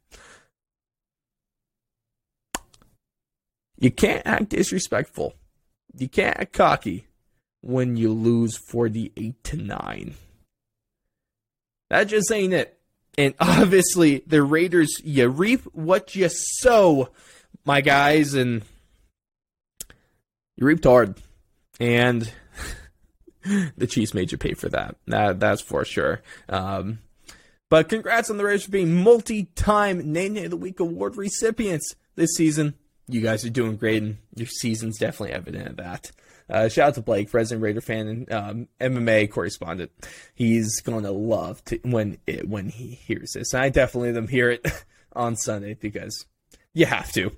You 3.77 3.91
can't 3.91 4.25
act 4.25 4.49
disrespectful. 4.49 5.35
You 5.97 6.09
can't 6.09 6.37
act 6.37 6.53
cocky 6.53 7.07
when 7.61 7.95
you 7.95 8.11
lose 8.11 8.57
48 8.57 9.43
to 9.45 9.57
9. 9.57 10.15
That 11.89 12.03
just 12.05 12.31
ain't 12.31 12.53
it. 12.53 12.77
And 13.17 13.33
obviously, 13.39 14.23
the 14.27 14.43
Raiders, 14.43 15.01
you 15.03 15.27
reap 15.27 15.61
what 15.73 16.15
you 16.15 16.29
sow, 16.29 17.09
my 17.65 17.81
guys, 17.81 18.33
and 18.33 18.63
you 20.55 20.65
reaped 20.65 20.83
hard 20.85 21.15
and 21.79 22.31
the 23.77 23.87
Chiefs 23.87 24.13
made 24.13 24.31
you 24.31 24.37
pay 24.37 24.53
for 24.53 24.69
that. 24.69 24.95
That 25.07 25.39
that's 25.39 25.61
for 25.61 25.85
sure. 25.85 26.21
Um, 26.47 26.99
but 27.69 27.89
congrats 27.89 28.29
on 28.29 28.37
the 28.37 28.43
Raiders 28.43 28.65
for 28.65 28.71
being 28.71 29.03
multi-time 29.03 30.11
Nene 30.11 30.45
of 30.45 30.49
the 30.51 30.57
Week 30.57 30.79
award 30.79 31.17
recipients 31.17 31.95
this 32.15 32.31
season. 32.35 32.73
You 33.07 33.21
guys 33.21 33.45
are 33.45 33.49
doing 33.49 33.75
great, 33.75 34.03
and 34.03 34.17
your 34.35 34.47
season's 34.47 34.97
definitely 34.97 35.33
evident 35.33 35.67
of 35.67 35.77
that. 35.77 36.11
Uh, 36.49 36.67
shout 36.67 36.89
out 36.89 36.95
to 36.95 37.01
Blake, 37.01 37.31
Resident 37.31 37.61
Raider 37.63 37.81
fan 37.81 38.07
and 38.07 38.31
um, 38.31 38.67
MMA 38.81 39.29
correspondent. 39.29 39.91
He's 40.33 40.81
going 40.81 41.03
to 41.03 41.11
love 41.11 41.63
to 41.65 41.79
when 41.83 42.17
it, 42.25 42.47
when 42.47 42.69
he 42.69 42.87
hears 42.87 43.33
this. 43.33 43.53
And 43.53 43.61
I 43.61 43.69
definitely 43.69 44.13
let 44.13 44.17
him 44.17 44.27
hear 44.27 44.49
it 44.49 44.65
on 45.13 45.35
Sunday 45.35 45.75
because 45.75 46.25
you 46.73 46.87
have 46.87 47.11
to. 47.13 47.31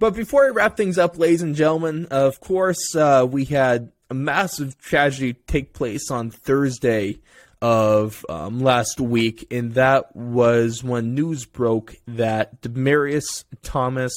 But 0.00 0.14
before 0.14 0.46
I 0.46 0.50
wrap 0.50 0.76
things 0.76 0.98
up, 0.98 1.18
ladies 1.18 1.42
and 1.42 1.54
gentlemen, 1.54 2.06
of 2.10 2.40
course, 2.40 2.96
uh, 2.96 3.26
we 3.30 3.44
had 3.44 3.92
a 4.10 4.14
massive 4.14 4.76
tragedy 4.78 5.34
take 5.46 5.72
place 5.72 6.10
on 6.10 6.30
Thursday 6.30 7.20
of 7.62 8.26
um, 8.28 8.60
last 8.60 9.00
week, 9.00 9.46
and 9.52 9.74
that 9.74 10.14
was 10.16 10.82
when 10.82 11.14
news 11.14 11.44
broke 11.46 11.96
that 12.08 12.60
Demaryius 12.60 13.44
Thomas, 13.62 14.12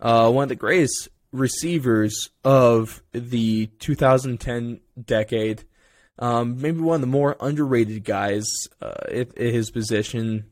uh, 0.00 0.30
one 0.30 0.44
of 0.44 0.48
the 0.50 0.54
greatest 0.54 1.08
receivers 1.32 2.28
of 2.44 3.02
the 3.12 3.66
2010 3.78 4.80
decade, 5.02 5.64
um, 6.18 6.60
maybe 6.60 6.80
one 6.80 6.96
of 6.96 7.00
the 7.00 7.06
more 7.06 7.36
underrated 7.40 8.04
guys 8.04 8.46
uh, 8.82 8.92
at, 9.08 9.36
at 9.38 9.54
his 9.54 9.70
position, 9.70 10.44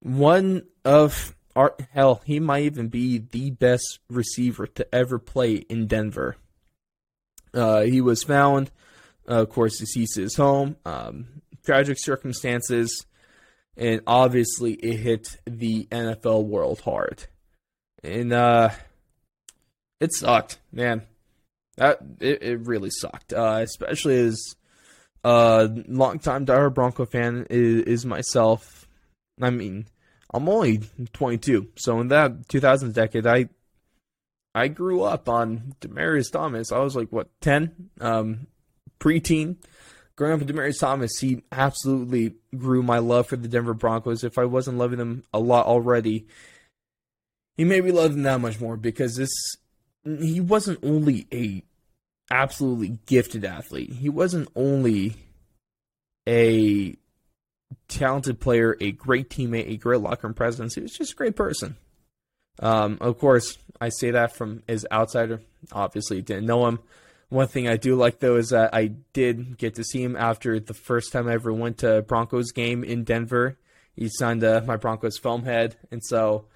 one 0.00 0.64
of 0.84 1.34
Art, 1.54 1.80
hell, 1.92 2.22
he 2.24 2.40
might 2.40 2.64
even 2.64 2.88
be 2.88 3.18
the 3.18 3.50
best 3.50 3.98
receiver 4.08 4.66
to 4.66 4.94
ever 4.94 5.18
play 5.18 5.56
in 5.56 5.86
Denver. 5.86 6.36
Uh, 7.52 7.82
he 7.82 8.00
was 8.00 8.22
found, 8.22 8.70
uh, 9.28 9.42
of 9.42 9.50
course, 9.50 9.78
deceased 9.78 10.16
at 10.16 10.22
his 10.22 10.36
home. 10.36 10.76
Um, 10.86 11.42
tragic 11.64 11.98
circumstances, 11.98 13.06
and 13.76 14.00
obviously 14.06 14.72
it 14.74 14.96
hit 14.96 15.36
the 15.46 15.86
NFL 15.90 16.44
world 16.44 16.80
hard. 16.80 17.26
And 18.02 18.32
uh, 18.32 18.70
it 20.00 20.14
sucked, 20.14 20.58
man. 20.72 21.02
That 21.76 21.98
it, 22.20 22.42
it 22.42 22.66
really 22.66 22.90
sucked, 22.90 23.32
uh, 23.32 23.60
especially 23.62 24.18
as 24.20 24.56
a 25.24 25.70
longtime 25.86 26.44
Denver 26.44 26.70
Bronco 26.70 27.06
fan 27.06 27.46
is, 27.48 27.82
is 27.84 28.06
myself. 28.06 28.86
I 29.40 29.50
mean, 29.50 29.86
I'm 30.32 30.48
only 30.48 30.80
22, 31.12 31.68
so 31.76 32.00
in 32.00 32.08
that 32.08 32.48
2000s 32.48 32.94
decade, 32.94 33.26
I 33.26 33.48
I 34.54 34.68
grew 34.68 35.02
up 35.02 35.28
on 35.28 35.74
Demaryius 35.80 36.30
Thomas. 36.30 36.72
I 36.72 36.78
was 36.78 36.94
like 36.94 37.08
what 37.10 37.28
10, 37.40 37.90
um, 38.00 38.46
preteen. 39.00 39.56
Growing 40.14 40.34
up 40.34 40.40
with 40.40 40.48
Demaryius 40.48 40.80
Thomas, 40.80 41.18
he 41.18 41.42
absolutely 41.50 42.34
grew 42.56 42.82
my 42.82 42.98
love 42.98 43.28
for 43.28 43.36
the 43.36 43.48
Denver 43.48 43.74
Broncos. 43.74 44.24
If 44.24 44.36
I 44.36 44.44
wasn't 44.44 44.76
loving 44.76 44.98
them 44.98 45.24
a 45.32 45.38
lot 45.38 45.66
already, 45.66 46.26
he 47.56 47.64
made 47.64 47.84
me 47.84 47.92
love 47.92 48.12
them 48.12 48.22
that 48.24 48.40
much 48.40 48.60
more 48.60 48.76
because 48.76 49.16
this 49.16 49.30
he 50.04 50.40
wasn't 50.40 50.80
only 50.82 51.26
a 51.32 51.62
absolutely 52.30 52.98
gifted 53.06 53.44
athlete. 53.44 53.92
He 53.92 54.08
wasn't 54.08 54.48
only 54.54 55.16
a 56.28 56.96
talented 57.88 58.40
player, 58.40 58.76
a 58.80 58.92
great 58.92 59.28
teammate, 59.28 59.68
a 59.68 59.76
great 59.76 60.00
locker 60.00 60.26
room 60.26 60.34
presence. 60.34 60.74
He 60.74 60.80
was 60.80 60.92
just 60.92 61.12
a 61.12 61.16
great 61.16 61.36
person. 61.36 61.76
Um, 62.58 62.98
of 63.00 63.18
course, 63.18 63.58
I 63.80 63.88
say 63.88 64.10
that 64.12 64.36
from 64.36 64.62
as 64.68 64.86
outsider. 64.92 65.40
Obviously, 65.72 66.22
didn't 66.22 66.46
know 66.46 66.66
him. 66.66 66.78
One 67.28 67.48
thing 67.48 67.66
I 67.66 67.76
do 67.76 67.96
like 67.96 68.18
though 68.18 68.36
is 68.36 68.50
that 68.50 68.74
I 68.74 68.88
did 69.14 69.56
get 69.56 69.76
to 69.76 69.84
see 69.84 70.02
him 70.02 70.16
after 70.16 70.60
the 70.60 70.74
first 70.74 71.12
time 71.12 71.28
I 71.28 71.32
ever 71.32 71.52
went 71.52 71.78
to 71.78 72.02
Broncos 72.02 72.52
game 72.52 72.84
in 72.84 73.04
Denver. 73.04 73.58
He 73.96 74.08
signed 74.10 74.44
uh, 74.44 74.60
my 74.66 74.76
Broncos 74.76 75.18
foam 75.18 75.44
head, 75.44 75.76
and 75.90 76.04
so 76.04 76.46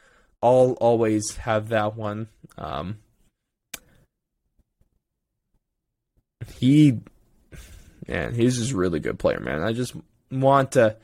I'll 0.42 0.72
always 0.80 1.36
have 1.36 1.70
that 1.70 1.96
one. 1.96 2.28
Um, 2.58 2.98
he, 6.58 7.00
man, 8.06 8.34
he's 8.34 8.58
just 8.58 8.72
a 8.72 8.76
really 8.76 9.00
good 9.00 9.18
player, 9.18 9.40
man. 9.40 9.62
I 9.62 9.72
just 9.72 9.94
want 10.30 10.72
to 10.72 10.96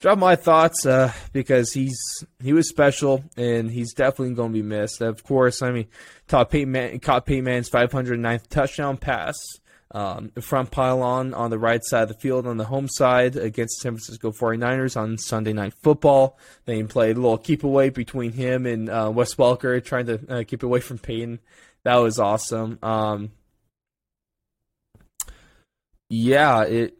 drop 0.00 0.18
my 0.18 0.36
thoughts 0.36 0.86
uh, 0.86 1.12
because 1.32 1.72
he's 1.72 1.98
he 2.42 2.52
was 2.52 2.68
special 2.68 3.24
and 3.36 3.70
he's 3.70 3.92
definitely 3.92 4.34
going 4.34 4.52
to 4.52 4.62
be 4.62 4.66
missed. 4.66 5.00
Of 5.00 5.22
course, 5.22 5.62
I 5.62 5.70
mean, 5.70 5.86
caught 6.28 6.50
Peyton, 6.50 6.72
Man, 6.72 6.98
caught 7.00 7.26
Peyton 7.26 7.44
Manning's 7.44 7.70
509th 7.70 8.48
touchdown 8.48 8.96
pass 8.96 9.36
um, 9.92 10.30
front 10.40 10.70
pylon 10.70 11.34
on 11.34 11.50
the 11.50 11.58
right 11.58 11.84
side 11.84 12.04
of 12.04 12.08
the 12.08 12.14
field 12.14 12.46
on 12.46 12.56
the 12.56 12.64
home 12.64 12.88
side 12.88 13.36
against 13.36 13.80
San 13.80 13.92
Francisco 13.92 14.30
49ers 14.30 14.96
on 14.96 15.18
Sunday 15.18 15.52
Night 15.52 15.74
Football. 15.82 16.38
They 16.64 16.82
played 16.84 17.16
a 17.16 17.20
little 17.20 17.38
keep 17.38 17.64
away 17.64 17.90
between 17.90 18.32
him 18.32 18.66
and 18.66 18.88
uh, 18.88 19.10
Wes 19.12 19.34
Welker, 19.34 19.84
trying 19.84 20.06
to 20.06 20.20
uh, 20.28 20.44
keep 20.46 20.62
away 20.62 20.80
from 20.80 20.98
Peyton. 20.98 21.40
That 21.82 21.96
was 21.96 22.18
awesome. 22.18 22.78
Um, 22.82 23.32
yeah, 26.08 26.62
it 26.64 26.96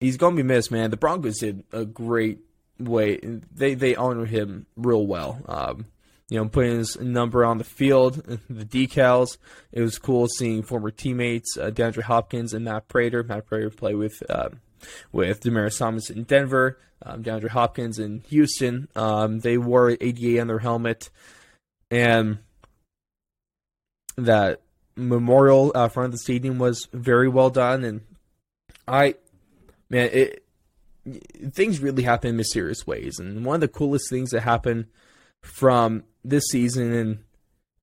he's 0.00 0.16
gonna 0.16 0.36
be 0.36 0.42
missed, 0.42 0.70
man. 0.70 0.90
The 0.90 0.96
Broncos 0.96 1.38
did 1.38 1.64
a 1.72 1.84
great 1.84 2.40
way. 2.78 3.18
They 3.52 3.74
they 3.74 3.96
honor 3.96 4.26
him 4.26 4.66
real 4.76 5.06
well. 5.06 5.40
Um, 5.46 5.86
you 6.30 6.38
know, 6.38 6.48
putting 6.48 6.78
his 6.78 6.98
number 6.98 7.44
on 7.44 7.58
the 7.58 7.64
field, 7.64 8.14
the 8.50 8.64
decals. 8.64 9.36
It 9.72 9.82
was 9.82 9.98
cool 9.98 10.28
seeing 10.28 10.62
former 10.62 10.90
teammates 10.90 11.56
uh, 11.56 11.70
DeAndre 11.70 12.02
Hopkins 12.02 12.54
and 12.54 12.64
Matt 12.64 12.88
Prater. 12.88 13.22
Matt 13.22 13.46
Prater 13.46 13.70
play 13.70 13.94
with 13.94 14.22
uh, 14.28 14.50
with 15.12 15.42
Demaryius 15.42 15.78
Thomas 15.78 16.10
in 16.10 16.24
Denver. 16.24 16.78
Um, 17.02 17.22
DeAndre 17.22 17.50
Hopkins 17.50 17.98
in 17.98 18.20
Houston. 18.30 18.88
Um, 18.96 19.40
they 19.40 19.58
wore 19.58 19.96
ADA 20.00 20.40
on 20.40 20.46
their 20.46 20.60
helmet, 20.60 21.10
and 21.90 22.38
that 24.16 24.62
memorial 24.96 25.72
uh, 25.74 25.88
front 25.88 26.06
of 26.06 26.12
the 26.12 26.18
stadium 26.18 26.58
was 26.58 26.88
very 26.92 27.28
well 27.28 27.50
done. 27.50 27.84
And 27.84 28.00
I, 28.88 29.16
man, 29.90 30.10
it 30.12 30.44
things 31.52 31.80
really 31.80 32.02
happen 32.02 32.30
in 32.30 32.36
mysterious 32.36 32.86
ways. 32.86 33.18
And 33.18 33.44
one 33.44 33.56
of 33.56 33.60
the 33.60 33.68
coolest 33.68 34.08
things 34.08 34.30
that 34.30 34.40
happened 34.40 34.86
from 35.42 36.04
this 36.24 36.44
season 36.50 36.92
and 36.92 37.18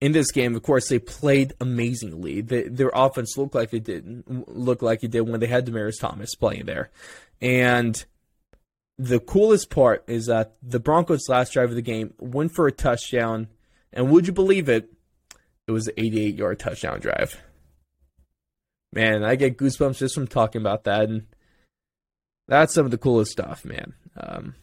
in 0.02 0.14
this 0.14 0.32
game, 0.32 0.56
of 0.56 0.64
course, 0.64 0.89
they 0.89 0.97
played 0.97 1.54
amazingly. 1.62 2.41
They, 2.41 2.64
their 2.64 2.89
offense 2.93 3.38
looked 3.38 3.54
like 3.54 3.72
it 3.72 3.84
did 3.84 4.24
look 4.47 4.82
like 4.82 5.04
it 5.04 5.12
did 5.12 5.22
when 5.22 5.39
they 5.39 5.47
had 5.47 5.66
Demaryius 5.66 5.99
Thomas 5.99 6.34
playing 6.34 6.66
there. 6.66 6.89
And 7.39 8.04
the 8.97 9.20
coolest 9.20 9.70
part 9.70 10.04
is 10.08 10.26
that 10.26 10.56
the 10.64 10.80
Broncos' 10.80 11.30
last 11.30 11.54
drive 11.54 11.70
of 11.70 11.76
the 11.76 11.84
game 11.84 12.16
went 12.20 12.54
for 12.54 12.68
a 12.68 12.72
touchdown, 12.72 13.47
and 13.93 14.10
would 14.10 14.26
you 14.26 14.34
believe 14.34 14.70
it? 14.70 14.91
It 15.68 15.72
was 15.72 15.88
an 15.88 15.93
88 15.97 16.36
yard 16.36 16.60
touchdown 16.60 16.99
drive. 16.99 17.41
Man, 18.91 19.24
I 19.24 19.36
get 19.36 19.58
goosebumps 19.58 19.99
just 19.99 20.16
from 20.16 20.28
talking 20.28 20.62
about 20.62 20.84
that, 20.86 21.10
and 21.10 21.28
that's 22.52 22.74
some 22.74 22.84
of 22.84 22.91
the 22.91 22.97
coolest 22.97 23.32
stuff, 23.32 23.64
man. 23.64 23.93
Um, 24.18 24.56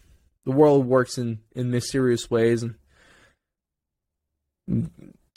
the 0.44 0.52
world 0.52 0.84
works 0.84 1.16
in, 1.16 1.38
in 1.56 1.70
mysterious 1.70 2.30
ways, 2.30 2.62
and 2.62 2.74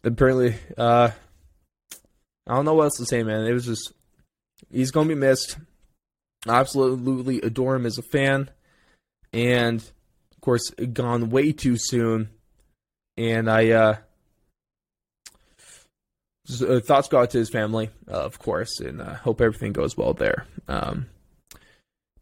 apparently, 0.04 0.56
uh, 0.78 1.12
I 2.45 2.54
don't 2.54 2.66
know 2.66 2.74
what 2.74 2.84
else 2.84 2.97
to 2.97 3.06
say, 3.06 3.24
man. 3.24 3.45
It 3.45 3.54
was 3.54 3.66
just 3.66 3.93
he's 4.70 4.91
gonna 4.91 5.08
be 5.08 5.16
missed. 5.16 5.58
I 6.45 6.60
absolutely 6.60 7.39
adore 7.39 7.76
him 7.76 7.86
as 7.86 7.97
a 7.97 8.02
fan, 8.02 8.49
and 9.32 9.80
of 9.80 10.41
course, 10.41 10.72
gone 10.72 11.30
way 11.30 11.54
too 11.54 11.78
soon. 11.78 12.32
And 13.16 13.49
I, 13.49 13.70
uh, 13.70 13.95
uh 16.68 16.80
thoughts 16.82 17.08
go 17.08 17.22
out 17.22 17.30
to 17.30 17.38
his 17.38 17.49
family, 17.49 17.91
uh, 18.10 18.26
of 18.26 18.39
course, 18.39 18.82
and 18.82 19.02
uh, 19.02 19.14
hope 19.14 19.39
everything 19.39 19.72
goes 19.72 19.95
well 19.95 20.14
there. 20.14 20.47
Um, 20.68 21.06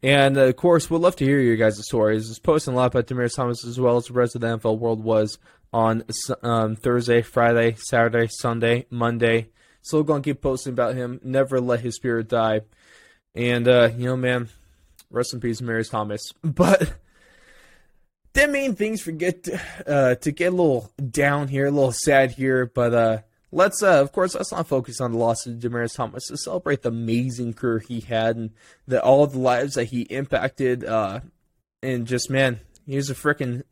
and 0.02 0.38
uh, 0.38 0.41
of 0.41 0.56
course, 0.56 0.89
we'd 0.89 1.02
love 1.02 1.16
to 1.18 1.26
hear 1.26 1.39
your 1.39 1.58
guys' 1.58 1.84
stories. 1.86 2.28
Just 2.28 2.43
posting 2.43 2.74
a 2.74 2.78
lot 2.78 2.88
about 2.88 3.08
Demaryius 3.08 3.36
Thomas 3.36 3.66
as 3.66 3.80
well 3.80 3.97
as 3.97 4.06
the 4.06 4.14
rest 4.14 4.36
of 4.36 4.41
the 4.41 4.47
NFL 4.47 4.80
world 4.80 5.04
was 5.04 5.38
on 5.74 6.04
um, 6.41 6.76
Thursday, 6.76 7.22
Friday, 7.22 7.76
Saturday, 7.78 8.28
Sunday, 8.30 8.86
Monday. 8.89 9.50
Still 9.82 10.04
going 10.04 10.22
to 10.22 10.30
keep 10.30 10.41
posting 10.41 10.74
about 10.74 10.95
him. 10.95 11.20
Never 11.24 11.60
let 11.60 11.82
his 11.82 11.95
spirit 11.95 12.28
die. 12.28 12.62
And, 13.36 13.68
uh, 13.68 13.89
you 13.95 14.06
know, 14.06 14.18
man, 14.18 14.50
rest 15.10 15.34
in 15.34 15.39
peace, 15.39 15.62
Demaryius 15.62 15.91
Thomas. 15.91 16.22
But 16.43 16.93
that 18.34 18.50
main 18.50 18.76
things 18.76 19.02
forget 19.02 19.47
uh, 19.88 20.16
to 20.16 20.32
get 20.32 20.54
a 20.54 20.56
little 20.56 20.91
down 21.10 21.47
here, 21.47 21.66
a 21.66 21.72
little 21.72 21.91
sad 21.91 22.32
here. 22.32 22.66
But 22.66 22.93
uh, 22.93 23.18
let's, 23.52 23.82
uh, 23.84 24.02
of 24.02 24.12
course, 24.12 24.36
let's 24.36 24.52
not 24.52 24.68
focus 24.68 25.02
on 25.02 25.12
the 25.12 25.18
loss 25.18 25.45
of 25.45 25.56
Demaryius 25.56 25.95
Thomas. 25.95 26.28
To 26.28 26.38
celebrate 26.38 26.82
the 26.82 26.89
amazing 26.89 27.54
career 27.54 27.80
he 27.80 28.02
had 28.02 28.36
and 28.36 28.52
the, 28.88 29.02
all 29.02 29.26
the 29.28 29.39
lives 29.39 29.76
that 29.76 29.86
he 29.86 30.02
impacted. 30.02 30.84
Uh, 30.84 31.22
and 31.82 32.08
just, 32.08 32.30
man, 32.30 32.60
he 32.86 32.95
was 32.95 33.10
a 33.10 33.16
freaking 33.16 33.64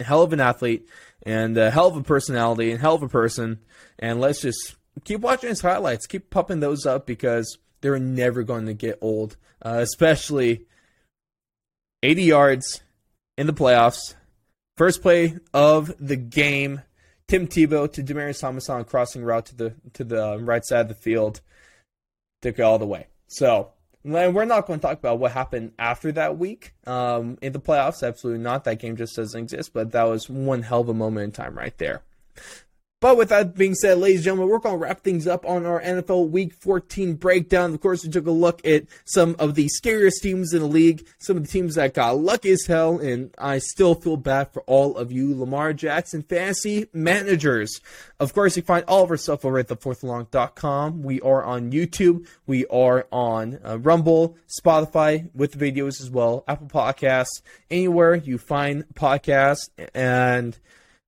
hell 0.00 0.22
of 0.22 0.32
an 0.32 0.40
athlete 0.40 0.86
and 1.24 1.56
a 1.56 1.70
hell 1.70 1.88
of 1.88 1.96
a 1.96 2.02
personality 2.02 2.70
and 2.70 2.80
hell 2.80 2.94
of 2.94 3.02
a 3.02 3.08
person. 3.08 3.60
And 3.98 4.20
let's 4.20 4.40
just 4.40 4.76
keep 5.04 5.20
watching 5.20 5.48
his 5.48 5.60
highlights, 5.60 6.06
keep 6.06 6.30
popping 6.30 6.60
those 6.60 6.86
up 6.86 7.06
because 7.06 7.58
they're 7.80 7.98
never 7.98 8.42
going 8.42 8.66
to 8.66 8.74
get 8.74 8.98
old, 9.00 9.36
uh, 9.64 9.78
especially 9.80 10.66
80 12.02 12.22
yards 12.22 12.80
in 13.36 13.46
the 13.46 13.52
playoffs. 13.52 14.14
First 14.76 15.02
play 15.02 15.36
of 15.52 15.92
the 15.98 16.16
game. 16.16 16.82
Tim 17.28 17.46
Tebow 17.46 17.90
to 17.92 18.02
Demaryius 18.02 18.40
Thomas 18.40 18.68
on 18.68 18.84
crossing 18.84 19.22
route 19.24 19.46
to 19.46 19.56
the 19.56 19.74
to 19.94 20.04
the 20.04 20.38
right 20.38 20.64
side 20.64 20.82
of 20.82 20.88
the 20.88 20.94
field. 20.94 21.40
Took 22.42 22.58
it 22.58 22.62
all 22.62 22.78
the 22.78 22.86
way. 22.86 23.06
So 23.28 23.70
we're 24.04 24.44
not 24.44 24.66
going 24.66 24.80
to 24.80 24.82
talk 24.86 24.98
about 24.98 25.18
what 25.18 25.32
happened 25.32 25.72
after 25.78 26.10
that 26.12 26.36
week 26.36 26.74
um, 26.86 27.38
in 27.40 27.52
the 27.52 27.60
playoffs. 27.60 28.06
Absolutely 28.06 28.42
not. 28.42 28.64
That 28.64 28.80
game 28.80 28.96
just 28.96 29.16
doesn't 29.16 29.40
exist. 29.40 29.72
But 29.72 29.92
that 29.92 30.04
was 30.04 30.28
one 30.28 30.62
hell 30.62 30.80
of 30.80 30.88
a 30.88 30.94
moment 30.94 31.24
in 31.24 31.32
time 31.32 31.56
right 31.56 31.76
there. 31.78 32.02
But 33.02 33.16
with 33.16 33.30
that 33.30 33.56
being 33.56 33.74
said, 33.74 33.98
ladies 33.98 34.18
and 34.18 34.26
gentlemen, 34.26 34.48
we're 34.48 34.60
going 34.60 34.78
to 34.78 34.78
wrap 34.78 35.00
things 35.00 35.26
up 35.26 35.44
on 35.44 35.66
our 35.66 35.82
NFL 35.82 36.30
Week 36.30 36.54
14 36.54 37.14
breakdown. 37.14 37.74
Of 37.74 37.80
course, 37.80 38.04
we 38.04 38.10
took 38.10 38.28
a 38.28 38.30
look 38.30 38.64
at 38.64 38.84
some 39.06 39.34
of 39.40 39.56
the 39.56 39.66
scariest 39.66 40.22
teams 40.22 40.54
in 40.54 40.60
the 40.60 40.68
league, 40.68 41.04
some 41.18 41.36
of 41.36 41.42
the 41.42 41.48
teams 41.48 41.74
that 41.74 41.94
got 41.94 42.18
lucky 42.18 42.52
as 42.52 42.64
hell, 42.64 43.00
and 43.00 43.34
I 43.36 43.58
still 43.58 43.96
feel 43.96 44.16
bad 44.16 44.52
for 44.52 44.62
all 44.68 44.96
of 44.96 45.10
you 45.10 45.36
Lamar 45.36 45.72
Jackson 45.72 46.22
fantasy 46.22 46.86
managers. 46.92 47.80
Of 48.20 48.34
course, 48.34 48.56
you 48.56 48.62
can 48.62 48.68
find 48.68 48.84
all 48.86 49.02
of 49.02 49.10
our 49.10 49.16
stuff 49.16 49.44
over 49.44 49.58
at 49.58 49.66
thefourthlong.com. 49.66 51.02
We 51.02 51.20
are 51.22 51.42
on 51.42 51.72
YouTube. 51.72 52.28
We 52.46 52.66
are 52.66 53.08
on 53.10 53.58
uh, 53.64 53.80
Rumble, 53.80 54.36
Spotify 54.60 55.28
with 55.34 55.58
videos 55.58 56.00
as 56.00 56.08
well, 56.08 56.44
Apple 56.46 56.68
Podcasts, 56.68 57.42
anywhere 57.68 58.14
you 58.14 58.38
find 58.38 58.84
podcasts, 58.94 59.70
and 59.92 60.56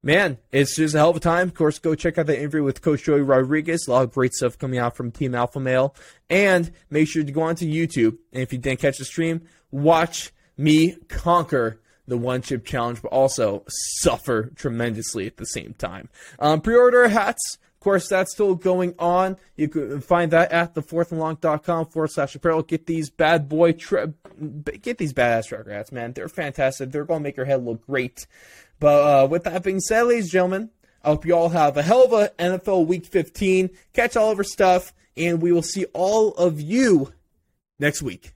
man, 0.05 0.39
it's 0.53 0.77
just 0.77 0.95
a 0.95 0.99
hell 0.99 1.11
of 1.11 1.17
a 1.17 1.21
time. 1.21 1.49
Of 1.49 1.55
course, 1.55 1.79
go 1.79 1.95
check 1.95 2.19
out 2.19 2.27
the 2.27 2.39
interview 2.39 2.63
with 2.63 2.83
Coach 2.83 3.05
Joey 3.05 3.23
Rodriguez. 3.23 3.89
A 3.89 3.91
lot 3.91 4.05
of 4.05 4.13
great 4.13 4.35
stuff 4.35 4.59
coming 4.59 4.79
out 4.79 4.97
from 4.97 5.11
Team 5.11 5.35
Alpha 5.35 5.59
Male. 5.59 5.97
And 6.29 6.71
make 6.91 7.09
sure 7.09 7.25
to 7.25 7.33
go 7.33 7.43
onto 7.43 7.67
YouTube. 7.67 8.19
And 8.33 8.43
if 8.43 8.53
you 8.53 8.59
didn't 8.59 8.81
catch 8.81 8.99
the 8.99 9.05
stream, 9.05 9.47
watch 9.71 10.33
me 10.57 10.97
conquer 11.09 11.81
the 12.07 12.19
one 12.19 12.43
chip 12.43 12.67
challenge, 12.67 13.01
but 13.01 13.09
also 13.09 13.65
suffer 13.69 14.53
tremendously 14.55 15.27
at 15.27 15.39
the 15.39 15.47
same 15.47 15.75
time. 15.75 16.11
Um, 16.39 16.61
pre 16.61 16.77
order 16.77 17.09
hats. 17.09 17.59
Of 17.75 17.81
course, 17.81 18.09
that's 18.09 18.33
still 18.33 18.55
going 18.55 18.95
on. 18.99 19.37
You 19.57 19.69
can 19.69 20.01
find 20.01 20.31
that 20.31 20.53
at 20.53 20.75
thefourthandlong.com 20.75 21.87
forward 21.87 22.11
slash 22.11 22.35
apparel. 22.35 22.63
Get 22.63 22.87
these 22.87 23.11
bad 23.11 23.47
boy, 23.47 23.73
tri- 23.73 24.07
get 24.81 24.97
these 24.97 25.13
badass 25.13 25.49
trucker 25.49 25.71
hats, 25.71 25.93
man. 25.93 26.15
They're 26.15 26.31
fantastic. 26.31 26.91
They're 26.91 27.05
going 27.05 27.21
to 27.21 27.25
make 27.25 27.37
your 27.37 27.45
head 27.45 27.63
look 27.63 27.87
great. 27.87 28.27
But 28.85 29.25
uh, 29.25 29.27
with 29.29 29.45
that 29.45 29.63
being 29.63 29.81
said, 29.81 30.03
ladies 30.03 30.25
and 30.25 30.33
gentlemen, 30.33 30.71
I 31.03 31.09
hope 31.09 31.25
you 31.25 31.35
all 31.35 31.49
have 31.49 31.79
a 31.79 31.83
hell 31.83 32.05
of 32.05 32.13
a 32.13 32.29
NFL 32.39 32.87
Week 32.87 33.07
15. 33.07 33.71
Catch 33.95 34.15
all 34.15 34.31
of 34.31 34.37
our 34.37 34.45
stuff, 34.45 34.93
and 35.17 35.41
we 35.41 35.53
will 35.53 35.63
see 35.63 35.87
all 35.95 36.35
of 36.35 36.61
you 36.61 37.11
next 37.79 38.03
week. 38.03 38.35